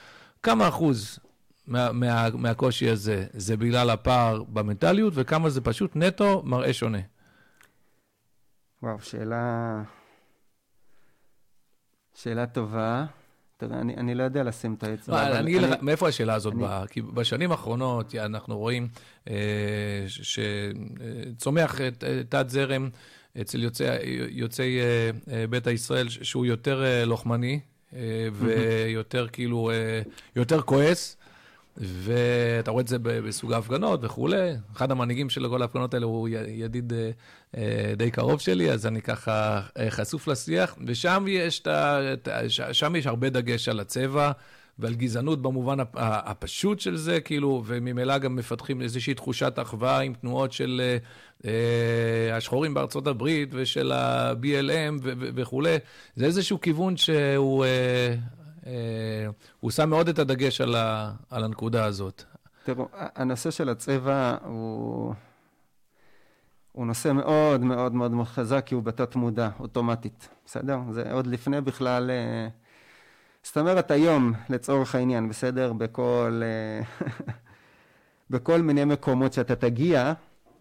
כמה 0.43 0.69
אחוז 0.69 1.19
מה, 1.67 1.93
מה, 1.93 2.29
מהקושי 2.35 2.91
הזה 2.91 3.27
זה 3.33 3.57
בגלל 3.57 3.91
הפער 3.91 4.43
במנטליות, 4.43 5.13
וכמה 5.17 5.51
זה 5.51 5.61
פשוט 5.61 5.97
נטו 5.97 6.43
מראה 6.45 6.73
שונה? 6.73 7.01
וואו, 8.83 9.01
שאלה... 9.01 9.83
שאלה 12.15 12.47
טובה. 12.47 13.05
תראה, 13.59 13.81
אני, 13.81 13.95
אני 13.97 14.15
לא 14.15 14.23
יודע 14.23 14.43
לשים 14.43 14.75
את 14.75 14.83
האצבע. 14.83 15.29
לא, 15.31 15.39
אני 15.39 15.51
אגיד 15.51 15.63
לך, 15.63 15.83
מאיפה 15.83 16.09
השאלה 16.09 16.35
הזאת 16.35 16.53
אני... 16.53 16.63
באה? 16.63 16.87
כי 16.87 17.03
בשנים 17.03 17.51
האחרונות 17.51 18.15
אנחנו 18.15 18.59
רואים 18.59 18.89
אה, 19.31 19.35
שצומח 20.09 21.81
תת-זרם 22.29 22.89
אצל 23.41 23.63
יוצאי, 23.63 23.87
יוצאי 24.31 24.81
אה, 24.81 25.11
אה, 25.33 25.47
ביתא 25.47 25.71
ישראל, 25.71 26.09
שהוא 26.09 26.47
יותר 26.47 26.85
אה, 26.85 27.05
לוחמני, 27.05 27.61
אה, 27.97 28.01
ויותר 28.33 29.27
כאילו, 29.33 29.71
אה, 29.71 30.03
יותר 30.37 30.63
כועס. 30.63 31.17
ואתה 31.81 32.71
רואה 32.71 32.83
את 32.83 32.89
זה 32.89 32.99
בסוג 32.99 33.53
ההפגנות 33.53 34.05
וכולי. 34.05 34.53
אחד 34.77 34.91
המנהיגים 34.91 35.31
של 35.31 35.49
כל 35.49 35.63
ההפגנות 35.63 35.95
האלה 35.95 36.07
הוא 36.07 36.29
ידיד 36.49 36.93
אה, 36.93 37.11
אה, 37.57 37.95
די 37.97 38.11
קרוב 38.11 38.41
שלי, 38.41 38.71
אז 38.71 38.87
אני 38.87 39.03
ככה 39.03 39.61
אה, 39.79 39.91
חשוף 39.91 40.29
לשיח, 40.29 40.77
ושם 40.87 41.25
יש, 41.29 41.63
שם 42.73 42.97
יש 42.97 43.07
הרבה 43.07 43.31
דגש 43.31 43.69
על 43.69 43.81
הצבע. 43.81 44.33
ועל 44.81 44.95
גזענות 44.95 45.43
במובן 45.43 45.77
הפשוט 45.95 46.81
של 46.81 46.97
זה, 46.97 47.21
כאילו, 47.21 47.63
וממילא 47.67 48.19
גם 48.19 48.37
מפתחים 48.37 48.83
איזושהי 48.83 49.15
תחושת 49.15 49.59
אחווה 49.63 50.01
עם 50.01 50.15
תנועות 50.15 50.53
של 50.53 50.97
השחורים 52.33 52.75
בארצות 52.75 53.07
הברית 53.07 53.49
ושל 53.53 53.93
ה-BLM 53.93 55.01
וכולי. 55.35 55.77
זה 56.17 56.25
איזשהו 56.25 56.61
כיוון 56.61 56.97
שהוא 56.97 57.65
הוא 59.61 59.71
שם 59.71 59.91
מאוד 59.91 60.09
את 60.09 60.19
הדגש 60.19 60.61
על, 60.61 60.75
ה, 60.75 61.13
על 61.31 61.45
הנקודה 61.45 61.85
הזאת. 61.85 62.23
תראו, 62.65 62.89
הנושא 62.93 63.51
של 63.51 63.69
הצבע 63.69 64.37
הוא, 64.45 65.15
הוא 66.73 66.87
נושא 66.87 67.13
מאוד 67.13 67.61
מאוד 67.61 67.95
מאוד 67.95 68.13
מאוד 68.13 68.27
חזק, 68.27 68.63
כי 68.67 68.75
הוא 68.75 68.83
בתת 68.83 69.17
מודע, 69.17 69.49
אוטומטית, 69.61 70.29
בסדר? 70.47 70.79
זה 70.91 71.13
עוד 71.13 71.27
לפני 71.27 71.61
בכלל... 71.61 72.11
אה, 72.11 72.49
זאת 73.43 73.59
אומרת, 73.59 73.91
היום, 73.91 74.33
לצורך 74.49 74.95
העניין, 74.95 75.29
בסדר? 75.29 75.73
בכל, 75.73 76.43
אה, 76.45 77.07
בכל 78.31 78.63
מיני 78.63 78.85
מקומות 78.85 79.33
שאתה 79.33 79.57
תגיע, 79.57 80.13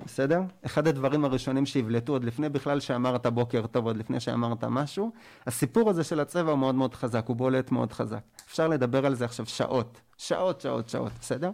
בסדר? 0.05 0.41
אחד 0.65 0.87
הדברים 0.87 1.25
הראשונים 1.25 1.65
שיבלטו 1.65 2.13
עוד 2.13 2.23
לפני 2.23 2.49
בכלל 2.49 2.79
שאמרת 2.79 3.25
בוקר 3.27 3.67
טוב, 3.67 3.85
עוד 3.85 3.97
לפני 3.97 4.19
שאמרת 4.19 4.63
משהו, 4.63 5.11
הסיפור 5.47 5.89
הזה 5.89 6.03
של 6.03 6.19
הצבע 6.19 6.51
הוא 6.51 6.59
מאוד 6.59 6.75
מאוד 6.75 6.93
חזק, 6.93 7.25
הוא 7.27 7.35
בולט 7.35 7.71
מאוד 7.71 7.93
חזק. 7.93 8.19
אפשר 8.47 8.67
לדבר 8.67 9.05
על 9.05 9.15
זה 9.15 9.25
עכשיו 9.25 9.45
שעות, 9.45 10.01
שעות, 10.17 10.61
שעות, 10.61 10.89
שעות, 10.89 11.11
בסדר? 11.21 11.51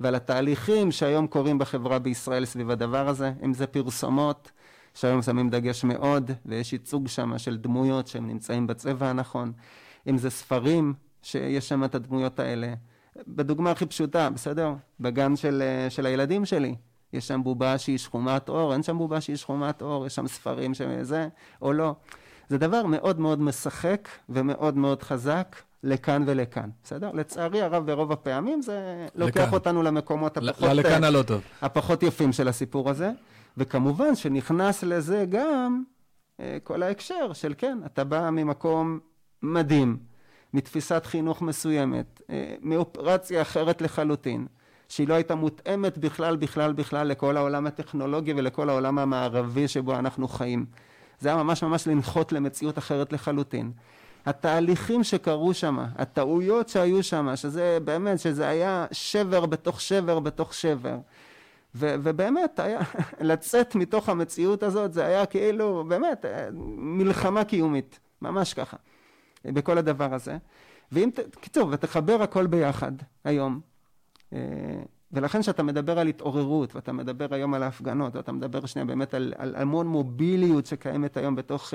ועל 0.00 0.14
התהליכים 0.14 0.92
שהיום 0.92 1.26
קורים 1.26 1.58
בחברה 1.58 1.98
בישראל 1.98 2.44
סביב 2.44 2.70
הדבר 2.70 3.08
הזה, 3.08 3.32
אם 3.44 3.54
זה 3.54 3.66
פרסומות, 3.66 4.50
שהיום 4.94 5.22
שמים 5.22 5.50
דגש 5.50 5.84
מאוד, 5.84 6.30
ויש 6.46 6.72
ייצוג 6.72 7.08
שם 7.08 7.38
של 7.38 7.56
דמויות 7.56 8.06
שהם 8.06 8.26
נמצאים 8.26 8.66
בצבע 8.66 9.10
הנכון, 9.10 9.52
אם 10.08 10.18
זה 10.18 10.30
ספרים, 10.30 10.94
שיש 11.22 11.68
שם 11.68 11.84
את 11.84 11.94
הדמויות 11.94 12.40
האלה. 12.40 12.74
בדוגמה 13.28 13.70
הכי 13.70 13.86
פשוטה, 13.86 14.30
בסדר? 14.30 14.74
בגן 15.00 15.36
של, 15.36 15.62
של 15.88 16.06
הילדים 16.06 16.44
שלי, 16.44 16.74
יש 17.12 17.28
שם 17.28 17.40
בובה 17.44 17.78
שהיא 17.78 17.98
שחומת 17.98 18.48
אור, 18.48 18.72
אין 18.72 18.82
שם 18.82 18.98
בובה 18.98 19.20
שהיא 19.20 19.36
שחומת 19.36 19.82
אור, 19.82 20.06
יש 20.06 20.14
שם 20.14 20.26
ספרים 20.26 20.74
שזה, 20.74 21.28
או 21.62 21.72
לא. 21.72 21.94
זה 22.48 22.58
דבר 22.58 22.86
מאוד 22.86 23.20
מאוד 23.20 23.40
משחק 23.40 24.08
ומאוד 24.28 24.76
מאוד 24.76 25.02
חזק 25.02 25.56
לכאן 25.82 26.24
ולכאן, 26.26 26.70
בסדר? 26.84 27.10
לצערי 27.12 27.62
הרב 27.62 27.86
ברוב 27.86 28.12
הפעמים 28.12 28.62
זה 28.62 29.06
לכאן. 29.14 29.26
לוקח 29.26 29.52
אותנו 29.52 29.82
למקומות 29.82 30.36
הפחות... 30.36 30.70
לכאן 30.72 31.04
הלא 31.04 31.22
טוב. 31.22 31.40
הפחות 31.62 32.02
יפים 32.02 32.32
של 32.32 32.48
הסיפור 32.48 32.90
הזה, 32.90 33.10
וכמובן 33.56 34.14
שנכנס 34.14 34.82
לזה 34.82 35.24
גם 35.28 35.82
אה, 36.40 36.58
כל 36.64 36.82
ההקשר 36.82 37.32
של 37.32 37.54
כן, 37.58 37.78
אתה 37.86 38.04
בא 38.04 38.30
ממקום 38.30 38.98
מדהים, 39.42 39.96
מתפיסת 40.54 41.06
חינוך 41.06 41.42
מסוימת, 41.42 42.22
אה, 42.30 42.54
מאופרציה 42.62 43.42
אחרת 43.42 43.82
לחלוטין. 43.82 44.46
שהיא 44.88 45.08
לא 45.08 45.14
הייתה 45.14 45.34
מותאמת 45.34 45.98
בכלל 45.98 46.36
בכלל 46.36 46.72
בכלל 46.72 47.06
לכל 47.08 47.36
העולם 47.36 47.66
הטכנולוגי 47.66 48.32
ולכל 48.32 48.68
העולם 48.68 48.98
המערבי 48.98 49.68
שבו 49.68 49.94
אנחנו 49.98 50.28
חיים. 50.28 50.66
זה 51.20 51.28
היה 51.28 51.42
ממש 51.42 51.62
ממש 51.62 51.86
לנחות 51.86 52.32
למציאות 52.32 52.78
אחרת 52.78 53.12
לחלוטין. 53.12 53.72
התהליכים 54.26 55.04
שקרו 55.04 55.54
שם, 55.54 55.78
הטעויות 55.96 56.68
שהיו 56.68 57.02
שם, 57.02 57.28
שזה 57.34 57.78
באמת, 57.84 58.18
שזה 58.18 58.48
היה 58.48 58.86
שבר 58.92 59.46
בתוך 59.46 59.80
שבר 59.80 60.20
בתוך 60.20 60.54
שבר. 60.54 60.96
ו- 61.74 61.94
ובאמת 62.02 62.58
היה, 62.58 62.80
לצאת 63.20 63.74
מתוך 63.74 64.08
המציאות 64.08 64.62
הזאת 64.62 64.92
זה 64.92 65.06
היה 65.06 65.26
כאילו, 65.26 65.84
באמת, 65.88 66.24
מלחמה 66.76 67.44
קיומית, 67.44 67.98
ממש 68.22 68.54
ככה, 68.54 68.76
בכל 69.44 69.78
הדבר 69.78 70.14
הזה. 70.14 70.36
ואם, 70.92 71.10
קיצור, 71.40 71.68
ותחבר 71.72 72.22
הכל 72.22 72.46
ביחד 72.46 72.92
היום, 73.24 73.60
אה, 73.62 73.77
ולכן 75.12 75.40
כשאתה 75.40 75.62
מדבר 75.62 75.98
על 75.98 76.06
התעוררות, 76.06 76.74
ואתה 76.74 76.92
מדבר 76.92 77.26
היום 77.30 77.54
על 77.54 77.62
ההפגנות, 77.62 78.16
ואתה 78.16 78.32
מדבר 78.32 78.66
שנייה 78.66 78.86
באמת 78.86 79.14
על, 79.14 79.34
על 79.38 79.54
המון 79.56 79.86
מוביליות 79.86 80.66
שקיימת 80.66 81.16
היום 81.16 81.34
בתוך 81.34 81.70
uh, 81.70 81.74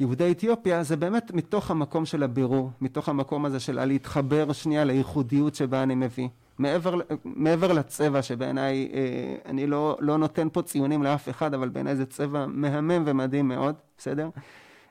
יהודי 0.00 0.30
אתיופיה, 0.30 0.82
זה 0.82 0.96
באמת 0.96 1.30
מתוך 1.34 1.70
המקום 1.70 2.06
של 2.06 2.22
הבירור, 2.22 2.70
מתוך 2.80 3.08
המקום 3.08 3.44
הזה 3.44 3.60
של 3.60 3.84
להתחבר 3.84 4.52
שנייה 4.52 4.84
לייחודיות 4.84 5.54
שבה 5.54 5.82
אני 5.82 5.94
מביא. 5.94 6.28
מעבר, 6.58 6.94
מעבר 7.24 7.72
לצבע 7.72 8.22
שבעיניי, 8.22 8.88
uh, 8.92 9.48
אני 9.48 9.66
לא, 9.66 9.96
לא 10.00 10.18
נותן 10.18 10.48
פה 10.52 10.62
ציונים 10.62 11.02
לאף 11.02 11.28
אחד, 11.28 11.54
אבל 11.54 11.68
בעיניי 11.68 11.96
זה 11.96 12.06
צבע 12.06 12.46
מהמם 12.46 13.02
ומדהים 13.06 13.48
מאוד, 13.48 13.74
בסדר? 13.98 14.28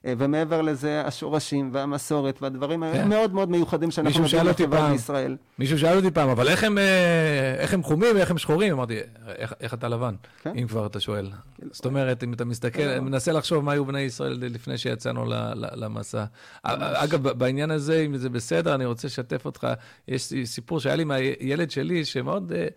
אה, 0.05 0.13
ומעבר 0.17 0.61
לזה 0.61 1.01
השורשים 1.01 1.69
והמסורת 1.73 2.41
והדברים 2.41 2.83
כן. 2.93 3.01
המאוד 3.01 3.33
מאוד 3.33 3.49
מיוחדים 3.49 3.91
שאנחנו 3.91 4.21
נותנים 4.21 4.45
לחברה 4.45 4.91
בישראל. 4.91 5.37
מישהו 5.59 5.79
שאל 5.79 5.97
אותי 5.97 6.11
פעם, 6.11 6.29
אבל 6.29 6.47
איך 6.47 6.63
הם, 6.63 6.77
אה, 6.77 7.55
איך 7.57 7.73
הם 7.73 7.83
חומים 7.83 8.15
ואיך 8.15 8.31
הם 8.31 8.37
שחורים? 8.37 8.73
אמרתי, 8.73 8.99
איך, 9.27 9.53
איך 9.59 9.73
אתה 9.73 9.87
לבן, 9.87 10.15
כן? 10.41 10.57
אם 10.57 10.67
כבר 10.67 10.85
אתה 10.85 10.99
שואל. 10.99 11.29
כן. 11.31 11.67
זאת 11.71 11.85
אומרת, 11.85 12.23
אם 12.23 12.33
אתה 12.33 12.45
מסתכל, 12.45 12.79
כן. 12.79 13.03
מנסה 13.03 13.31
לחשוב 13.31 13.63
מה 13.63 13.71
היו 13.71 13.85
בני 13.85 14.01
ישראל 14.01 14.37
לפני 14.41 14.77
שיצאנו 14.77 15.25
למסע. 15.55 16.25
אגב, 16.63 17.27
בעניין 17.29 17.71
הזה, 17.71 17.99
אם 18.05 18.17
זה 18.17 18.29
בסדר, 18.29 18.75
אני 18.75 18.85
רוצה 18.85 19.07
לשתף 19.07 19.45
אותך. 19.45 19.67
יש 20.07 20.33
סיפור 20.45 20.79
שהיה 20.79 20.95
לי 20.95 21.03
מהילד 21.03 21.71
שלי, 21.71 22.05
שמאוד 22.05 22.51
אה, 22.55 22.67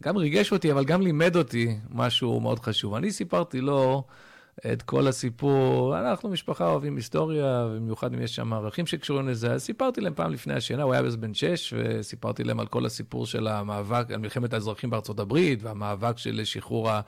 גם 0.00 0.16
ריגש 0.16 0.52
אותי, 0.52 0.72
אבל 0.72 0.84
גם 0.84 1.02
לימד 1.02 1.36
אותי 1.36 1.76
משהו 1.90 2.40
מאוד 2.40 2.58
חשוב. 2.58 2.94
אני 2.94 3.10
סיפרתי 3.10 3.60
לו... 3.60 4.04
את 4.72 4.82
כל 4.82 5.06
הסיפור. 5.06 5.98
אנחנו 5.98 6.28
משפחה 6.28 6.68
אוהבים 6.68 6.96
היסטוריה, 6.96 7.66
במיוחד 7.76 8.14
אם 8.14 8.22
יש 8.22 8.36
שם 8.36 8.52
ערכים 8.52 8.86
שקשורים 8.86 9.28
לזה. 9.28 9.52
אז 9.52 9.62
סיפרתי 9.62 10.00
להם 10.00 10.14
פעם 10.14 10.32
לפני 10.32 10.54
השינה, 10.54 10.82
הוא 10.82 10.92
היה 10.92 11.02
אז 11.02 11.16
בן 11.16 11.34
שש, 11.34 11.74
וסיפרתי 11.76 12.44
להם 12.44 12.60
על 12.60 12.66
כל 12.66 12.86
הסיפור 12.86 13.26
של 13.26 13.48
המאבק, 13.48 14.10
על 14.10 14.16
מלחמת 14.16 14.52
האזרחים 14.52 14.90
בארצות 14.90 15.20
הברית, 15.20 15.62
והמאבק 15.62 16.18
של 16.18 16.40
שחרור 16.44 16.90
ה... 16.90 17.00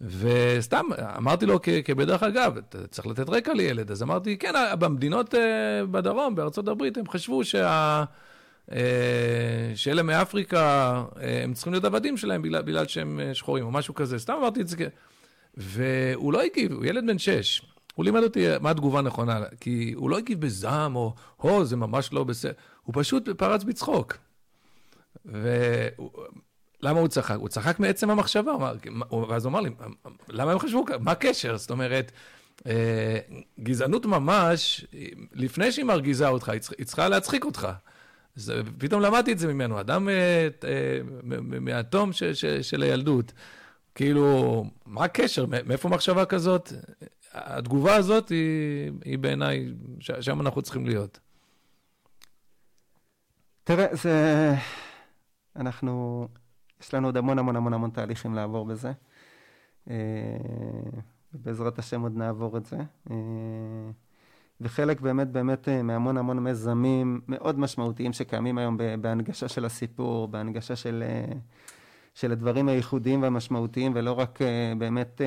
וסתם, 0.00 0.86
אמרתי 1.16 1.46
לו 1.46 1.58
כבדרך 1.84 2.22
אגב, 2.22 2.56
צריך 2.90 3.06
לתת 3.06 3.28
רקע 3.28 3.54
לילד, 3.54 3.90
אז 3.90 4.02
אמרתי, 4.02 4.36
כן, 4.36 4.52
במדינות 4.78 5.34
אה, 5.34 5.86
בדרום, 5.90 6.34
בארצות 6.34 6.68
הברית, 6.68 6.96
הם 6.96 7.08
חשבו 7.08 7.44
שה... 7.44 8.04
אה, 8.72 9.72
שאלה 9.74 10.02
מאפריקה, 10.02 10.58
אה, 11.22 11.44
הם 11.44 11.52
צריכים 11.52 11.72
להיות 11.72 11.84
עבדים 11.84 12.16
שלהם 12.16 12.42
בגלל, 12.42 12.62
בגלל 12.62 12.86
שהם 12.86 13.20
שחורים, 13.32 13.64
או 13.64 13.70
משהו 13.70 13.94
כזה. 13.94 14.18
סתם 14.18 14.32
אמרתי 14.32 14.60
את 14.60 14.68
זה 14.68 14.76
והוא 15.56 16.32
לא 16.32 16.42
הגיב, 16.42 16.72
הוא 16.72 16.84
ילד 16.84 17.06
בן 17.06 17.18
שש. 17.18 17.62
הוא 17.94 18.04
לימד 18.04 18.22
אותי 18.22 18.46
מה 18.60 18.70
התגובה 18.70 18.98
הנכונה, 18.98 19.40
כי 19.60 19.92
הוא 19.96 20.10
לא 20.10 20.18
הגיב 20.18 20.40
בזעם 20.40 20.96
או, 20.96 21.14
הו, 21.36 21.64
זה 21.64 21.76
ממש 21.76 22.12
לא 22.12 22.24
בסדר, 22.24 22.52
הוא 22.82 22.94
פשוט 22.98 23.28
פרץ 23.28 23.64
בצחוק. 23.64 24.16
ולמה 25.24 27.00
הוא 27.00 27.08
צחק? 27.08 27.36
הוא 27.36 27.48
צחק 27.48 27.80
מעצם 27.80 28.10
המחשבה, 28.10 28.52
ואז 29.28 29.44
הוא 29.44 29.50
אמר 29.50 29.60
לי, 29.60 29.70
למה 30.28 30.52
הם 30.52 30.58
חשבו 30.58 30.84
ככה? 30.84 30.98
מה 30.98 31.10
הקשר? 31.10 31.56
זאת 31.56 31.70
אומרת, 31.70 32.12
אה, 32.66 33.18
גזענות 33.60 34.06
ממש, 34.06 34.84
לפני 35.32 35.72
שהיא 35.72 35.84
מרגיזה 35.84 36.28
אותך, 36.28 36.48
היא 36.78 36.86
צריכה 36.86 37.08
להצחיק 37.08 37.44
אותך. 37.44 37.68
פתאום 38.78 39.02
למדתי 39.02 39.32
את 39.32 39.38
זה 39.38 39.52
ממנו, 39.52 39.80
אדם 39.80 40.08
אה, 40.08 40.48
אה, 40.64 41.00
מהתום 41.40 42.10
של 42.62 42.82
הילדות. 42.82 43.32
כאילו, 43.94 44.64
מה 44.86 45.04
הקשר? 45.04 45.46
מאיפה 45.66 45.88
מחשבה 45.88 46.24
כזאת? 46.24 46.72
התגובה 47.32 47.94
הזאת 47.94 48.28
היא, 48.28 48.92
היא 49.04 49.18
בעיניי, 49.18 49.66
שם 50.00 50.40
אנחנו 50.40 50.62
צריכים 50.62 50.86
להיות. 50.86 51.18
תראה, 53.64 53.86
זה... 53.92 54.54
אנחנו... 55.56 56.28
יש 56.82 56.94
לנו 56.94 57.08
עוד 57.08 57.16
המון 57.16 57.38
המון 57.38 57.56
המון 57.56 57.72
המון 57.72 57.90
תהליכים 57.90 58.34
לעבור 58.34 58.66
בזה. 58.66 58.92
אה, 59.90 59.96
בעזרת 61.32 61.78
השם 61.78 62.00
עוד 62.02 62.16
נעבור 62.16 62.56
את 62.56 62.66
זה. 62.66 62.76
אה, 63.10 63.16
וחלק 64.60 65.00
באמת 65.00 65.28
באמת 65.28 65.68
אה, 65.68 65.82
מהמון 65.82 66.16
המון 66.16 66.38
מיזמים 66.38 67.20
מאוד 67.28 67.58
משמעותיים 67.58 68.12
שקיימים 68.12 68.58
היום 68.58 68.76
בהנגשה 69.00 69.48
של 69.48 69.64
הסיפור, 69.64 70.28
בהנגשה 70.28 70.76
של... 70.76 71.02
של 72.14 72.32
הדברים 72.32 72.68
הייחודיים 72.68 73.22
והמשמעותיים, 73.22 73.92
ולא 73.94 74.12
רק 74.12 74.38
באמת 74.78 75.20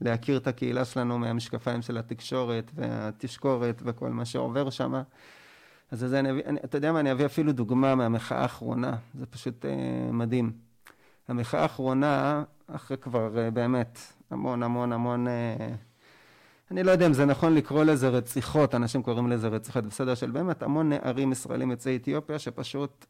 להכיר 0.00 0.36
את 0.36 0.46
הקהילה 0.46 0.84
שלנו 0.84 1.18
מהמשקפיים 1.18 1.82
של 1.82 1.98
התקשורת 1.98 2.70
והתשקורת 2.74 3.82
וכל 3.84 4.10
מה 4.10 4.24
שעובר 4.24 4.70
שם. 4.70 5.02
אז 5.90 5.98
זה 5.98 6.18
אני 6.18 6.30
אביא, 6.30 6.42
אני, 6.46 6.60
אתה 6.64 6.76
יודע 6.78 6.92
מה, 6.92 7.00
אני 7.00 7.12
אביא 7.12 7.26
אפילו 7.26 7.52
דוגמה 7.52 7.94
מהמחאה 7.94 8.38
האחרונה, 8.38 8.96
זה 9.18 9.26
פשוט 9.26 9.64
אה, 9.64 10.12
מדהים. 10.12 10.52
המחאה 11.28 11.62
האחרונה, 11.62 12.42
אחרי 12.66 12.96
כבר 12.96 13.38
אה, 13.38 13.50
באמת 13.50 13.98
המון 14.30 14.62
המון 14.62 14.92
המון, 14.92 15.28
אה, 15.28 15.68
אני 16.70 16.82
לא 16.82 16.90
יודע 16.90 17.06
אם 17.06 17.12
זה 17.12 17.24
נכון 17.24 17.54
לקרוא 17.54 17.84
לזה 17.84 18.08
רציחות, 18.08 18.74
אנשים 18.74 19.02
קוראים 19.02 19.30
לזה 19.30 19.48
רציחות, 19.48 19.84
בסדר 19.84 20.14
של 20.14 20.30
באמת 20.30 20.62
המון 20.62 20.88
נערים 20.88 21.32
ישראלים 21.32 21.70
יוצאי 21.70 21.96
אתיופיה 21.96 22.38
שפשוט 22.38 23.06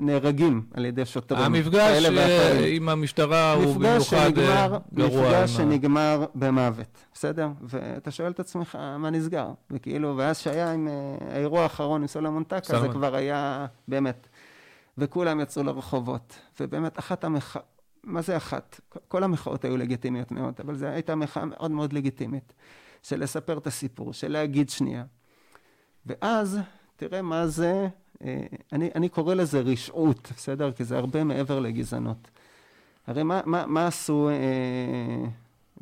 נהרגים 0.00 0.62
על 0.74 0.84
ידי 0.84 1.04
שוטרים. 1.04 1.42
המפגש 1.42 2.04
אה, 2.04 2.66
עם 2.66 2.88
המשטרה 2.88 3.52
הוא 3.52 3.74
במיוחד 3.74 4.16
אה, 4.16 4.28
שנגמר, 4.28 4.78
גרוע. 4.94 5.22
מפגש 5.22 5.50
שנגמר 5.50 6.26
במוות, 6.34 7.04
בסדר? 7.14 7.48
ואתה 7.62 8.10
שואל 8.10 8.30
את 8.30 8.40
עצמך, 8.40 8.78
מה 8.98 9.10
נסגר? 9.10 9.48
וכאילו, 9.70 10.14
ואז 10.16 10.38
שהיה 10.38 10.72
עם 10.72 10.88
אה, 10.88 11.34
האירוע 11.34 11.62
האחרון 11.62 12.00
עם 12.00 12.06
סולומון 12.06 12.44
טקה, 12.44 12.80
זה 12.80 12.88
כבר 12.88 13.14
היה 13.14 13.66
באמת. 13.88 14.28
וכולם 14.98 15.40
יצאו 15.40 15.62
לרחובות, 15.62 16.38
ובאמת 16.60 16.98
אחת 16.98 17.24
המחאות, 17.24 17.64
מה 18.04 18.22
זה 18.22 18.36
אחת? 18.36 18.80
כל 19.08 19.22
המחאות 19.22 19.64
היו 19.64 19.76
לגיטימיות 19.76 20.32
מאוד, 20.32 20.54
אבל 20.64 20.76
זו 20.76 20.86
הייתה 20.86 21.14
מחאה 21.14 21.44
מאוד 21.44 21.70
מאוד 21.70 21.92
לגיטימית, 21.92 22.52
של 23.02 23.22
לספר 23.22 23.58
את 23.58 23.66
הסיפור, 23.66 24.12
של 24.12 24.32
להגיד 24.32 24.70
שנייה. 24.70 25.04
ואז, 26.06 26.58
תראה 26.96 27.22
מה 27.22 27.46
זה 27.46 27.88
אני, 28.72 28.90
אני 28.94 29.08
קורא 29.08 29.34
לזה 29.34 29.60
רשעות, 29.60 30.32
בסדר? 30.36 30.72
כי 30.72 30.84
זה 30.84 30.98
הרבה 30.98 31.24
מעבר 31.24 31.60
לגזענות. 31.60 32.30
הרי 33.06 33.22
מה, 33.22 33.40
מה, 33.44 33.66
מה 33.66 33.86
עשו, 33.86 34.28
אה, 34.28 35.28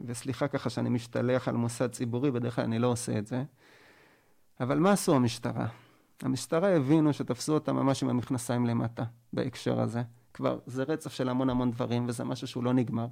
וסליחה 0.04 0.48
ככה 0.48 0.70
שאני 0.70 0.88
משתלח 0.88 1.48
על 1.48 1.54
מוסד 1.56 1.90
ציבורי, 1.90 2.30
בדרך 2.30 2.54
כלל 2.54 2.64
אני 2.64 2.78
לא 2.78 2.86
עושה 2.86 3.18
את 3.18 3.26
זה, 3.26 3.42
אבל 4.60 4.78
מה 4.78 4.92
עשו 4.92 5.16
המשטרה? 5.16 5.66
המשטרה 6.22 6.76
הבינו 6.76 7.12
שתפסו 7.12 7.54
אותה 7.54 7.72
ממש 7.72 8.02
עם 8.02 8.08
המכנסיים 8.08 8.66
למטה 8.66 9.04
בהקשר 9.32 9.80
הזה. 9.80 10.02
כבר 10.34 10.58
זה 10.66 10.82
רצף 10.82 11.12
של 11.12 11.28
המון 11.28 11.50
המון 11.50 11.70
דברים 11.70 12.04
וזה 12.08 12.24
משהו 12.24 12.46
שהוא 12.46 12.64
לא 12.64 12.72
נגמר. 12.72 13.06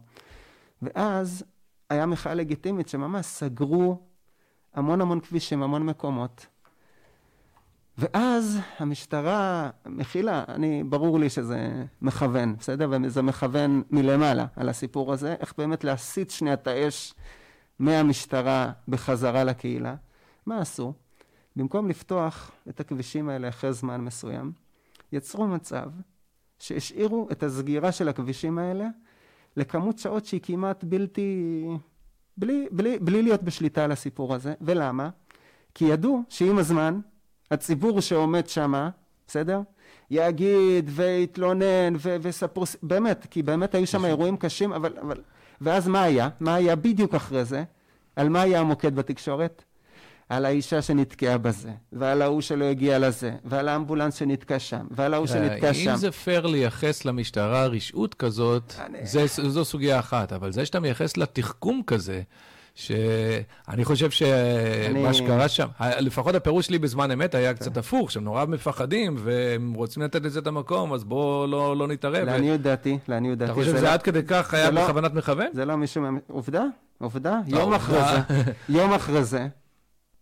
ואז 0.83 1.45
היה 1.91 2.07
מחאה 2.07 2.35
לגיטימית 2.35 2.89
שממש 2.89 3.27
סגרו 3.27 4.01
המון 4.75 5.01
המון 5.01 5.21
כבישים, 5.21 5.63
המון 5.63 5.87
מקומות. 5.87 6.47
ואז 7.99 8.59
המשטרה 8.79 9.71
מכילה, 9.87 10.45
אני, 10.49 10.85
ברור 10.85 11.19
לי 11.19 11.31
שזה 11.31 11.85
מכוון, 12.03 12.57
בסדר? 12.59 12.91
וזה 12.91 13.23
מכוון 13.23 13.83
מלמעלה 13.91 14.47
על 14.57 14.69
הסיפור 14.69 15.13
הזה, 15.13 15.35
איך 15.41 15.55
באמת 15.59 15.85
להסיט 15.85 16.31
שנייה 16.31 16.55
את 16.55 16.67
האש 16.67 17.15
מהמשטרה 17.79 18.73
בחזרה 18.89 19.45
לקהילה. 19.45 19.95
מה 20.47 20.61
עשו? 20.61 20.93
במקום 21.57 21.89
לפתוח 21.89 22.51
את 22.69 22.81
הכבישים 22.81 23.29
האלה 23.29 23.49
אחרי 23.49 23.73
זמן 23.73 24.01
מסוים, 24.01 24.53
יצרו 25.13 25.47
מצב 25.47 25.91
שהשאירו 26.59 27.29
את 27.33 27.43
הסגירה 27.43 27.93
של 27.93 28.09
הכבישים 28.09 28.59
האלה 28.59 28.89
לכמות 29.57 29.99
שעות 29.99 30.27
שהיא 30.27 30.41
כמעט 30.43 30.85
בלתי... 30.85 31.65
בלי, 32.37 32.69
בלי, 32.71 32.99
בלי 32.99 33.23
להיות 33.23 33.43
בשליטה 33.43 33.85
על 33.85 33.93
הסיפור 33.93 34.35
הזה. 34.35 34.55
ולמה? 34.61 35.11
כי 35.75 35.85
ידעו 35.85 36.23
שעם 36.29 36.59
הזמן 36.59 37.01
הציבור 37.51 38.01
שעומד 38.01 38.47
שמה, 38.47 38.91
בסדר? 39.27 39.61
יגיד 40.11 40.91
ויתלונן 40.95 41.95
ויספרו, 42.23 42.65
באמת, 42.83 43.27
כי 43.31 43.43
באמת 43.43 43.75
היו 43.75 43.87
שם 43.87 44.05
אירועים 44.05 44.37
קשים, 44.37 44.73
אבל, 44.73 44.93
אבל... 45.03 45.21
ואז 45.61 45.89
מה 45.89 46.03
היה? 46.03 46.29
מה 46.41 46.55
היה 46.55 46.77
בדיוק 46.77 47.15
אחרי 47.15 47.45
זה? 47.45 47.65
על 48.17 48.29
מה 48.29 48.41
היה 48.41 48.61
המוקד 48.61 48.95
בתקשורת? 48.95 49.65
על 50.29 50.45
האישה 50.45 50.83
שנתקעה 50.83 51.39
בזה, 51.39 51.71
ועל 51.93 52.23
ההוא 52.23 52.41
שלא 52.41 52.65
הגיע 52.65 52.99
לזה, 52.99 53.33
ועל 53.45 53.69
האמבולנס 53.69 54.15
שנתקע 54.15 54.59
שם, 54.59 54.87
ועל 54.91 55.15
ההוא 55.15 55.27
שנתקע 55.27 55.75
שם. 55.75 55.91
אם 55.91 55.97
זה 55.97 56.13
פייר 56.13 56.47
לייחס 56.47 57.05
למשטרה 57.05 57.67
רשעות 57.67 58.15
כזאת, 58.15 58.73
אני... 58.79 59.07
זה, 59.07 59.27
זו 59.27 59.65
סוגיה 59.65 59.99
אחת, 59.99 60.33
אבל 60.33 60.53
זה 60.53 60.67
שאתה 60.67 60.81
מייחס 60.81 61.17
לה 61.17 61.27
תחכום 61.27 61.83
כזה, 61.87 62.23
שאני 62.77 63.85
חושב 63.85 64.11
שמה 64.11 65.15
שקרה 65.15 65.49
שם, 65.49 65.67
לפחות 66.01 66.35
הפירוש 66.35 66.67
שלי 66.67 66.79
בזמן 66.79 67.11
אמת 67.11 67.35
היה 67.35 67.55
קצת 67.55 67.73
כן. 67.73 67.79
הפוך, 67.81 68.11
שהם 68.11 68.25
נורא 68.25 68.45
מפחדים 68.45 69.17
והם 69.19 69.73
רוצים 69.75 70.03
לתת 70.03 70.23
לזה 70.23 70.41
את 70.41 70.47
המקום, 70.47 70.93
אז 70.93 71.05
בואו 71.05 71.47
לא, 71.47 71.77
לא 71.77 71.89
נתערב. 71.89 72.25
לעניות 72.27 72.61
דעתי, 72.61 72.99
לעניות 73.09 73.39
דעתי. 73.39 73.53
אתה 73.53 73.61
חושב 73.61 73.71
שזה 73.71 73.83
לא- 73.85 73.89
עד 73.89 74.03
כדי 74.03 74.23
כך 74.27 74.55
היה 74.55 74.71
לא- 74.71 74.85
בכוונת 74.85 75.15
מכוון? 75.15 75.47
זה 75.53 75.65
לא 75.65 75.77
מישהו, 75.77 76.05
עובדה, 76.29 76.65
עובדה, 76.99 77.41
יום 77.47 77.75
אחרי 77.75 77.99
זה, 78.01 78.43
יום 78.79 78.93
אחרי 78.93 79.25
זה, 79.25 79.47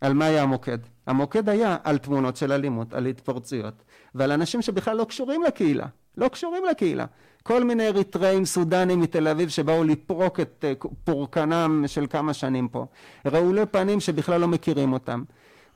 על 0.00 0.14
מה 0.14 0.24
היה 0.24 0.42
המוקד? 0.42 0.78
המוקד 1.06 1.48
היה 1.48 1.76
על 1.84 1.98
תמונות 1.98 2.36
של 2.36 2.52
אלימות, 2.52 2.94
על 2.94 3.06
התפרצויות, 3.06 3.82
ועל 4.14 4.32
אנשים 4.32 4.62
שבכלל 4.62 4.96
לא 4.96 5.04
קשורים 5.04 5.42
לקהילה, 5.42 5.86
לא 6.16 6.28
קשורים 6.28 6.62
לקהילה. 6.70 7.04
כל 7.46 7.64
מיני 7.64 7.86
אריתראים 7.86 8.44
סודנים 8.44 9.00
מתל 9.00 9.28
אביב 9.28 9.48
שבאו 9.48 9.84
לפרוק 9.84 10.40
את 10.40 10.64
אה, 10.68 10.72
פורקנם 11.04 11.84
של 11.86 12.06
כמה 12.10 12.34
שנים 12.34 12.68
פה. 12.68 12.86
רעולי 13.26 13.66
פנים 13.66 14.00
שבכלל 14.00 14.40
לא 14.40 14.48
מכירים 14.48 14.92
אותם. 14.92 15.22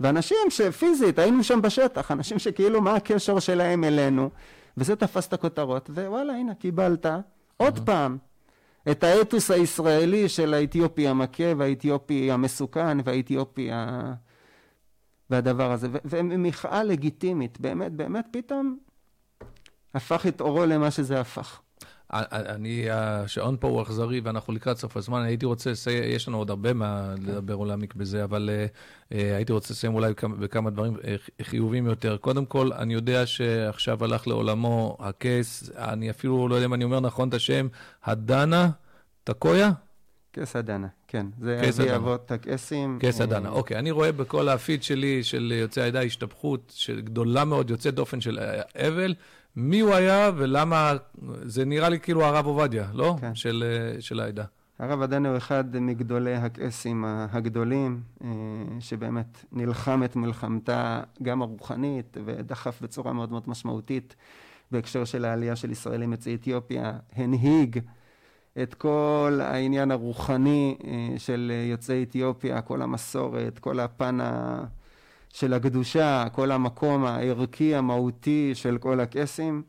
ואנשים 0.00 0.36
שפיזית 0.48 1.18
היינו 1.18 1.44
שם 1.44 1.62
בשטח, 1.62 2.10
אנשים 2.10 2.38
שכאילו 2.38 2.80
מה 2.82 2.94
הקשר 2.94 3.38
שלהם 3.38 3.84
אלינו, 3.84 4.30
וזה 4.76 4.96
תפס 4.96 5.28
את 5.28 5.32
הכותרות, 5.32 5.90
ווואלה 5.90 6.32
הנה 6.32 6.54
קיבלת 6.54 7.06
עוד 7.56 7.78
פעם 7.86 8.18
את 8.90 9.04
האתוס 9.04 9.50
הישראלי 9.50 10.28
של 10.28 10.54
האתיופי 10.54 11.08
המכה 11.08 11.52
והאתיופי 11.56 12.30
המסוכן 12.30 12.98
והאתיופי 13.04 13.72
ה... 13.72 14.12
והדבר 15.30 15.72
הזה, 15.72 15.88
ומחאה 16.04 16.84
לגיטימית, 16.84 17.60
באמת, 17.60 17.92
באמת 17.92 18.26
פתאום 18.30 18.78
הפך 19.94 20.26
את 20.26 20.40
אורו 20.40 20.66
למה 20.66 20.90
שזה 20.90 21.20
הפך. 21.20 21.60
אני, 22.12 22.90
השעון 22.90 23.56
פה 23.60 23.68
הוא 23.68 23.82
אכזרי 23.82 24.20
ואנחנו 24.20 24.52
לקראת 24.52 24.78
סוף 24.78 24.96
הזמן. 24.96 25.22
הייתי 25.22 25.46
רוצה 25.46 25.70
לסיים, 25.70 26.02
יש 26.06 26.28
לנו 26.28 26.38
עוד 26.38 26.50
הרבה 26.50 26.72
מה 26.72 27.14
לדבר 27.22 27.54
או 27.54 27.64
להעמיק 27.64 27.94
בזה, 27.94 28.24
אבל 28.24 28.50
uh, 29.10 29.14
הייתי 29.14 29.52
רוצה 29.52 29.74
לסיים 29.74 29.94
אולי 29.94 30.12
בכמה 30.38 30.70
דברים 30.70 30.96
uh, 30.96 31.44
חיובים 31.44 31.86
יותר. 31.86 32.16
קודם 32.16 32.46
כל, 32.46 32.72
אני 32.72 32.94
יודע 32.94 33.26
שעכשיו 33.26 34.04
הלך 34.04 34.26
לעולמו 34.26 34.96
הקייס, 35.00 35.70
אני 35.76 36.10
אפילו 36.10 36.48
לא 36.48 36.54
יודע 36.54 36.66
אם 36.66 36.74
אני 36.74 36.84
אומר 36.84 37.00
נכון 37.00 37.28
את 37.28 37.34
השם, 37.34 37.68
הדנה 38.04 38.70
טקויה? 39.24 39.70
קייס 40.32 40.56
הדנה, 40.56 40.88
כן. 41.08 41.26
זה 41.40 41.60
אבי 41.68 41.94
אבות 41.94 42.30
הקייסים. 42.30 42.98
קייס 43.00 43.20
הדנה, 43.20 43.48
אוקיי. 43.48 43.78
אני 43.78 43.90
רואה 43.90 44.12
בכל 44.12 44.48
הפיד 44.48 44.82
שלי 44.82 45.24
של 45.24 45.52
יוצאי 45.56 45.82
העדה 45.82 46.02
השתפכות 46.02 46.74
גדולה 46.98 47.44
מאוד, 47.44 47.70
יוצאת 47.70 47.94
דופן 47.94 48.20
של 48.20 48.38
אבל. 48.74 49.14
מי 49.56 49.80
הוא 49.80 49.94
היה 49.94 50.30
ולמה, 50.36 50.92
זה 51.42 51.64
נראה 51.64 51.88
לי 51.88 52.00
כאילו 52.00 52.24
הרב 52.24 52.46
עובדיה, 52.46 52.88
לא? 52.92 53.16
כן. 53.20 53.34
של, 53.34 53.64
אה, 53.66 54.00
של 54.00 54.20
העדה. 54.20 54.44
הרב 54.78 55.02
עדנה 55.02 55.28
הוא 55.28 55.36
אחד 55.36 55.80
מגדולי 55.80 56.34
הקייסים 56.34 57.04
הגדולים, 57.04 58.00
אה, 58.24 58.28
שבאמת 58.80 59.44
נלחם 59.52 60.04
את 60.04 60.16
מלחמתה 60.16 61.00
גם 61.22 61.42
הרוחנית 61.42 62.16
ודחף 62.24 62.82
בצורה 62.82 63.12
מאוד 63.12 63.30
מאוד 63.30 63.42
משמעותית 63.46 64.16
בהקשר 64.70 65.04
של 65.04 65.24
העלייה 65.24 65.56
של 65.56 65.70
ישראלים 65.70 66.12
יוצאי 66.12 66.34
אתיופיה, 66.34 66.98
הנהיג 67.16 67.78
את 68.62 68.74
כל 68.74 69.40
העניין 69.42 69.90
הרוחני 69.90 70.78
אה, 70.84 71.18
של 71.18 71.52
יוצאי 71.70 72.02
אתיופיה, 72.02 72.60
כל 72.60 72.82
המסורת, 72.82 73.58
כל 73.58 73.80
הפן 73.80 74.20
ה... 74.20 74.64
של 75.32 75.54
הקדושה, 75.54 76.24
כל 76.32 76.50
המקום 76.50 77.04
הערכי 77.04 77.74
המהותי 77.74 78.50
של 78.54 78.78
כל 78.78 79.00
הקייסים. 79.00 79.62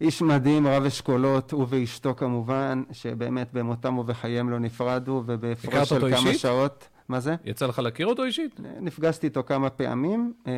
איש 0.00 0.22
מדהים, 0.22 0.66
רב 0.66 0.84
אשכולות, 0.84 1.52
הוא 1.52 1.66
ואשתו 1.68 2.14
כמובן, 2.14 2.82
שבאמת 2.92 3.52
במותם 3.52 3.98
ובחייהם 3.98 4.50
לא 4.50 4.58
נפרדו, 4.58 5.22
ובהפרש 5.26 5.88
של 5.88 5.98
כמה 5.98 6.08
אישית? 6.08 6.40
שעות... 6.40 6.88
מה 7.08 7.20
זה? 7.20 7.34
יצא 7.44 7.66
לך 7.66 7.78
להכיר 7.78 8.06
אותו 8.06 8.24
אישית? 8.24 8.60
נפגשתי 8.80 9.26
איתו 9.26 9.42
כמה 9.44 9.70
פעמים. 9.70 10.32
אה, 10.46 10.52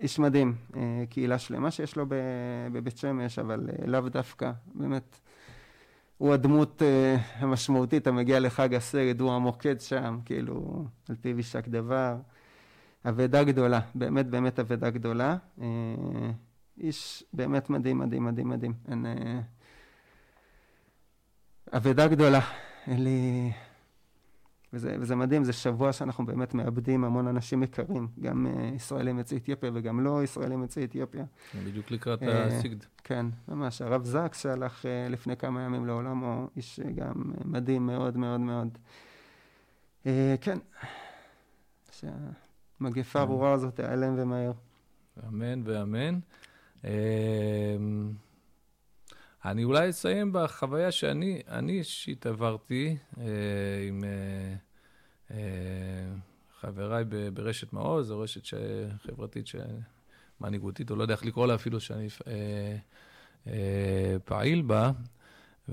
איש 0.00 0.18
מדהים, 0.18 0.54
אה, 0.76 1.04
קהילה 1.10 1.38
שלמה 1.38 1.70
שיש 1.70 1.96
לו 1.96 2.06
בבית 2.72 2.96
שמש, 2.96 3.38
אבל 3.38 3.68
אה, 3.68 3.86
לאו 3.86 4.00
דווקא, 4.00 4.50
באמת. 4.74 5.18
הוא 6.18 6.32
הדמות 6.32 6.82
המשמעותית 7.38 8.06
המגיע 8.06 8.40
לחג 8.40 8.74
הסגד, 8.74 9.20
הוא 9.20 9.32
המוקד 9.32 9.80
שם, 9.80 10.18
כאילו, 10.24 10.84
על 11.08 11.16
פיו 11.20 11.36
יישק 11.36 11.68
דבר. 11.68 12.14
אבדה 13.08 13.44
גדולה, 13.44 13.80
באמת 13.94 14.26
באמת 14.26 14.58
אבדה 14.58 14.90
גדולה. 14.90 15.36
אה, 15.60 15.66
איש 16.78 17.24
באמת 17.32 17.70
מדהים, 17.70 17.98
מדהים, 17.98 18.24
מדהים, 18.24 18.48
מדהים. 18.48 18.72
אין... 18.88 19.06
אה, 19.06 19.40
אבדה 21.76 22.08
גדולה. 22.08 22.40
אין 22.86 23.04
לי... 23.04 23.52
וזה, 24.72 24.96
וזה 25.00 25.16
מדהים, 25.16 25.44
זה 25.44 25.52
שבוע 25.52 25.92
שאנחנו 25.92 26.26
באמת 26.26 26.54
מאבדים 26.54 27.04
המון 27.04 27.28
אנשים 27.28 27.62
יקרים, 27.62 28.08
גם 28.20 28.46
uh, 28.46 28.74
ישראלים 28.74 29.18
יוצאי 29.18 29.38
אתיופיה 29.38 29.70
וגם 29.74 30.00
לא 30.00 30.24
ישראלים 30.24 30.62
יוצאי 30.62 30.84
אתיופיה. 30.84 31.24
בדיוק 31.64 31.90
לקראת 31.90 32.22
uh, 32.22 32.26
הסיגד. 32.26 32.84
כן, 33.04 33.26
ממש. 33.48 33.82
הרב 33.82 34.04
זקס 34.04 34.42
שהלך 34.42 34.82
uh, 34.82 35.12
לפני 35.12 35.36
כמה 35.36 35.62
ימים 35.62 35.86
לעולמו, 35.86 36.48
איש 36.56 36.80
גם 36.94 37.12
מדהים 37.44 37.86
מאוד 37.86 38.16
מאוד 38.16 38.40
מאוד. 38.40 38.78
Uh, 40.04 40.06
כן, 40.40 40.58
שהמגפה 42.82 43.18
הארורה 43.18 43.52
הזאת 43.52 43.76
תיעלם 43.76 44.14
ומהר. 44.18 44.52
אמן 45.28 45.62
ואמן. 45.64 46.18
Uh, 46.82 46.86
אני 49.44 49.64
אולי 49.64 49.90
אסיים 49.90 50.32
בחוויה 50.32 50.92
שאני 50.92 51.42
אישית 51.68 52.26
עברתי 52.26 52.96
אה, 53.18 53.24
עם 53.88 54.04
אה, 54.04 54.54
אה, 55.30 56.14
חבריי 56.60 57.04
ב, 57.08 57.28
ברשת 57.28 57.72
מעוז, 57.72 58.06
זו 58.06 58.20
רשת 58.20 58.44
ש, 58.44 58.54
חברתית 59.06 59.46
מנהיגותית, 60.40 60.90
או 60.90 60.96
לא 60.96 61.02
יודע 61.02 61.14
איך 61.14 61.24
לקרוא 61.24 61.46
לה 61.46 61.54
אפילו 61.54 61.80
שאני 61.80 62.08
אה, 62.26 62.76
אה, 63.46 64.16
פעיל 64.24 64.62
בה. 64.62 64.90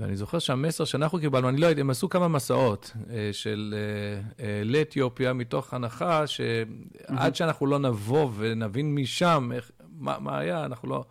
ואני 0.00 0.16
זוכר 0.16 0.38
שהמסר 0.38 0.84
שאנחנו 0.84 1.18
קיבלנו, 1.18 1.48
אני 1.48 1.60
לא 1.60 1.66
יודע, 1.66 1.80
הם 1.80 1.90
עשו 1.90 2.08
כמה 2.08 2.28
מסעות 2.28 2.92
אה, 3.10 3.30
של 3.32 3.74
אה, 3.76 4.44
אה, 4.44 4.62
לאתיופיה, 4.64 5.32
מתוך 5.32 5.74
הנחה 5.74 6.26
שעד 6.26 7.34
שאנחנו 7.34 7.66
לא 7.66 7.78
נבוא 7.78 8.30
ונבין 8.36 8.94
משם 8.94 9.50
איך, 9.54 9.70
מה, 9.98 10.18
מה 10.18 10.38
היה, 10.38 10.64
אנחנו 10.64 10.88
לא... 10.88 11.04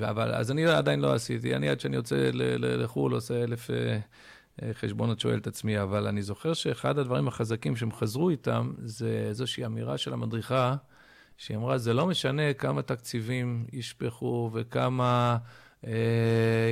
אבל, 0.00 0.34
אז 0.34 0.50
אני 0.50 0.66
עדיין 0.66 1.00
לא 1.00 1.14
עשיתי, 1.14 1.54
אני 1.54 1.68
עד 1.68 1.80
שאני 1.80 1.96
יוצא 1.96 2.30
לחו"ל 2.32 3.12
עושה 3.12 3.44
אלף 3.44 3.70
חשבונות 4.72 5.20
שואל 5.20 5.38
את 5.38 5.46
עצמי, 5.46 5.82
אבל 5.82 6.06
אני 6.06 6.22
זוכר 6.22 6.54
שאחד 6.54 6.98
הדברים 6.98 7.28
החזקים 7.28 7.76
שהם 7.76 7.92
חזרו 7.92 8.30
איתם, 8.30 8.72
זה 8.78 9.24
איזושהי 9.28 9.66
אמירה 9.66 9.98
של 9.98 10.12
המדריכה, 10.12 10.76
שהיא 11.36 11.56
אמרה, 11.56 11.78
זה 11.78 11.94
לא 11.94 12.06
משנה 12.06 12.52
כמה 12.52 12.82
תקציבים 12.82 13.66
ישפכו 13.72 14.50
וכמה 14.52 15.36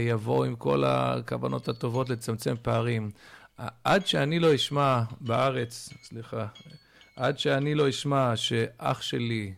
יבואו 0.08 0.44
עם 0.44 0.56
כל 0.56 0.84
הכוונות 0.86 1.68
הטובות 1.68 2.10
לצמצם 2.10 2.54
פערים. 2.62 3.10
עד 3.84 4.06
שאני 4.06 4.38
לא 4.38 4.54
אשמע 4.54 5.02
בארץ, 5.20 5.88
סליחה, 6.02 6.46
עד 7.16 7.38
שאני 7.38 7.74
לא 7.74 7.88
אשמע 7.88 8.36
שאח 8.36 9.02
שלי, 9.02 9.54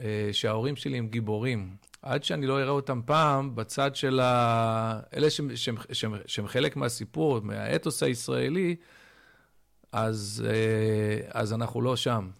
אה, 0.00 0.28
שההורים 0.32 0.76
שלי 0.76 0.98
הם 0.98 1.08
גיבורים, 1.08 1.76
עד 2.02 2.24
שאני 2.24 2.46
לא 2.46 2.60
אראה 2.60 2.70
אותם 2.70 3.00
פעם 3.06 3.54
בצד 3.54 3.96
של 3.96 4.20
ה... 4.20 5.00
אלה 5.16 5.30
שהם, 5.30 5.56
שהם, 5.56 5.76
שהם, 5.92 6.14
שהם 6.26 6.46
חלק 6.46 6.76
מהסיפור, 6.76 7.40
מהאתוס 7.40 8.02
הישראלי, 8.02 8.76
אז, 9.92 10.46
אה, 10.48 11.40
אז 11.40 11.52
אנחנו 11.52 11.82
לא 11.82 11.96
שם. 11.96 12.30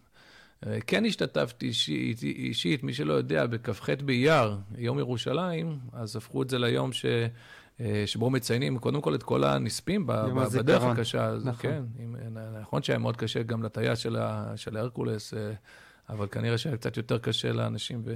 אה, 0.67 0.81
כן 0.87 1.05
השתתפתי 1.05 1.67
אישית, 1.67 2.23
אישית, 2.23 2.83
מי 2.83 2.95
שלא 2.95 3.13
יודע, 3.13 3.47
בכ"ח 3.47 3.91
באייר, 4.05 4.57
יום 4.79 4.99
ירושלים, 4.99 5.79
אז 5.93 6.17
הפכו 6.17 6.43
את 6.43 6.51
זה 6.51 6.59
ליום 6.59 6.93
ש... 6.93 7.07
אה, 7.81 8.03
שבו 8.07 8.31
מציינים 8.31 8.79
קודם 8.79 9.01
כל 9.01 9.15
את 9.15 9.23
כל 9.23 9.45
הנספים 9.45 10.07
בדרך 10.07 10.83
הקשה. 10.83 11.35
נכון. 11.45 11.61
כן, 11.61 11.83
נכון 12.61 12.83
שהיה 12.83 12.99
מאוד 12.99 13.17
קשה 13.17 13.43
גם 13.43 13.63
לטייס 13.63 13.99
של, 13.99 14.17
של 14.57 14.77
הרקולס, 14.77 15.35
אבל 16.09 16.27
כנראה 16.31 16.59
שהיה 16.59 16.77
קצת 16.77 16.97
יותר 16.97 17.19
קשה 17.19 17.53
לאנשים. 17.53 18.03
ו... 18.05 18.15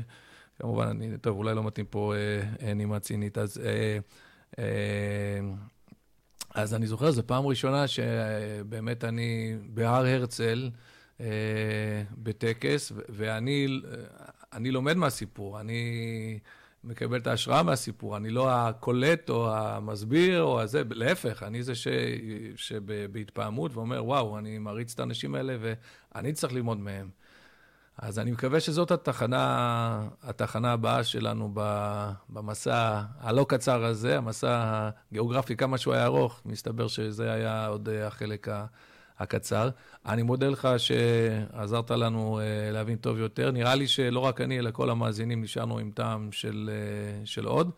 כמובן, 0.58 0.86
אני, 0.86 1.18
טוב, 1.18 1.38
אולי 1.38 1.54
לא 1.54 1.64
מתאים 1.64 1.86
פה 1.86 2.14
אה, 2.14 2.66
אה, 2.68 2.74
נימה 2.74 3.00
צינית, 3.00 3.38
אז... 3.38 3.58
אה, 3.64 3.98
אה, 4.58 5.40
אז 6.54 6.74
אני 6.74 6.86
זוכר, 6.86 7.10
זו 7.10 7.22
פעם 7.26 7.46
ראשונה 7.46 7.86
שבאמת 7.86 9.04
אני 9.04 9.56
בהר 9.66 10.06
הרצל, 10.06 10.70
אה, 10.72 10.78
בטקס, 12.22 12.92
ואני 13.08 13.80
אני 14.52 14.70
לומד 14.70 14.96
מהסיפור, 14.96 15.60
אני 15.60 16.38
מקבל 16.84 17.18
את 17.18 17.26
ההשראה 17.26 17.62
מהסיפור, 17.62 18.16
אני 18.16 18.30
לא 18.30 18.50
הקולט 18.50 19.30
או 19.30 19.54
המסביר 19.54 20.42
או 20.42 20.60
הזה, 20.60 20.82
להפך, 20.90 21.42
אני 21.42 21.62
זה 21.62 21.74
ש, 21.74 21.88
שבהתפעמות 22.56 23.76
ואומר, 23.76 24.04
וואו, 24.04 24.38
אני 24.38 24.58
מעריץ 24.58 24.92
את 24.92 25.00
האנשים 25.00 25.34
האלה 25.34 25.56
ואני 25.60 26.32
צריך 26.32 26.52
ללמוד 26.52 26.78
מהם. 26.78 27.08
אז 27.98 28.18
אני 28.18 28.30
מקווה 28.30 28.60
שזאת 28.60 28.90
התחנה, 28.90 30.08
התחנה 30.22 30.72
הבאה 30.72 31.04
שלנו 31.04 31.50
במסע 32.28 33.02
הלא 33.18 33.46
קצר 33.48 33.84
הזה, 33.84 34.18
המסע 34.18 34.90
הגיאוגרפי, 35.10 35.56
כמה 35.56 35.78
שהוא 35.78 35.94
היה 35.94 36.04
ארוך, 36.04 36.42
מסתבר 36.44 36.88
שזה 36.88 37.32
היה 37.32 37.66
עוד 37.66 37.88
החלק 37.88 38.48
הקצר. 39.18 39.70
אני 40.06 40.22
מודה 40.22 40.48
לך 40.48 40.68
שעזרת 40.76 41.90
לנו 41.90 42.40
אה, 42.40 42.70
להבין 42.72 42.96
טוב 42.96 43.18
יותר. 43.18 43.50
נראה 43.50 43.74
לי 43.74 43.86
שלא 43.86 44.20
רק 44.20 44.40
אני, 44.40 44.58
אלא 44.58 44.70
כל 44.70 44.90
המאזינים 44.90 45.42
נשארנו 45.42 45.78
עם 45.78 45.90
טעם 45.90 46.32
של, 46.32 46.70
אה, 46.72 47.26
של 47.26 47.46
עוד. 47.46 47.70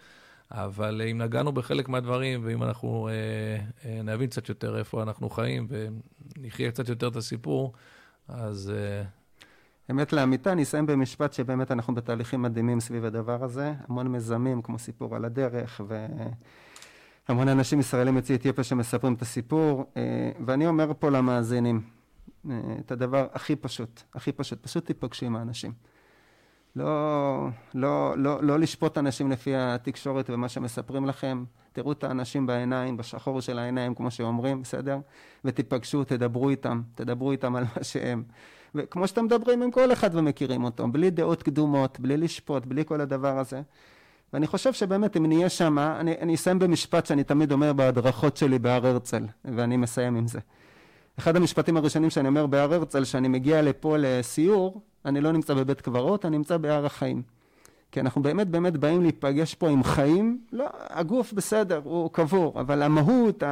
אבל 0.50 1.02
אם 1.10 1.18
נגענו 1.18 1.52
בחלק 1.52 1.88
מהדברים, 1.88 2.40
ואם 2.44 2.62
אנחנו 2.62 3.08
אה, 3.84 4.02
נבין 4.02 4.30
קצת 4.30 4.48
יותר 4.48 4.78
איפה 4.78 5.02
אנחנו 5.02 5.30
חיים 5.30 5.66
ונחיה 5.68 6.70
קצת 6.70 6.88
יותר 6.88 7.08
את 7.08 7.16
הסיפור, 7.16 7.72
אז 8.28 8.72
אמת 9.90 10.12
לאמיתה, 10.12 10.52
אני 10.52 10.62
אסיים 10.62 10.86
במשפט 10.86 11.32
שבאמת 11.32 11.72
אנחנו 11.72 11.94
בתהליכים 11.94 12.42
מדהימים 12.42 12.80
סביב 12.80 13.04
הדבר 13.04 13.44
הזה, 13.44 13.72
המון 13.88 14.08
מיזמים 14.08 14.62
כמו 14.62 14.78
סיפור 14.78 15.16
על 15.16 15.24
הדרך 15.24 15.80
והמון 17.28 17.48
אנשים 17.48 17.80
ישראלים 17.80 18.16
יוצאי 18.16 18.34
אתיופיה 18.34 18.64
שמספרים 18.64 19.14
את 19.14 19.22
הסיפור 19.22 19.92
ואני 20.46 20.66
אומר 20.66 20.92
פה 20.98 21.10
למאזינים 21.10 21.80
את 22.80 22.92
הדבר 22.92 23.26
הכי 23.32 23.56
פשוט, 23.56 24.02
הכי 24.14 24.32
פשוט, 24.32 24.62
פשוט 24.62 24.86
תיפגשו 24.86 25.26
עם 25.26 25.36
האנשים. 25.36 25.72
לא, 26.76 27.48
לא, 27.74 28.14
לא, 28.16 28.42
לא 28.42 28.58
לשפוט 28.58 28.98
אנשים 28.98 29.30
לפי 29.30 29.56
התקשורת 29.56 30.30
ומה 30.30 30.48
שמספרים 30.48 31.06
לכם, 31.06 31.44
תראו 31.72 31.92
את 31.92 32.04
האנשים 32.04 32.46
בעיניים, 32.46 32.96
בשחור 32.96 33.40
של 33.40 33.58
העיניים 33.58 33.94
כמו 33.94 34.10
שאומרים, 34.10 34.62
בסדר? 34.62 34.98
ותיפגשו, 35.44 36.04
תדברו 36.04 36.50
איתם, 36.50 36.82
תדברו 36.94 37.32
איתם 37.32 37.56
על 37.56 37.64
מה 37.64 37.84
שהם. 37.84 38.22
וכמו 38.74 39.08
שאתם 39.08 39.24
מדברים 39.24 39.62
עם 39.62 39.70
כל 39.70 39.92
אחד 39.92 40.14
ומכירים 40.14 40.64
אותו, 40.64 40.88
בלי 40.88 41.10
דעות 41.10 41.42
קדומות, 41.42 42.00
בלי 42.00 42.16
לשפוט, 42.16 42.66
בלי 42.66 42.84
כל 42.84 43.00
הדבר 43.00 43.38
הזה. 43.38 43.62
ואני 44.36 44.46
חושב 44.46 44.72
שבאמת 44.72 45.16
אם 45.16 45.26
נהיה 45.26 45.48
שמה, 45.48 46.00
אני, 46.00 46.14
אני 46.20 46.34
אסיים 46.34 46.58
במשפט 46.58 47.06
שאני 47.06 47.24
תמיד 47.24 47.52
אומר 47.52 47.72
בהדרכות 47.72 48.36
שלי 48.36 48.58
בהר 48.58 48.86
הרצל, 48.86 49.24
ואני 49.44 49.76
מסיים 49.76 50.16
עם 50.16 50.26
זה. 50.26 50.38
אחד 51.18 51.36
המשפטים 51.36 51.76
הראשונים 51.76 52.10
שאני 52.10 52.28
אומר 52.28 52.46
בהר 52.46 52.74
הרצל, 52.74 53.04
שאני 53.04 53.28
מגיע 53.28 53.62
לפה 53.62 53.96
לסיור, 53.98 54.80
אני 55.04 55.20
לא 55.20 55.32
נמצא 55.32 55.54
בבית 55.54 55.80
קברות, 55.80 56.24
אני 56.24 56.36
נמצא 56.36 56.56
בהר 56.56 56.86
החיים. 56.86 57.22
כי 57.92 58.00
אנחנו 58.00 58.22
באמת 58.22 58.48
באמת 58.48 58.76
באים 58.76 59.02
להיפגש 59.02 59.54
פה 59.54 59.68
עם 59.68 59.84
חיים, 59.84 60.40
לא, 60.52 60.66
הגוף 60.90 61.32
בסדר, 61.32 61.80
הוא 61.84 62.10
קבור, 62.12 62.60
אבל 62.60 62.82
המהות, 62.82 63.42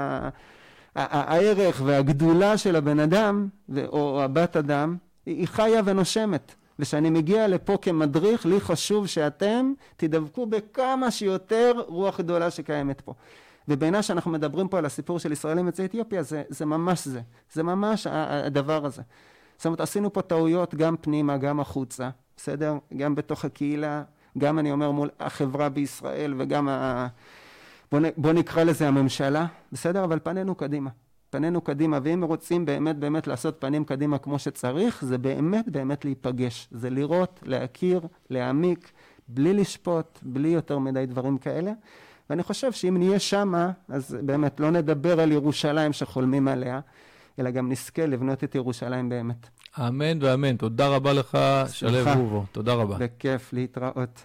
הערך 0.95 1.83
והגדולה 1.85 2.59
של 2.59 2.77
הבן 2.77 3.01
אדם, 3.01 3.49
או 3.87 4.23
הבת 4.23 4.57
אדם, 4.57 4.97
היא 5.27 5.49
חיה 5.49 5.81
ונושמת. 5.85 6.55
וכשאני 6.79 7.11
מגיע 7.11 7.49
לפה 7.49 7.77
כמדריך, 7.83 8.47
לי 8.47 8.61
חשוב 8.61 9.07
שאתם 9.07 9.73
תדבקו 9.97 10.47
בכמה 10.47 11.11
שיותר 11.11 11.73
רוח 11.87 12.21
גדולה 12.21 12.51
שקיימת 12.51 13.01
פה. 13.01 13.15
ובעיניי 13.69 14.03
שאנחנו 14.03 14.31
מדברים 14.31 14.69
פה 14.69 14.79
על 14.79 14.85
הסיפור 14.85 15.19
של 15.19 15.33
ישראלים 15.33 15.67
יוצאי 15.67 15.85
אתיופיה, 15.85 16.23
זה, 16.23 16.43
זה 16.49 16.67
ממש 16.67 17.09
זה. 17.09 17.21
זה 17.53 17.63
ממש 17.63 18.07
הדבר 18.11 18.87
הזה. 18.87 19.03
זאת 19.57 19.67
אומרת, 19.67 19.81
עשינו 19.81 20.13
פה 20.13 20.23
טעויות 20.23 20.75
גם 20.75 20.97
פנימה, 21.01 21.37
גם 21.37 21.61
החוצה, 21.61 22.11
בסדר? 22.37 22.75
גם 22.97 23.15
בתוך 23.15 23.45
הקהילה, 23.45 24.03
גם 24.39 24.59
אני 24.59 24.73
אומר 24.73 24.91
מול 24.91 25.11
החברה 25.21 25.69
בישראל 25.69 26.35
וגם 26.39 26.69
ה... 26.69 27.07
בוא, 27.93 28.01
בוא 28.17 28.33
נקרא 28.33 28.65
לזה 28.65 28.89
הממשלה, 28.89 29.47
בסדר? 29.73 30.05
אבל 30.05 30.19
פנינו 30.23 30.55
קדימה. 30.55 30.91
פנינו 31.35 31.61
קדימה, 31.61 31.99
ואם 32.03 32.25
רוצים 32.25 32.65
באמת 32.65 32.97
באמת 32.97 33.27
לעשות 33.27 33.57
פנים 33.59 33.85
קדימה 33.85 34.19
כמו 34.19 34.39
שצריך, 34.39 35.05
זה 35.05 35.19
באמת 35.19 35.69
באמת 35.69 36.05
להיפגש. 36.05 36.69
זה 36.71 36.91
לראות, 36.91 37.41
להכיר, 37.43 38.01
להעמיק, 38.31 38.93
בלי 39.29 39.55
לשפוט, 39.55 40.19
בלי 40.23 40.49
יותר 40.49 40.79
מדי 40.79 41.07
דברים 41.07 41.39
כאלה. 41.39 41.73
ואני 42.31 42.43
חושב 42.43 42.73
שאם 42.73 42.97
נהיה 42.97 43.19
שמה, 43.19 43.71
אז 43.89 44.17
באמת 44.23 44.61
לא 44.61 44.71
נדבר 44.71 45.21
על 45.21 45.33
ירושלים 45.33 45.93
שחולמים 45.93 46.49
עליה, 46.49 46.81
אלא 47.39 47.51
גם 47.51 47.71
נזכה 47.73 48.07
לבנות 48.07 48.45
את 48.45 48.55
ירושלים 48.55 49.09
באמת. 49.09 49.49
אמן 49.79 50.23
ואמן. 50.23 50.57
תודה 50.57 50.89
רבה 50.89 51.13
לך, 51.13 51.39
שלו 51.69 51.99
רובו. 52.17 52.45
תודה 52.53 52.75
רבה. 52.75 52.97
בכיף, 52.99 53.53
להתראות. 53.53 54.25